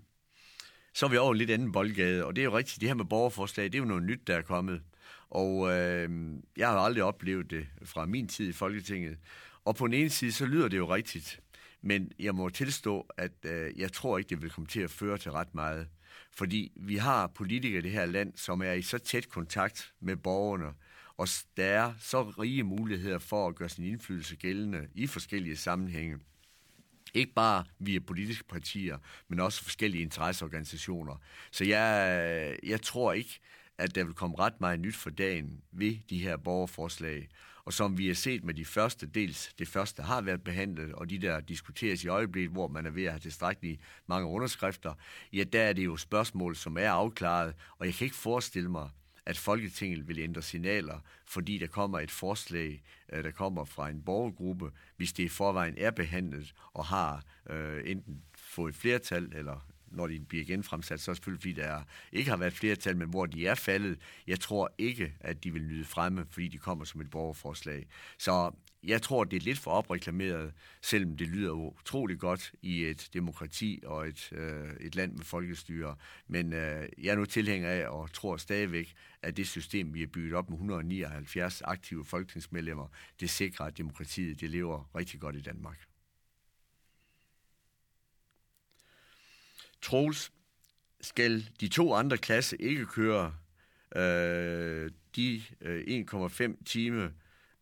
Så 0.94 1.06
er 1.06 1.10
vi 1.10 1.16
over 1.16 1.32
en 1.32 1.38
lidt 1.38 1.50
anden 1.50 1.72
boldgade, 1.72 2.26
og 2.26 2.36
det 2.36 2.42
er 2.42 2.44
jo 2.44 2.56
rigtigt, 2.56 2.80
det 2.80 2.88
her 2.88 2.94
med 2.94 3.04
borgerforslag, 3.04 3.64
det 3.64 3.74
er 3.74 3.78
jo 3.78 3.84
noget 3.84 4.02
nyt, 4.02 4.26
der 4.26 4.36
er 4.36 4.42
kommet. 4.42 4.82
Og 5.30 5.72
øh, 5.72 6.10
jeg 6.56 6.68
har 6.68 6.78
aldrig 6.78 7.02
oplevet 7.02 7.50
det 7.50 7.66
fra 7.84 8.06
min 8.06 8.28
tid 8.28 8.48
i 8.48 8.52
Folketinget. 8.52 9.18
Og 9.64 9.76
på 9.76 9.86
den 9.86 9.94
ene 9.94 10.10
side, 10.10 10.32
så 10.32 10.46
lyder 10.46 10.68
det 10.68 10.76
jo 10.76 10.94
rigtigt, 10.94 11.40
men 11.82 12.12
jeg 12.18 12.34
må 12.34 12.48
tilstå, 12.48 13.08
at 13.16 13.32
øh, 13.44 13.80
jeg 13.80 13.92
tror 13.92 14.18
ikke, 14.18 14.28
det 14.28 14.42
vil 14.42 14.50
komme 14.50 14.66
til 14.66 14.80
at 14.80 14.90
føre 14.90 15.18
til 15.18 15.32
ret 15.32 15.54
meget. 15.54 15.88
Fordi 16.32 16.72
vi 16.76 16.96
har 16.96 17.26
politikere 17.26 17.78
i 17.78 17.82
det 17.82 17.90
her 17.90 18.06
land, 18.06 18.32
som 18.36 18.62
er 18.62 18.72
i 18.72 18.82
så 18.82 18.98
tæt 18.98 19.28
kontakt 19.28 19.92
med 20.00 20.16
borgerne, 20.16 20.72
og 21.16 21.28
der 21.56 21.64
er 21.64 21.92
så 21.98 22.22
rige 22.22 22.62
muligheder 22.62 23.18
for 23.18 23.48
at 23.48 23.54
gøre 23.54 23.68
sin 23.68 23.84
indflydelse 23.84 24.36
gældende 24.36 24.88
i 24.94 25.06
forskellige 25.06 25.56
sammenhænge. 25.56 26.18
Ikke 27.14 27.32
bare 27.34 27.64
via 27.78 27.98
politiske 27.98 28.44
partier, 28.44 28.98
men 29.28 29.40
også 29.40 29.62
forskellige 29.62 30.02
interesseorganisationer. 30.02 31.16
Så 31.50 31.64
jeg, 31.64 32.56
jeg 32.62 32.82
tror 32.82 33.12
ikke, 33.12 33.40
at 33.78 33.94
der 33.94 34.04
vil 34.04 34.14
komme 34.14 34.38
ret 34.38 34.60
meget 34.60 34.80
nyt 34.80 34.96
for 34.96 35.10
dagen 35.10 35.62
ved 35.72 35.96
de 36.10 36.18
her 36.18 36.36
borgerforslag. 36.36 37.28
Og 37.64 37.72
som 37.72 37.98
vi 37.98 38.06
har 38.06 38.14
set 38.14 38.44
med 38.44 38.54
de 38.54 38.64
første, 38.64 39.06
dels 39.06 39.54
det 39.58 39.68
første 39.68 40.02
har 40.02 40.20
været 40.20 40.44
behandlet, 40.44 40.92
og 40.92 41.10
de 41.10 41.18
der 41.18 41.40
diskuteres 41.40 42.04
i 42.04 42.08
øjeblikket, 42.08 42.52
hvor 42.52 42.68
man 42.68 42.86
er 42.86 42.90
ved 42.90 43.04
at 43.04 43.12
have 43.12 43.20
tilstrækkeligt 43.20 43.80
mange 44.06 44.28
underskrifter, 44.28 44.94
ja, 45.32 45.44
der 45.44 45.62
er 45.62 45.72
det 45.72 45.84
jo 45.84 45.96
spørgsmål, 45.96 46.56
som 46.56 46.76
er 46.76 46.90
afklaret, 46.90 47.54
og 47.78 47.86
jeg 47.86 47.94
kan 47.94 48.04
ikke 48.04 48.16
forestille 48.16 48.70
mig, 48.70 48.90
at 49.26 49.38
Folketinget 49.38 50.08
vil 50.08 50.18
ændre 50.18 50.42
signaler, 50.42 50.98
fordi 51.26 51.58
der 51.58 51.66
kommer 51.66 52.00
et 52.00 52.10
forslag, 52.10 52.82
øh, 53.12 53.24
der 53.24 53.30
kommer 53.30 53.64
fra 53.64 53.88
en 53.88 54.02
borgergruppe, 54.02 54.70
hvis 54.96 55.12
det 55.12 55.22
i 55.22 55.28
forvejen 55.28 55.74
er 55.78 55.90
behandlet 55.90 56.54
og 56.72 56.84
har 56.84 57.24
øh, 57.50 57.82
enten 57.84 58.22
fået 58.34 58.74
flertal 58.74 59.32
eller 59.34 59.66
når 59.86 60.06
de 60.06 60.20
bliver 60.20 60.44
genfremsat, 60.44 61.00
så 61.00 61.10
er 61.10 61.12
det 61.12 61.16
selvfølgelig, 61.16 61.42
fordi 61.42 61.52
der 61.52 61.82
ikke 62.12 62.30
har 62.30 62.36
været 62.36 62.52
flertal, 62.52 62.96
men 62.96 63.08
hvor 63.08 63.26
de 63.26 63.46
er 63.46 63.54
faldet. 63.54 63.98
Jeg 64.26 64.40
tror 64.40 64.72
ikke, 64.78 65.14
at 65.20 65.44
de 65.44 65.52
vil 65.52 65.62
nyde 65.62 65.84
fremme, 65.84 66.26
fordi 66.30 66.48
de 66.48 66.58
kommer 66.58 66.84
som 66.84 67.00
et 67.00 67.10
borgerforslag. 67.10 67.86
Så 68.18 68.50
jeg 68.84 69.02
tror, 69.02 69.24
det 69.24 69.36
er 69.36 69.40
lidt 69.40 69.58
for 69.58 69.70
opreklameret, 69.70 70.52
selvom 70.82 71.16
det 71.16 71.28
lyder 71.28 71.50
utrolig 71.52 72.18
godt 72.18 72.52
i 72.62 72.84
et 72.84 73.08
demokrati 73.12 73.80
og 73.86 74.08
et, 74.08 74.32
øh, 74.32 74.70
et 74.80 74.94
land 74.94 75.12
med 75.12 75.24
folkestyre. 75.24 75.96
Men 76.28 76.52
øh, 76.52 76.88
jeg 76.98 77.10
er 77.10 77.16
nu 77.16 77.24
tilhænger 77.24 77.70
af 77.70 77.88
og 77.88 78.12
tror 78.12 78.36
stadigvæk, 78.36 78.94
at 79.22 79.36
det 79.36 79.48
system, 79.48 79.94
vi 79.94 80.00
har 80.00 80.06
bygget 80.06 80.34
op 80.34 80.50
med 80.50 80.56
179 80.56 81.62
aktive 81.62 82.04
folketingsmedlemmer, 82.04 82.86
det 83.20 83.30
sikrer, 83.30 83.66
at 83.66 83.78
demokratiet 83.78 84.40
det 84.40 84.50
lever 84.50 84.90
rigtig 84.94 85.20
godt 85.20 85.36
i 85.36 85.40
Danmark. 85.40 85.86
Troels, 89.82 90.32
skal 91.00 91.48
de 91.60 91.68
to 91.68 91.94
andre 91.94 92.18
klasse 92.18 92.62
ikke 92.62 92.86
køre 92.86 93.34
øh, 93.96 94.90
de 95.16 95.42
øh, 95.60 96.04
1,5 96.12 96.64
timer 96.64 97.08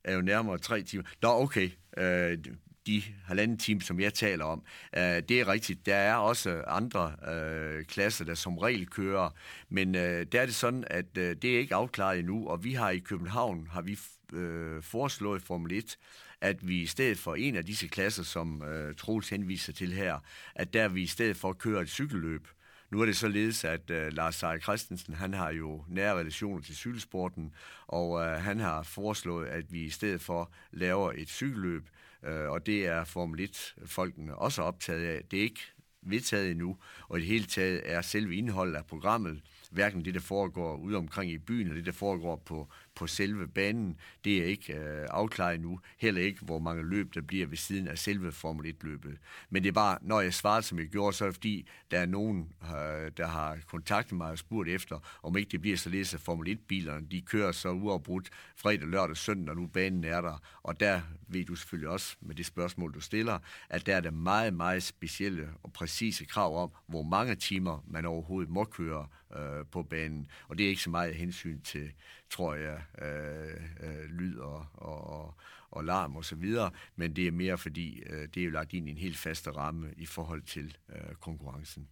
er 0.05 0.15
jo 0.15 0.21
nærmere 0.21 0.59
tre 0.59 0.83
timer. 0.83 1.05
Nå, 1.23 1.29
okay. 1.29 1.71
Øh, 1.97 2.39
de 2.87 3.03
halvanden 3.25 3.59
time, 3.59 3.81
som 3.81 4.01
jeg 4.01 4.15
taler 4.15 4.45
om. 4.45 4.63
Øh, 4.97 5.03
det 5.03 5.31
er 5.31 5.49
rigtigt. 5.49 5.87
Der 5.87 5.95
er 5.95 6.15
også 6.15 6.63
andre 6.67 7.13
øh, 7.33 7.85
klasser, 7.85 8.25
der 8.25 8.35
som 8.35 8.59
regel 8.59 8.87
kører, 8.87 9.31
men 9.69 9.95
øh, 9.95 10.27
der 10.33 10.41
er 10.41 10.47
det 10.47 10.55
sådan, 10.55 10.85
at 10.87 11.19
øh, 11.19 11.37
det 11.43 11.55
er 11.55 11.59
ikke 11.59 11.75
afklaret 11.75 12.19
endnu, 12.19 12.49
og 12.49 12.65
vi 12.65 12.75
har 12.75 12.91
i 12.91 12.99
København 12.99 13.69
har 13.71 13.83
vi 13.83 13.99
øh, 14.33 14.83
foreslået 14.83 15.43
Formel 15.43 15.73
1, 15.73 15.99
at 16.41 16.69
vi 16.69 16.81
i 16.81 16.87
stedet 16.87 17.19
for 17.19 17.35
en 17.35 17.57
af 17.57 17.65
disse 17.65 17.89
klasser, 17.89 18.23
som 18.23 18.63
øh, 18.63 18.95
Troels 18.95 19.29
henviser 19.29 19.73
til 19.73 19.93
her, 19.93 20.19
at 20.55 20.75
der 20.75 20.89
vi 20.89 21.03
i 21.03 21.07
stedet 21.07 21.37
for 21.37 21.53
kører 21.53 21.81
et 21.81 21.89
cykelløb, 21.89 22.49
nu 22.91 23.01
er 23.01 23.07
det 23.07 23.17
således, 23.17 23.65
at 23.65 23.91
uh, 23.91 23.97
Lars 23.97 24.35
Seier 24.35 24.59
Christensen, 24.59 25.15
han 25.15 25.35
har 25.35 25.51
jo 25.51 25.85
nære 25.89 26.19
relationer 26.19 26.61
til 26.61 26.77
cykelsporten, 26.77 27.53
og 27.87 28.11
uh, 28.11 28.23
han 28.23 28.61
har 28.61 28.83
foreslået, 28.83 29.47
at 29.47 29.73
vi 29.73 29.85
i 29.85 29.91
stedet 29.91 30.21
for 30.21 30.51
laver 30.73 31.13
et 31.13 31.29
cykelløb, 31.29 31.89
uh, 32.23 32.29
og 32.31 32.67
det 32.67 32.87
er 32.87 33.05
Formel 33.05 33.51
1-folkene 33.51 34.35
også 34.35 34.63
optaget 34.63 35.07
af. 35.07 35.23
Det 35.31 35.39
er 35.39 35.43
ikke 35.43 35.61
vedtaget 36.03 36.51
endnu, 36.51 36.77
og 37.09 37.19
i 37.19 37.21
det 37.21 37.29
hele 37.29 37.45
taget 37.45 37.83
er 37.85 38.01
selve 38.03 38.35
indholdet 38.35 38.75
af 38.75 38.87
programmet, 38.87 39.41
hverken 39.71 40.05
det, 40.05 40.15
der 40.15 40.21
foregår 40.21 40.77
ude 40.77 40.97
omkring 40.97 41.33
i 41.33 41.39
byen, 41.39 41.61
eller 41.61 41.75
det, 41.75 41.87
der 41.87 41.93
foregår 41.93 42.37
på, 42.37 42.69
på 43.01 43.07
selve 43.07 43.49
banen, 43.49 43.97
det 44.25 44.39
er 44.39 44.45
ikke 44.45 44.75
øh, 44.75 45.07
afklaret 45.11 45.61
nu. 45.61 45.81
Heller 45.99 46.23
ikke, 46.23 46.45
hvor 46.45 46.59
mange 46.59 46.83
løb 46.83 47.15
der 47.15 47.21
bliver 47.21 47.47
ved 47.47 47.57
siden 47.57 47.89
af 47.89 47.99
selve 47.99 48.33
Formel 48.33 48.75
1-løbet. 48.75 49.19
Men 49.51 49.63
det 49.63 49.69
er 49.69 49.73
bare, 49.73 49.99
når 50.03 50.21
jeg 50.21 50.35
svarer, 50.35 50.61
som 50.61 50.79
jeg 50.79 50.87
gjorde, 50.87 51.17
så 51.17 51.25
er 51.25 51.29
det 51.29 51.35
fordi, 51.35 51.69
der 51.91 51.99
er 51.99 52.07
nogen, 52.07 52.49
øh, 52.63 53.11
der 53.17 53.27
har 53.27 53.59
kontaktet 53.67 54.17
mig 54.17 54.31
og 54.31 54.39
spurgt 54.39 54.69
efter, 54.69 54.99
om 55.23 55.37
ikke 55.37 55.51
det 55.51 55.61
bliver 55.61 55.77
så 55.77 55.91
at 56.15 56.21
Formel 56.21 56.59
1-bilerne, 56.59 57.07
de 57.11 57.21
kører 57.21 57.53
så 57.53 57.71
uafbrudt 57.71 58.31
fredag, 58.57 58.89
lørdag, 58.89 59.17
søndag, 59.17 59.47
når 59.47 59.63
nu 59.63 59.67
banen 59.67 60.05
er 60.05 60.21
der. 60.21 60.43
Og 60.63 60.81
der 60.81 61.01
ved 61.29 61.45
du 61.45 61.55
selvfølgelig 61.55 61.89
også, 61.89 62.17
med 62.21 62.35
det 62.35 62.47
spørgsmål, 62.47 62.95
du 62.95 63.01
stiller, 63.01 63.39
at 63.69 63.87
der 63.87 63.97
er 63.97 64.01
der 64.01 64.11
meget, 64.11 64.55
meget 64.55 64.83
specielle 64.83 65.49
og 65.63 65.73
præcise 65.73 66.25
krav 66.25 66.63
om, 66.63 66.71
hvor 66.87 67.03
mange 67.03 67.35
timer 67.35 67.85
man 67.87 68.07
overhovedet 68.07 68.51
må 68.51 68.65
køre 68.65 69.07
øh, 69.37 69.67
på 69.73 69.83
banen. 69.83 70.31
Og 70.49 70.59
det 70.59 70.65
er 70.65 70.69
ikke 70.69 70.83
så 70.83 70.91
meget 70.91 71.15
hensyn 71.15 71.61
til, 71.61 71.93
tror 72.31 72.55
jeg, 72.55 72.83
øh, 73.03 73.61
øh, 73.81 74.05
lyd 74.05 74.39
og, 74.39 74.67
og, 74.75 75.35
og 75.71 75.85
larm 75.85 76.17
og 76.17 76.25
så 76.25 76.37
videre, 76.37 76.71
men 76.97 77.17
det 77.17 77.27
er 77.27 77.33
mere 77.33 77.59
fordi, 77.59 78.03
øh, 78.07 78.29
det 78.35 78.41
er 78.41 78.45
jo 78.45 78.51
lagt 78.51 78.73
ind 78.73 78.89
i 78.89 78.91
en 78.91 78.99
helt 78.99 79.19
faste 79.19 79.51
ramme 79.51 79.95
i 79.97 80.07
forhold 80.07 80.43
til 80.43 80.77
øh, 80.89 81.15
konkurrencen. 81.21 81.89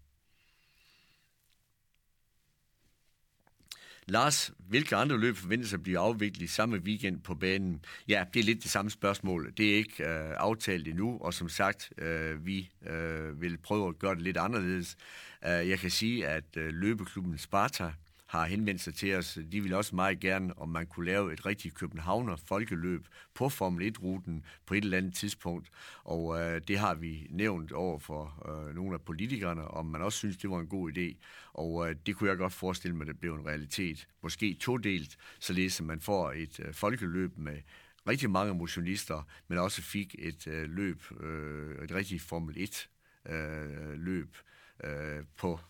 Lars, 4.10 4.52
hvilke 4.58 4.96
andre 4.96 5.18
løb 5.18 5.36
forventes 5.36 5.74
at 5.74 5.82
blive 5.82 5.98
afviklet 5.98 6.42
i 6.42 6.46
samme 6.46 6.78
weekend 6.78 7.20
på 7.20 7.34
banen? 7.34 7.84
Ja, 8.08 8.24
det 8.34 8.40
er 8.40 8.44
lidt 8.44 8.62
det 8.62 8.70
samme 8.70 8.90
spørgsmål. 8.90 9.52
Det 9.56 9.72
er 9.72 9.76
ikke 9.76 10.04
øh, 10.04 10.34
aftalt 10.36 10.88
endnu, 10.88 11.18
og 11.20 11.34
som 11.34 11.48
sagt, 11.48 11.92
øh, 11.98 12.46
vi 12.46 12.70
øh, 12.86 13.40
vil 13.40 13.58
prøve 13.58 13.88
at 13.88 13.98
gøre 13.98 14.14
det 14.14 14.22
lidt 14.22 14.36
anderledes. 14.36 14.96
Uh, 15.42 15.68
jeg 15.68 15.78
kan 15.78 15.90
sige, 15.90 16.26
at 16.26 16.56
øh, 16.56 16.72
løbeklubben 16.72 17.38
Sparta 17.38 17.92
har 18.28 18.46
henvendt 18.46 18.80
sig 18.80 18.94
til 18.94 19.14
os. 19.14 19.38
De 19.52 19.60
vil 19.60 19.74
også 19.74 19.96
meget 19.96 20.20
gerne, 20.20 20.58
om 20.58 20.68
man 20.68 20.86
kunne 20.86 21.06
lave 21.06 21.32
et 21.32 21.46
rigtigt 21.46 21.74
Københavner 21.74 22.36
folkeløb 22.36 23.06
på 23.34 23.48
Formel 23.48 23.94
1-ruten 23.96 24.44
på 24.66 24.74
et 24.74 24.84
eller 24.84 24.98
andet 24.98 25.14
tidspunkt. 25.14 25.70
Og 26.04 26.40
øh, 26.40 26.60
det 26.68 26.78
har 26.78 26.94
vi 26.94 27.26
nævnt 27.30 27.72
over 27.72 27.98
for 27.98 28.48
øh, 28.48 28.74
nogle 28.74 28.94
af 28.94 29.00
politikerne, 29.00 29.68
om 29.68 29.86
man 29.86 30.02
også 30.02 30.18
synes, 30.18 30.36
det 30.36 30.50
var 30.50 30.58
en 30.58 30.66
god 30.66 30.92
idé. 30.92 31.16
Og 31.52 31.90
øh, 31.90 31.96
det 32.06 32.16
kunne 32.16 32.30
jeg 32.30 32.38
godt 32.38 32.52
forestille 32.52 32.96
mig, 32.96 33.02
at 33.02 33.08
det 33.08 33.20
blev 33.20 33.34
en 33.34 33.46
realitet. 33.46 34.08
Måske 34.22 34.54
todelt, 34.54 35.18
således 35.40 35.80
at 35.80 35.86
man 35.86 36.00
får 36.00 36.32
et 36.32 36.60
øh, 36.60 36.74
folkeløb 36.74 37.38
med 37.38 37.58
rigtig 38.08 38.30
mange 38.30 38.54
motionister, 38.54 39.28
men 39.48 39.58
også 39.58 39.82
fik 39.82 40.14
et 40.18 40.46
øh, 40.46 40.70
løb, 40.70 41.02
øh, 41.20 41.84
et 41.84 41.94
rigtigt 41.94 42.22
Formel 42.22 42.54
1 42.58 42.88
øh, 43.28 43.92
løb 43.92 44.36
øh, 44.84 45.24
på 45.36 45.60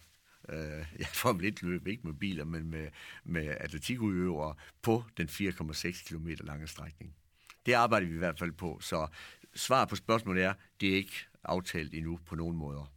øh, 0.49 0.87
ja, 0.99 1.05
Formel 1.13 1.45
1 1.45 1.63
løb, 1.63 1.87
ikke 1.87 2.07
med 2.07 2.15
biler, 2.15 2.45
men 2.45 2.71
med, 2.71 2.89
med 3.25 3.57
atletikudøvere 3.61 4.55
på 4.83 5.05
den 5.17 5.29
4,6 5.29 6.09
km 6.09 6.29
lange 6.41 6.67
strækning. 6.67 7.15
Det 7.67 7.73
arbejder 7.73 8.07
vi 8.07 8.15
i 8.15 8.19
hvert 8.19 8.39
fald 8.39 8.53
på, 8.53 8.79
så 8.81 9.07
svar 9.55 9.85
på 9.85 9.97
spørgsmålet 9.97 10.45
er, 10.45 10.55
det 10.81 10.93
er 10.93 10.97
ikke 10.97 11.27
aftalt 11.45 11.95
endnu 11.95 12.19
på 12.27 12.35
nogen 12.35 12.57
måder. 12.57 12.93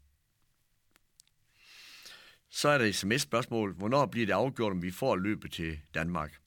Så 2.50 2.70
er 2.70 2.78
der 2.78 2.92
sms-spørgsmål. 2.92 3.74
Hvornår 3.74 4.06
bliver 4.06 4.26
det 4.26 4.34
afgjort, 4.34 4.72
om 4.72 4.82
vi 4.82 4.92
får 4.92 5.16
løbet 5.16 5.52
til 5.52 5.80
Danmark? 5.94 6.40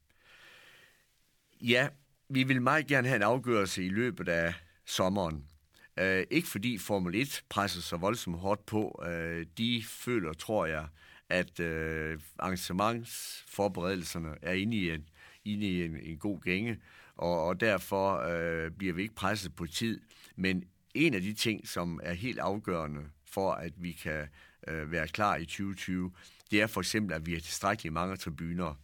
Ja, 1.61 1.89
vi 2.29 2.43
vil 2.43 2.63
meget 2.63 2.87
gerne 2.87 3.09
have 3.09 3.17
en 3.17 3.23
afgørelse 3.23 3.85
i 3.85 3.89
løbet 3.89 4.29
af 4.29 4.55
sommeren. 4.85 5.49
Øh, 5.97 6.25
ikke 6.31 6.49
fordi 6.49 6.79
Formel 6.79 7.15
1 7.15 7.45
presser 7.49 7.81
så 7.81 7.97
voldsomt 7.97 8.39
hårdt 8.39 8.67
på. 8.67 9.05
Øh, 9.09 9.47
de 9.59 9.83
føler, 9.89 10.33
tror 10.33 10.67
jeg, 10.67 10.87
at 11.29 11.61
øh, 11.61 12.19
arrangementsforberedelserne 12.39 14.35
er 14.43 14.53
inde 14.53 14.77
i 14.77 14.91
en, 14.91 15.09
inde 15.45 15.67
i 15.67 15.85
en, 15.85 15.97
en 16.03 16.19
god 16.19 16.41
gænge, 16.41 16.79
og, 17.17 17.47
og 17.47 17.61
derfor 17.61 18.17
øh, 18.17 18.71
bliver 18.71 18.93
vi 18.93 19.03
ikke 19.03 19.15
presset 19.15 19.57
på 19.57 19.67
tid. 19.67 20.01
Men 20.37 20.65
en 20.95 21.15
af 21.15 21.21
de 21.21 21.33
ting, 21.33 21.69
som 21.69 22.01
er 22.03 22.13
helt 22.13 22.39
afgørende 22.39 23.01
for, 23.25 23.53
at 23.53 23.73
vi 23.77 23.93
kan 23.93 24.29
øh, 24.69 24.93
være 24.93 25.09
klar 25.09 25.37
i 25.37 25.45
2020, 25.45 26.13
det 26.51 26.63
er 26.63 26.67
for 26.67 26.81
eksempel, 26.81 27.15
at 27.15 27.27
vi 27.27 27.33
har 27.33 27.41
tilstrækkeligt 27.41 27.93
mange 27.93 28.17
tribuner 28.17 28.75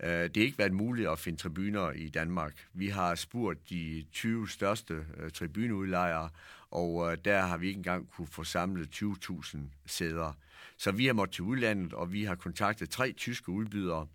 Øh, 0.00 0.10
det 0.10 0.36
har 0.36 0.44
ikke 0.44 0.58
været 0.58 0.72
muligt 0.72 1.08
at 1.08 1.18
finde 1.18 1.38
tribuner 1.38 1.90
i 1.90 2.08
Danmark. 2.08 2.66
Vi 2.72 2.88
har 2.88 3.14
spurgt 3.14 3.70
de 3.70 4.04
20 4.12 4.48
største 4.48 5.06
øh, 5.16 5.30
tribuneudlejere, 5.30 6.28
og 6.70 7.12
øh, 7.12 7.18
der 7.24 7.40
har 7.40 7.56
vi 7.56 7.66
ikke 7.68 7.78
engang 7.78 8.10
kunne 8.10 8.26
få 8.26 8.44
samlet 8.44 9.02
20.000 9.02 9.58
sæder. 9.86 10.32
Så 10.76 10.92
vi 10.92 11.06
har 11.06 11.12
måttet 11.12 11.34
til 11.34 11.44
udlandet, 11.44 11.92
og 11.92 12.12
vi 12.12 12.24
har 12.24 12.34
kontaktet 12.34 12.90
tre 12.90 13.12
tyske 13.12 13.48
udbydere, 13.48 14.06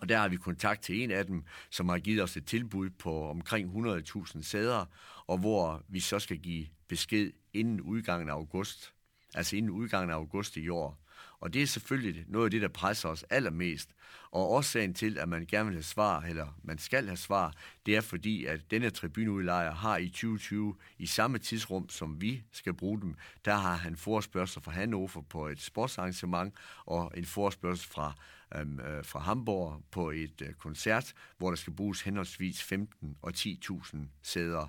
og 0.00 0.08
der 0.08 0.18
har 0.18 0.28
vi 0.28 0.36
kontakt 0.36 0.82
til 0.82 1.02
en 1.02 1.10
af 1.10 1.26
dem, 1.26 1.44
som 1.70 1.88
har 1.88 1.98
givet 1.98 2.22
os 2.22 2.36
et 2.36 2.46
tilbud 2.46 2.90
på 2.90 3.30
omkring 3.30 3.86
100.000 3.86 4.42
sæder, 4.42 4.84
og 5.26 5.38
hvor 5.38 5.82
vi 5.88 6.00
så 6.00 6.18
skal 6.18 6.38
give 6.38 6.66
besked 6.88 7.32
inden 7.52 7.80
udgangen 7.80 8.28
af 8.28 8.32
august, 8.32 8.92
altså 9.34 9.56
inden 9.56 9.70
udgangen 9.70 10.10
af 10.10 10.14
august 10.14 10.56
i 10.56 10.68
år. 10.68 11.03
Og 11.44 11.54
det 11.54 11.62
er 11.62 11.66
selvfølgelig 11.66 12.24
noget 12.28 12.44
af 12.44 12.50
det, 12.50 12.62
der 12.62 12.68
presser 12.68 13.08
os 13.08 13.22
allermest. 13.22 13.88
Og 14.30 14.50
årsagen 14.50 14.94
til, 14.94 15.18
at 15.18 15.28
man 15.28 15.46
gerne 15.46 15.64
vil 15.64 15.74
have 15.74 15.82
svar, 15.82 16.20
eller 16.20 16.58
man 16.62 16.78
skal 16.78 17.06
have 17.06 17.16
svar, 17.16 17.54
det 17.86 17.96
er 17.96 18.00
fordi, 18.00 18.44
at 18.44 18.70
denne 18.70 18.90
tribuneudlejer 18.90 19.74
har 19.74 19.96
i 19.96 20.08
2020, 20.08 20.76
i 20.98 21.06
samme 21.06 21.38
tidsrum, 21.38 21.88
som 21.88 22.20
vi 22.20 22.42
skal 22.52 22.74
bruge 22.74 23.00
dem, 23.00 23.14
der 23.44 23.54
har 23.54 23.76
han 23.76 23.96
forespørgsel 23.96 24.62
fra 24.62 24.72
Hannover 24.72 25.22
på 25.28 25.48
et 25.48 25.60
sportsarrangement, 25.60 26.54
og 26.86 27.12
en 27.16 27.24
forespørgsel 27.24 27.88
fra, 27.88 28.12
øhm, 28.56 28.80
øh, 28.80 29.04
fra 29.04 29.18
Hamburg 29.18 29.82
på 29.90 30.10
et 30.10 30.42
øh, 30.42 30.52
koncert, 30.52 31.14
hvor 31.38 31.48
der 31.48 31.56
skal 31.56 31.72
bruges 31.72 32.00
henholdsvis 32.00 32.62
15 32.62 33.16
og 33.22 33.32
10.000 33.36 33.96
sæder. 34.22 34.68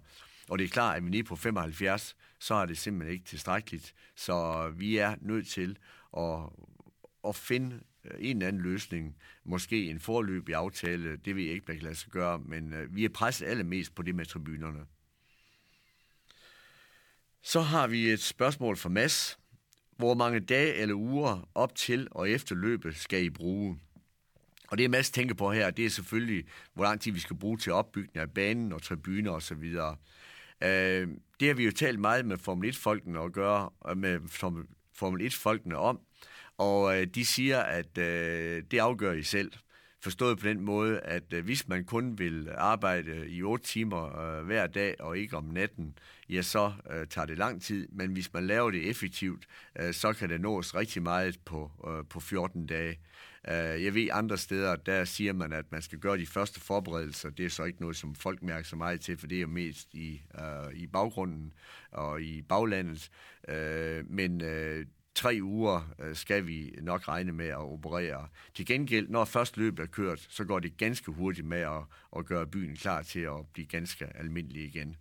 Og 0.49 0.59
det 0.59 0.65
er 0.65 0.69
klart, 0.69 0.97
at 0.97 1.03
vi 1.03 1.07
er 1.07 1.11
nede 1.11 1.23
på 1.23 1.35
75, 1.35 2.15
så 2.45 2.55
er 2.55 2.65
det 2.65 2.77
simpelthen 2.77 3.13
ikke 3.13 3.25
tilstrækkeligt. 3.25 3.93
Så 4.15 4.69
vi 4.75 4.97
er 4.97 5.15
nødt 5.21 5.47
til 5.47 5.77
at, 6.17 6.39
at 7.27 7.35
finde 7.35 7.79
en 8.19 8.37
eller 8.37 8.47
anden 8.47 8.61
løsning, 8.61 9.15
måske 9.43 9.89
en 9.89 9.99
forløb 9.99 10.49
i 10.49 10.51
aftale, 10.51 11.17
det 11.17 11.35
vil 11.35 11.45
jeg 11.45 11.53
ikke, 11.53 11.65
man 11.67 11.77
kan 11.77 11.83
lade 11.83 11.95
sig 11.95 12.11
gøre, 12.11 12.39
men 12.39 12.73
øh, 12.73 12.95
vi 12.95 13.05
er 13.05 13.09
presset 13.09 13.45
allermest 13.45 13.95
på 13.95 14.01
det 14.01 14.15
med 14.15 14.25
tribunerne. 14.25 14.85
Så 17.41 17.61
har 17.61 17.87
vi 17.87 18.09
et 18.09 18.21
spørgsmål 18.21 18.77
fra 18.77 18.89
Mads. 18.89 19.39
Hvor 19.97 20.13
mange 20.13 20.39
dage 20.39 20.73
eller 20.73 20.95
uger 20.95 21.49
op 21.55 21.75
til 21.75 22.07
og 22.11 22.29
efter 22.29 22.55
løbet 22.55 22.95
skal 22.95 23.23
I 23.23 23.29
bruge? 23.29 23.79
Og 24.67 24.77
det 24.77 24.89
Mads 24.89 25.11
tænker 25.11 25.35
på 25.35 25.51
her, 25.51 25.71
det 25.71 25.85
er 25.85 25.89
selvfølgelig, 25.89 26.45
hvor 26.73 26.83
lang 26.83 27.01
tid 27.01 27.11
vi 27.11 27.19
skal 27.19 27.35
bruge 27.35 27.57
til 27.57 27.71
opbygning 27.71 28.17
af 28.17 28.31
banen 28.31 28.73
og 28.73 28.81
tribuner 28.81 29.31
osv. 29.31 29.77
Øh, 30.63 31.07
det 31.39 31.47
har 31.47 31.55
vi 31.55 31.65
jo 31.65 31.71
talt 31.71 31.99
meget 31.99 32.25
med 32.25 32.37
Formel 32.37 32.69
1-folkene 32.69 33.19
at 33.19 33.33
gøre, 33.33 33.69
med 33.95 34.19
Formel 34.93 35.27
1-folkene 35.27 35.75
om, 35.75 35.99
Og 36.57 37.01
øh, 37.01 37.07
de 37.07 37.25
siger, 37.25 37.59
at 37.59 37.97
øh, 37.97 38.63
det 38.71 38.79
afgør 38.79 39.11
I 39.11 39.23
selv. 39.23 39.51
Forstået 40.05 40.39
på 40.39 40.47
den 40.47 40.61
måde, 40.61 40.99
at 40.99 41.33
øh, 41.33 41.43
hvis 41.43 41.67
man 41.67 41.85
kun 41.85 42.19
vil 42.19 42.49
arbejde 42.55 43.29
i 43.29 43.43
8 43.43 43.65
timer 43.65 44.19
øh, 44.19 44.45
hver 44.45 44.67
dag 44.67 45.01
og 45.01 45.17
ikke 45.17 45.37
om 45.37 45.43
natten, 45.43 45.97
ja, 46.29 46.41
så 46.41 46.71
øh, 46.91 47.07
tager 47.07 47.25
det 47.25 47.37
lang 47.37 47.61
tid. 47.61 47.87
Men 47.91 48.11
hvis 48.11 48.33
man 48.33 48.47
laver 48.47 48.71
det 48.71 48.89
effektivt, 48.89 49.45
øh, 49.79 49.93
så 49.93 50.13
kan 50.13 50.29
det 50.29 50.41
nås 50.41 50.75
rigtig 50.75 51.03
meget 51.03 51.39
på, 51.45 51.71
øh, 51.87 52.05
på 52.09 52.19
14 52.19 52.65
dage. 52.65 52.99
Øh, 53.47 53.83
jeg 53.83 53.93
ved 53.93 54.07
andre 54.11 54.37
steder, 54.37 54.75
der 54.75 55.05
siger 55.05 55.33
man, 55.33 55.53
at 55.53 55.71
man 55.71 55.81
skal 55.81 55.99
gøre 55.99 56.17
de 56.17 56.25
første 56.25 56.59
forberedelser. 56.59 57.29
Det 57.29 57.45
er 57.45 57.49
så 57.49 57.63
ikke 57.63 57.81
noget, 57.81 57.95
som 57.95 58.15
folk 58.15 58.41
mærker 58.41 58.67
så 58.67 58.75
meget 58.75 59.01
til, 59.01 59.17
for 59.17 59.27
det 59.27 59.35
er 59.35 59.41
jo 59.41 59.47
mest 59.47 59.93
i, 59.93 60.21
øh, 60.39 60.73
i 60.73 60.87
baggrunden 60.87 61.53
og 61.91 62.21
i 62.21 62.41
baglandet. 62.41 63.09
Øh, 63.47 64.11
men 64.11 64.41
øh, 64.41 64.85
tre 65.15 65.39
uger 65.41 65.93
øh, 65.99 66.15
skal 66.15 66.47
vi 66.47 66.75
nok 66.81 67.07
regne 67.07 67.31
med 67.31 67.47
at 67.47 67.57
operere. 67.57 68.27
Til 68.53 68.65
gengæld, 68.65 69.09
når 69.09 69.25
først 69.25 69.57
løbet 69.57 69.83
er 69.83 69.87
kørt, 69.87 70.27
så 70.29 70.43
går 70.43 70.59
det 70.59 70.77
ganske 70.77 71.11
hurtigt 71.11 71.47
med 71.47 71.59
at, 71.59 71.83
at 72.17 72.25
gøre 72.25 72.47
byen 72.47 72.75
klar 72.75 73.01
til 73.01 73.19
at 73.19 73.47
blive 73.53 73.67
ganske 73.67 74.05
almindelig 74.15 74.65
igen. 74.65 74.95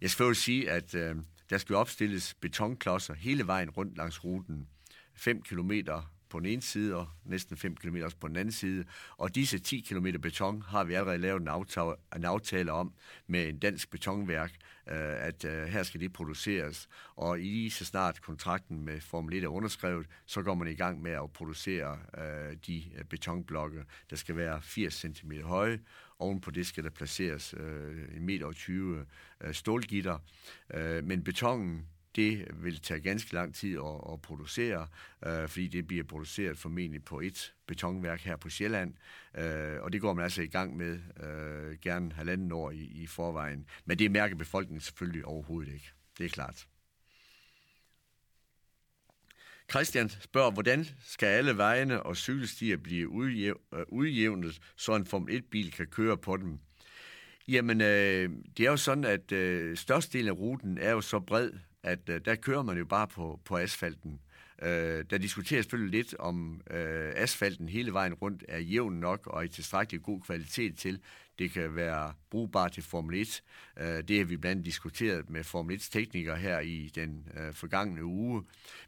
Jeg 0.00 0.10
skal 0.10 0.24
jo 0.24 0.34
sige, 0.34 0.70
at 0.70 0.94
øh, 0.94 1.16
der 1.50 1.58
skal 1.58 1.76
opstilles 1.76 2.34
betonklodser 2.34 3.14
hele 3.14 3.46
vejen 3.46 3.70
rundt 3.70 3.96
langs 3.96 4.24
ruten. 4.24 4.68
5 5.14 5.42
kilometer 5.42 6.11
på 6.32 6.38
den 6.38 6.46
ene 6.46 6.62
side 6.62 6.96
og 6.96 7.08
næsten 7.24 7.56
5 7.56 7.76
km 7.76 7.96
på 8.20 8.28
den 8.28 8.36
anden 8.36 8.52
side. 8.52 8.84
Og 9.16 9.34
disse 9.34 9.58
10 9.58 9.80
km 9.80 10.06
beton 10.22 10.62
har 10.62 10.84
vi 10.84 10.94
allerede 10.94 11.18
lavet 11.18 11.40
en 11.40 11.48
aftale, 11.48 11.94
en 12.16 12.24
aftale 12.24 12.72
om 12.72 12.92
med 13.26 13.48
en 13.48 13.58
dansk 13.58 13.90
betonværk, 13.90 14.50
øh, 14.88 15.26
at 15.26 15.44
øh, 15.44 15.64
her 15.64 15.82
skal 15.82 16.00
det 16.00 16.12
produceres. 16.12 16.88
Og 17.16 17.40
i 17.40 17.70
så 17.70 17.84
snart 17.84 18.22
kontrakten 18.22 18.84
med 18.84 19.00
Formel 19.00 19.34
1 19.34 19.44
er 19.44 19.48
underskrevet, 19.48 20.06
så 20.26 20.42
går 20.42 20.54
man 20.54 20.68
i 20.68 20.74
gang 20.74 21.02
med 21.02 21.12
at 21.12 21.32
producere 21.32 21.98
øh, 22.18 22.56
de 22.66 22.82
øh, 22.98 23.04
betonblokke, 23.04 23.84
der 24.10 24.16
skal 24.16 24.36
være 24.36 24.62
80 24.62 24.94
cm 24.94 25.32
høje. 25.42 25.80
Ovenpå 26.18 26.50
det 26.50 26.66
skal 26.66 26.84
der 26.84 26.90
placeres 26.90 27.54
øh, 27.56 28.04
1,20 28.04 28.20
meter 28.20 29.04
øh, 29.40 29.54
stålgitter. 29.54 30.18
Øh, 30.74 31.04
men 31.04 31.24
betongen, 31.24 31.86
det 32.16 32.46
vil 32.54 32.80
tage 32.80 33.00
ganske 33.00 33.34
lang 33.34 33.54
tid 33.54 33.78
at, 33.78 34.12
at 34.12 34.22
producere, 34.22 34.86
øh, 35.26 35.48
fordi 35.48 35.68
det 35.68 35.86
bliver 35.86 36.04
produceret 36.04 36.58
formentlig 36.58 37.04
på 37.04 37.20
et 37.20 37.54
betonværk 37.66 38.20
her 38.20 38.36
på 38.36 38.48
Sjælland, 38.48 38.94
øh, 39.38 39.82
og 39.82 39.92
det 39.92 40.00
går 40.00 40.12
man 40.12 40.24
altså 40.24 40.42
i 40.42 40.46
gang 40.46 40.76
med 40.76 41.00
øh, 41.22 41.78
gerne 41.82 42.12
halvanden 42.12 42.52
år 42.52 42.70
i, 42.70 42.82
i 42.82 43.06
forvejen. 43.06 43.66
Men 43.84 43.98
det 43.98 44.10
mærker 44.10 44.36
befolkningen 44.36 44.80
selvfølgelig 44.80 45.24
overhovedet 45.24 45.72
ikke. 45.72 45.90
Det 46.18 46.26
er 46.26 46.30
klart. 46.30 46.66
Christian 49.70 50.08
spørger, 50.08 50.50
hvordan 50.50 50.86
skal 51.04 51.26
alle 51.26 51.56
vejene 51.56 52.02
og 52.02 52.16
cykelstier 52.16 52.76
blive 52.76 53.46
øh, 53.46 53.84
udjævnet, 53.88 54.60
så 54.76 54.94
en 54.94 55.06
Formel 55.06 55.38
1-bil 55.38 55.72
kan 55.72 55.86
køre 55.86 56.16
på 56.16 56.36
dem? 56.36 56.58
Jamen, 57.48 57.80
øh, 57.80 58.30
det 58.56 58.66
er 58.66 58.70
jo 58.70 58.76
sådan, 58.76 59.04
at 59.04 59.32
øh, 59.32 59.76
størstedelen 59.76 60.28
af 60.28 60.38
ruten 60.38 60.78
er 60.78 60.90
jo 60.90 61.00
så 61.00 61.20
bred, 61.20 61.50
at 61.82 62.08
øh, 62.08 62.20
der 62.24 62.34
kører 62.34 62.62
man 62.62 62.78
jo 62.78 62.84
bare 62.84 63.08
på, 63.08 63.40
på 63.44 63.56
asfalten. 63.56 64.20
Øh, 64.62 65.04
der 65.10 65.18
diskuteres 65.18 65.64
selvfølgelig 65.64 65.98
lidt 65.98 66.14
om 66.18 66.60
øh, 66.70 67.12
asfalten 67.16 67.68
hele 67.68 67.92
vejen 67.92 68.14
rundt 68.14 68.44
er 68.48 68.58
jævn 68.58 68.94
nok 68.94 69.26
og 69.26 69.44
i 69.44 69.48
tilstrækkelig 69.48 70.02
god 70.02 70.20
kvalitet 70.20 70.78
til, 70.78 71.00
det 71.38 71.50
kan 71.50 71.76
være 71.76 72.12
brugbart 72.30 72.72
til 72.72 72.82
Formel 72.82 73.20
1. 73.20 73.42
Øh, 73.76 74.02
det 74.08 74.18
har 74.18 74.24
vi 74.24 74.36
blandt 74.36 74.50
andet 74.50 74.66
diskuteret 74.66 75.30
med 75.30 75.44
Formel 75.44 75.74
1 75.76 75.80
teknikere 75.80 76.36
her 76.36 76.60
i 76.60 76.90
den 76.94 77.28
øh, 77.36 77.54
forgangne 77.54 78.04
uge. 78.04 78.42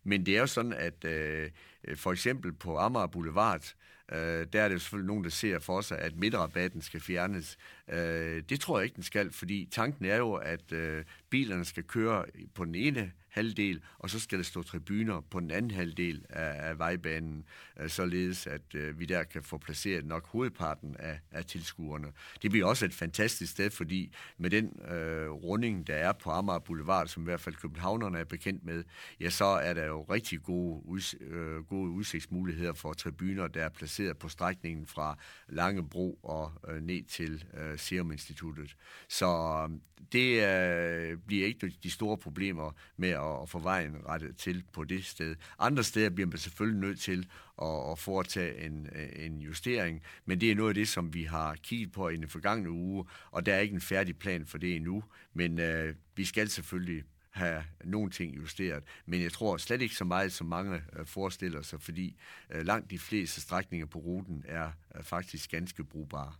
Men 0.04 0.26
det 0.26 0.36
er 0.36 0.40
jo 0.40 0.46
sådan, 0.46 0.72
at 0.72 1.04
øh, 1.04 1.50
for 1.96 2.12
eksempel 2.12 2.52
på 2.52 2.78
Amager 2.78 3.06
Boulevard, 3.06 3.74
Øh, 4.12 4.46
der 4.52 4.62
er 4.62 4.68
det 4.68 4.74
jo 4.74 4.78
selvfølgelig 4.78 5.06
nogen, 5.06 5.24
der 5.24 5.30
ser 5.30 5.58
for 5.58 5.80
sig, 5.80 5.98
at 5.98 6.16
midtrabatten 6.16 6.82
skal 6.82 7.00
fjernes. 7.00 7.58
Øh, 7.88 8.42
det 8.48 8.60
tror 8.60 8.78
jeg 8.78 8.84
ikke, 8.84 8.94
den 8.94 9.02
skal, 9.02 9.32
fordi 9.32 9.68
tanken 9.70 10.04
er 10.04 10.16
jo, 10.16 10.34
at 10.34 10.72
øh, 10.72 11.04
bilerne 11.30 11.64
skal 11.64 11.84
køre 11.84 12.24
på 12.54 12.64
den 12.64 12.74
ene 12.74 13.12
halvdel, 13.34 13.82
og 13.98 14.10
så 14.10 14.20
skal 14.20 14.38
der 14.38 14.44
stå 14.44 14.62
tribuner 14.62 15.20
på 15.20 15.40
den 15.40 15.50
anden 15.50 15.70
halvdel 15.70 16.24
af, 16.28 16.68
af 16.68 16.78
vejbanen, 16.78 17.44
øh, 17.80 17.88
således 17.88 18.46
at 18.46 18.74
øh, 18.74 19.00
vi 19.00 19.04
der 19.04 19.22
kan 19.22 19.42
få 19.42 19.58
placeret 19.58 20.04
nok 20.04 20.26
hovedparten 20.26 20.96
af, 20.98 21.20
af 21.30 21.44
tilskuerne. 21.44 22.12
Det 22.42 22.50
bliver 22.50 22.66
også 22.66 22.84
et 22.84 22.94
fantastisk 22.94 23.52
sted, 23.52 23.70
fordi 23.70 24.14
med 24.38 24.50
den 24.50 24.80
øh, 24.90 25.30
runding, 25.30 25.86
der 25.86 25.94
er 25.94 26.12
på 26.12 26.30
Amager 26.30 26.58
Boulevard, 26.58 27.06
som 27.06 27.22
i 27.22 27.24
hvert 27.24 27.40
fald 27.40 27.54
københavnerne 27.54 28.18
er 28.18 28.24
bekendt 28.24 28.64
med, 28.64 28.84
ja, 29.20 29.30
så 29.30 29.44
er 29.44 29.74
der 29.74 29.84
jo 29.86 30.02
rigtig 30.02 30.42
gode, 30.42 30.86
uds, 30.86 31.14
øh, 31.20 31.56
gode 31.56 31.90
udsigtsmuligheder 31.90 32.72
for 32.72 32.92
tribuner, 32.92 33.46
der 33.46 33.64
er 33.64 33.68
placeret 33.68 34.18
på 34.18 34.28
strækningen 34.28 34.86
fra 34.86 35.18
Langebro 35.48 36.18
og 36.22 36.52
øh, 36.68 36.82
ned 36.82 37.02
til 37.02 37.44
øh, 37.54 37.78
Serum 37.78 38.12
Instituttet. 38.12 38.76
Så 39.08 39.26
øh, 39.70 39.78
det 40.12 40.42
øh, 40.42 41.18
bliver 41.26 41.46
ikke 41.46 41.72
de 41.82 41.90
store 41.90 42.18
problemer 42.18 42.72
med 42.96 43.08
at, 43.08 43.42
at 43.42 43.48
få 43.48 43.58
vejen 43.58 43.96
rettet 44.06 44.36
til 44.36 44.64
på 44.72 44.84
det 44.84 45.04
sted. 45.04 45.36
Andre 45.58 45.84
steder 45.84 46.10
bliver 46.10 46.26
man 46.26 46.38
selvfølgelig 46.38 46.80
nødt 46.80 47.00
til 47.00 47.28
at, 47.62 47.90
at 47.90 47.98
foretage 47.98 48.66
en, 48.66 48.88
en 49.16 49.40
justering, 49.40 50.02
men 50.24 50.40
det 50.40 50.50
er 50.50 50.54
noget 50.54 50.70
af 50.70 50.74
det, 50.74 50.88
som 50.88 51.14
vi 51.14 51.22
har 51.22 51.54
kigget 51.54 51.92
på 51.92 52.08
i 52.08 52.16
den 52.16 52.28
forgangne 52.28 52.70
uge, 52.70 53.04
og 53.30 53.46
der 53.46 53.54
er 53.54 53.60
ikke 53.60 53.74
en 53.74 53.80
færdig 53.80 54.18
plan 54.18 54.46
for 54.46 54.58
det 54.58 54.76
endnu, 54.76 55.04
men 55.34 55.58
øh, 55.58 55.94
vi 56.16 56.24
skal 56.24 56.48
selvfølgelig 56.48 57.04
have 57.30 57.64
nogle 57.84 58.10
ting 58.10 58.36
justeret. 58.36 58.84
Men 59.06 59.22
jeg 59.22 59.32
tror 59.32 59.56
slet 59.56 59.82
ikke 59.82 59.94
så 59.94 60.04
meget, 60.04 60.32
som 60.32 60.46
mange 60.46 60.82
øh, 60.92 61.06
forestiller 61.06 61.62
sig, 61.62 61.82
fordi 61.82 62.16
øh, 62.50 62.66
langt 62.66 62.90
de 62.90 62.98
fleste 62.98 63.40
strækninger 63.40 63.86
på 63.86 63.98
ruten 63.98 64.44
er 64.48 64.70
øh, 64.94 65.02
faktisk 65.02 65.50
ganske 65.50 65.84
brugbare. 65.84 66.32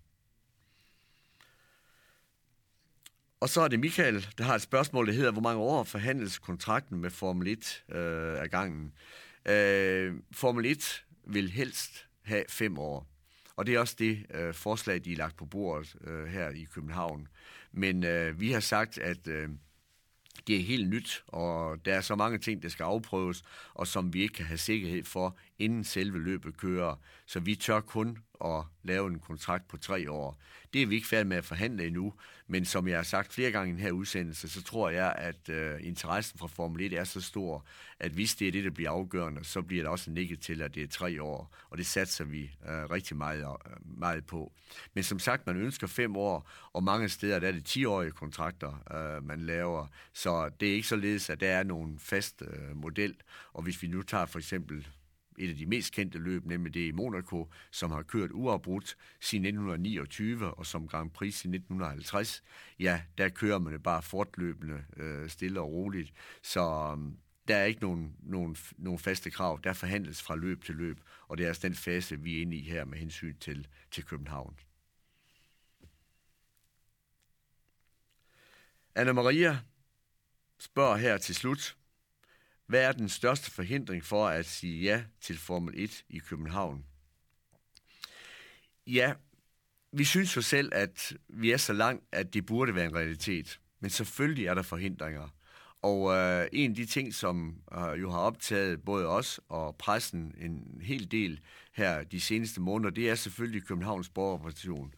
Og 3.40 3.48
så 3.48 3.60
er 3.60 3.68
det 3.68 3.80
Michael, 3.80 4.26
der 4.38 4.44
har 4.44 4.54
et 4.54 4.62
spørgsmål, 4.62 5.06
der 5.06 5.12
hedder, 5.12 5.32
hvor 5.32 5.42
mange 5.42 5.60
år 5.60 5.84
forhandles 5.84 6.38
kontrakten 6.38 7.00
med 7.00 7.10
Formel 7.10 7.48
1 7.48 7.84
øh, 7.88 8.42
af 8.42 8.50
gangen? 8.50 8.92
Øh, 9.48 10.14
Formel 10.32 10.66
1 10.66 11.04
vil 11.26 11.50
helst 11.50 12.06
have 12.22 12.44
fem 12.48 12.78
år. 12.78 13.06
Og 13.56 13.66
det 13.66 13.74
er 13.74 13.78
også 13.78 13.96
det 13.98 14.26
øh, 14.34 14.54
forslag, 14.54 15.04
de 15.04 15.12
er 15.12 15.16
lagt 15.16 15.36
på 15.36 15.46
bordet 15.46 15.96
øh, 16.04 16.26
her 16.26 16.50
i 16.50 16.66
København. 16.74 17.28
Men 17.72 18.04
øh, 18.04 18.40
vi 18.40 18.52
har 18.52 18.60
sagt, 18.60 18.98
at 18.98 19.28
øh, 19.28 19.48
det 20.46 20.56
er 20.56 20.60
helt 20.60 20.88
nyt, 20.88 21.24
og 21.26 21.84
der 21.84 21.94
er 21.94 22.00
så 22.00 22.16
mange 22.16 22.38
ting, 22.38 22.62
der 22.62 22.68
skal 22.68 22.84
afprøves, 22.84 23.42
og 23.74 23.86
som 23.86 24.14
vi 24.14 24.22
ikke 24.22 24.34
kan 24.34 24.46
have 24.46 24.58
sikkerhed 24.58 25.04
for, 25.04 25.36
inden 25.58 25.84
selve 25.84 26.18
løbet 26.18 26.56
kører. 26.56 26.96
Så 27.26 27.40
vi 27.40 27.54
tør 27.54 27.80
kun 27.80 28.18
at 28.44 28.64
lave 28.82 29.08
en 29.08 29.18
kontrakt 29.18 29.68
på 29.68 29.76
tre 29.76 30.10
år. 30.10 30.40
Det 30.72 30.82
er 30.82 30.86
vi 30.86 30.94
ikke 30.94 31.06
færdige 31.06 31.28
med 31.28 31.36
at 31.36 31.44
forhandle 31.44 31.86
endnu, 31.86 32.14
men 32.46 32.64
som 32.64 32.88
jeg 32.88 32.98
har 32.98 33.02
sagt 33.02 33.32
flere 33.32 33.50
gange 33.50 33.68
i 33.68 33.72
den 33.72 33.80
her 33.80 33.90
udsendelse, 33.90 34.48
så 34.48 34.62
tror 34.62 34.90
jeg, 34.90 35.14
at 35.18 35.48
øh, 35.48 35.78
interessen 35.80 36.38
fra 36.38 36.46
Formel 36.46 36.80
1 36.80 36.92
er 36.92 37.04
så 37.04 37.20
stor, 37.20 37.66
at 37.98 38.12
hvis 38.12 38.34
det 38.34 38.48
er 38.48 38.52
det, 38.52 38.64
der 38.64 38.70
bliver 38.70 38.90
afgørende, 38.90 39.44
så 39.44 39.62
bliver 39.62 39.82
der 39.82 39.90
også 39.90 40.10
nikket 40.10 40.40
til, 40.40 40.62
at 40.62 40.74
det 40.74 40.82
er 40.82 40.86
tre 40.86 41.22
år, 41.22 41.56
og 41.70 41.78
det 41.78 41.86
satser 41.86 42.24
vi 42.24 42.42
øh, 42.42 42.90
rigtig 42.90 43.16
meget, 43.16 43.40
øh, 43.40 43.98
meget 43.98 44.26
på. 44.26 44.52
Men 44.94 45.04
som 45.04 45.18
sagt, 45.18 45.46
man 45.46 45.56
ønsker 45.56 45.86
fem 45.86 46.16
år, 46.16 46.50
og 46.72 46.84
mange 46.84 47.08
steder 47.08 47.38
der 47.38 47.48
er 47.48 47.52
det 47.52 47.76
10-årige 47.76 48.10
kontrakter, 48.10 48.82
øh, 48.94 49.24
man 49.24 49.40
laver, 49.40 49.86
så 50.12 50.50
det 50.60 50.68
er 50.68 50.72
ikke 50.72 50.88
således, 50.88 51.30
at 51.30 51.40
der 51.40 51.50
er 51.50 51.62
nogen 51.62 51.98
fast 51.98 52.42
øh, 52.42 52.76
model, 52.76 53.14
og 53.52 53.62
hvis 53.62 53.82
vi 53.82 53.88
nu 53.88 54.02
tager 54.02 54.26
for 54.26 54.38
eksempel 54.38 54.86
et 55.38 55.50
af 55.50 55.56
de 55.56 55.66
mest 55.66 55.92
kendte 55.92 56.18
løb, 56.18 56.46
nemlig 56.46 56.74
det 56.74 56.88
i 56.88 56.92
Monaco, 56.92 57.48
som 57.70 57.90
har 57.90 58.02
kørt 58.02 58.30
uafbrudt 58.32 58.96
siden 59.20 59.44
1929 59.44 60.54
og 60.54 60.66
som 60.66 60.88
Grand 60.88 61.10
Prix 61.10 61.34
siden 61.34 61.54
1950, 61.54 62.42
ja, 62.78 63.02
der 63.18 63.28
kører 63.28 63.58
man 63.58 63.72
det 63.72 63.82
bare 63.82 64.02
fortløbende, 64.02 64.84
øh, 64.96 65.28
stille 65.28 65.60
og 65.60 65.72
roligt. 65.72 66.12
Så 66.42 66.92
um, 66.92 67.18
der 67.48 67.56
er 67.56 67.64
ikke 67.64 67.80
nogen, 67.80 68.16
nogen, 68.22 68.56
nogen 68.76 68.98
faste 68.98 69.30
krav. 69.30 69.60
Der 69.64 69.72
forhandles 69.72 70.22
fra 70.22 70.36
løb 70.36 70.64
til 70.64 70.74
løb, 70.74 71.00
og 71.28 71.38
det 71.38 71.44
er 71.44 71.48
altså 71.48 71.68
den 71.68 71.74
fase, 71.74 72.20
vi 72.20 72.36
er 72.36 72.42
inde 72.42 72.56
i 72.56 72.62
her 72.62 72.84
med 72.84 72.98
hensyn 72.98 73.36
til, 73.40 73.66
til 73.90 74.04
København. 74.04 74.56
Anna 78.94 79.12
Maria 79.12 79.58
spørger 80.58 80.96
her 80.96 81.18
til 81.18 81.34
slut, 81.34 81.76
hvad 82.66 82.82
er 82.82 82.92
den 82.92 83.08
største 83.08 83.50
forhindring 83.50 84.04
for 84.04 84.28
at 84.28 84.46
sige 84.46 84.82
ja 84.82 85.04
til 85.20 85.38
Formel 85.38 85.74
1 85.76 86.04
i 86.08 86.18
København? 86.18 86.84
Ja, 88.86 89.12
vi 89.92 90.04
synes 90.04 90.36
jo 90.36 90.42
selv, 90.42 90.72
at 90.74 91.16
vi 91.28 91.50
er 91.50 91.56
så 91.56 91.72
langt, 91.72 92.04
at 92.12 92.34
det 92.34 92.46
burde 92.46 92.74
være 92.74 92.84
en 92.84 92.94
realitet. 92.94 93.60
Men 93.80 93.90
selvfølgelig 93.90 94.46
er 94.46 94.54
der 94.54 94.62
forhindringer. 94.62 95.28
Og 95.82 96.14
øh, 96.14 96.48
en 96.52 96.70
af 96.70 96.76
de 96.76 96.86
ting, 96.86 97.14
som 97.14 97.56
øh, 97.78 98.00
jo 98.00 98.10
har 98.10 98.18
optaget 98.18 98.82
både 98.82 99.06
os 99.06 99.40
og 99.48 99.76
pressen 99.76 100.34
en 100.38 100.80
hel 100.82 101.10
del 101.10 101.40
her 101.72 102.04
de 102.04 102.20
seneste 102.20 102.60
måneder, 102.60 102.90
det 102.90 103.10
er 103.10 103.14
selvfølgelig 103.14 103.66
Københavns 103.66 104.08
borgerrepræsentation. 104.08 104.94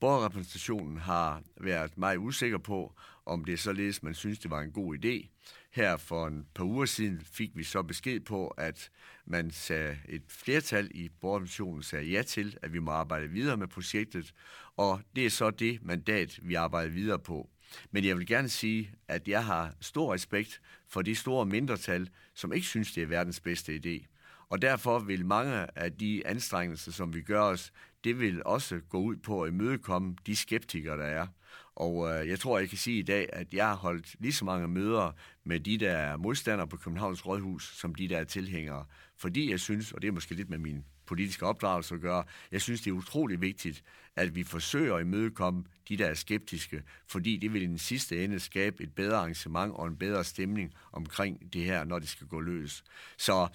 Borgerrepræsentationen 0.00 0.98
har 0.98 1.42
været 1.60 1.98
meget 1.98 2.18
usikker 2.18 2.58
på, 2.58 2.94
om 3.26 3.44
det 3.44 3.52
er 3.52 3.58
således, 3.58 4.02
man 4.02 4.14
synes, 4.14 4.38
det 4.38 4.50
var 4.50 4.60
en 4.60 4.72
god 4.72 4.96
idé 4.96 5.28
her 5.74 5.96
for 5.96 6.26
en 6.26 6.46
par 6.54 6.64
uger 6.64 6.86
siden 6.86 7.20
fik 7.20 7.50
vi 7.54 7.64
så 7.64 7.82
besked 7.82 8.20
på, 8.20 8.48
at 8.48 8.90
man 9.24 9.50
sagde 9.50 9.98
et 10.08 10.22
flertal 10.28 10.90
i 10.94 11.08
borgermissionen 11.20 11.82
sagde 11.82 12.06
ja 12.06 12.22
til, 12.22 12.56
at 12.62 12.72
vi 12.72 12.78
må 12.78 12.90
arbejde 12.90 13.28
videre 13.28 13.56
med 13.56 13.68
projektet, 13.68 14.34
og 14.76 15.00
det 15.16 15.26
er 15.26 15.30
så 15.30 15.50
det 15.50 15.78
mandat, 15.82 16.38
vi 16.42 16.54
arbejder 16.54 16.90
videre 16.90 17.18
på. 17.18 17.50
Men 17.90 18.04
jeg 18.04 18.18
vil 18.18 18.26
gerne 18.26 18.48
sige, 18.48 18.90
at 19.08 19.28
jeg 19.28 19.44
har 19.44 19.74
stor 19.80 20.14
respekt 20.14 20.60
for 20.88 21.02
de 21.02 21.14
store 21.14 21.46
mindretal, 21.46 22.10
som 22.34 22.52
ikke 22.52 22.66
synes, 22.66 22.92
det 22.92 23.02
er 23.02 23.06
verdens 23.06 23.40
bedste 23.40 23.80
idé. 23.84 24.06
Og 24.48 24.62
derfor 24.62 24.98
vil 24.98 25.26
mange 25.26 25.78
af 25.78 25.92
de 25.92 26.26
anstrengelser, 26.26 26.92
som 26.92 27.14
vi 27.14 27.22
gør 27.22 27.42
os, 27.42 27.72
det 28.04 28.18
vil 28.20 28.42
også 28.44 28.80
gå 28.88 28.98
ud 28.98 29.16
på 29.16 29.42
at 29.42 29.48
imødekomme 29.52 30.16
de 30.26 30.36
skeptikere, 30.36 30.98
der 30.98 31.04
er. 31.04 31.26
Og 31.74 32.10
øh, 32.10 32.28
jeg 32.28 32.40
tror, 32.40 32.58
jeg 32.58 32.68
kan 32.68 32.78
sige 32.78 32.98
i 32.98 33.02
dag, 33.02 33.28
at 33.32 33.54
jeg 33.54 33.66
har 33.66 33.76
holdt 33.76 34.16
lige 34.18 34.32
så 34.32 34.44
mange 34.44 34.68
møder 34.68 35.12
med 35.44 35.60
de, 35.60 35.78
der 35.78 35.92
er 35.92 36.16
modstandere 36.16 36.68
på 36.68 36.76
Københavns 36.76 37.26
Rådhus, 37.26 37.78
som 37.78 37.94
de, 37.94 38.08
der 38.08 38.18
er 38.18 38.24
tilhængere. 38.24 38.84
Fordi 39.16 39.50
jeg 39.50 39.60
synes, 39.60 39.92
og 39.92 40.02
det 40.02 40.08
er 40.08 40.12
måske 40.12 40.34
lidt 40.34 40.50
med 40.50 40.58
min 40.58 40.84
politiske 41.06 41.46
opdragelse 41.46 41.94
at 41.94 42.00
gøre, 42.00 42.24
jeg 42.52 42.62
synes, 42.62 42.80
det 42.80 42.90
er 42.90 42.94
utrolig 42.94 43.40
vigtigt, 43.40 43.82
at 44.16 44.34
vi 44.34 44.44
forsøger 44.44 44.94
at 44.94 45.00
imødekomme 45.00 45.64
de, 45.88 45.96
der 45.96 46.06
er 46.06 46.14
skeptiske, 46.14 46.82
fordi 47.06 47.36
det 47.36 47.52
vil 47.52 47.62
i 47.62 47.66
den 47.66 47.78
sidste 47.78 48.24
ende 48.24 48.40
skabe 48.40 48.82
et 48.82 48.94
bedre 48.94 49.16
arrangement 49.16 49.72
og 49.72 49.86
en 49.86 49.96
bedre 49.96 50.24
stemning 50.24 50.74
omkring 50.92 51.52
det 51.52 51.64
her, 51.64 51.84
når 51.84 51.98
det 51.98 52.08
skal 52.08 52.26
gå 52.26 52.40
løs. 52.40 52.84
Så 53.16 53.48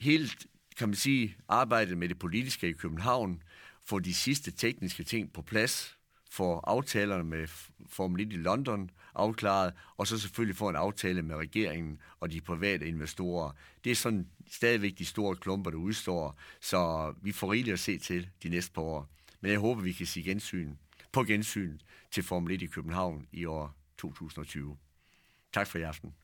helt, 0.00 0.46
kan 0.76 0.88
man 0.88 0.94
sige, 0.94 1.36
arbejdet 1.48 1.98
med 1.98 2.08
det 2.08 2.18
politiske 2.18 2.68
i 2.68 2.72
København, 2.72 3.42
få 3.84 3.98
de 3.98 4.14
sidste 4.14 4.50
tekniske 4.50 5.04
ting 5.04 5.32
på 5.32 5.42
plads, 5.42 5.97
får 6.28 6.60
aftalerne 6.66 7.24
med 7.24 7.48
Formel 7.86 8.20
1 8.20 8.32
i 8.32 8.36
London 8.36 8.90
afklaret, 9.14 9.74
og 9.96 10.06
så 10.06 10.18
selvfølgelig 10.18 10.56
få 10.56 10.68
en 10.68 10.76
aftale 10.76 11.22
med 11.22 11.36
regeringen 11.36 12.00
og 12.20 12.32
de 12.32 12.40
private 12.40 12.88
investorer. 12.88 13.52
Det 13.84 13.92
er 13.92 13.96
sådan 13.96 14.28
stadigvæk 14.50 14.98
de 14.98 15.04
store 15.04 15.36
klumper, 15.36 15.70
der 15.70 15.78
udstår, 15.78 16.38
så 16.60 17.14
vi 17.22 17.32
får 17.32 17.52
rigeligt 17.52 17.74
at 17.74 17.80
se 17.80 17.98
til 17.98 18.30
de 18.42 18.48
næste 18.48 18.72
par 18.72 18.82
år. 18.82 19.08
Men 19.40 19.50
jeg 19.50 19.60
håber, 19.60 19.82
vi 19.82 19.92
kan 19.92 20.06
sige 20.06 20.24
gensyn, 20.24 20.74
på 21.12 21.24
gensyn 21.24 21.78
til 22.10 22.22
Formel 22.22 22.54
1 22.54 22.62
i 22.62 22.66
København 22.66 23.28
i 23.32 23.44
år 23.44 23.76
2020. 23.98 24.76
Tak 25.52 25.66
for 25.66 25.78
i 25.78 25.82
aften. 25.82 26.14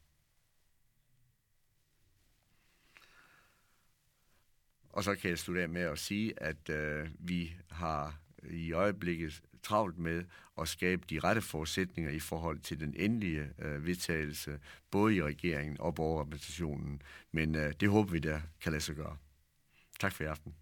Og 4.91 5.05
så 5.05 5.15
kan 5.15 5.31
jeg 5.31 5.39
slutte 5.39 5.63
af 5.63 5.69
med 5.69 5.83
at 5.83 5.99
sige, 5.99 6.43
at 6.43 6.71
øh, 6.71 7.09
vi 7.19 7.57
har 7.71 8.21
i 8.51 8.73
øjeblikket 8.73 9.43
travlt 9.65 9.99
med 9.99 10.25
at 10.61 10.69
skabe 10.69 11.03
de 11.11 11.19
rette 11.19 11.43
forudsætninger 11.43 12.11
i 12.11 12.21
forhold 12.21 12.59
til 12.59 12.81
den 12.81 12.95
endelige 12.97 13.51
øh, 13.59 13.87
vedtagelse, 13.87 14.59
både 14.91 15.15
i 15.15 15.23
regeringen 15.23 15.77
og 15.81 15.95
borgerrepræsentationen. 15.95 17.03
Men 17.33 17.55
øh, 17.55 17.73
det 17.81 17.89
håber 17.89 18.13
vi, 18.13 18.19
der 18.19 18.41
kan 18.63 18.73
lade 18.73 18.83
sig 18.83 18.97
gøre. 18.97 19.17
Tak 20.01 20.13
for 20.13 20.25
i 20.25 20.27
aften. 20.27 20.55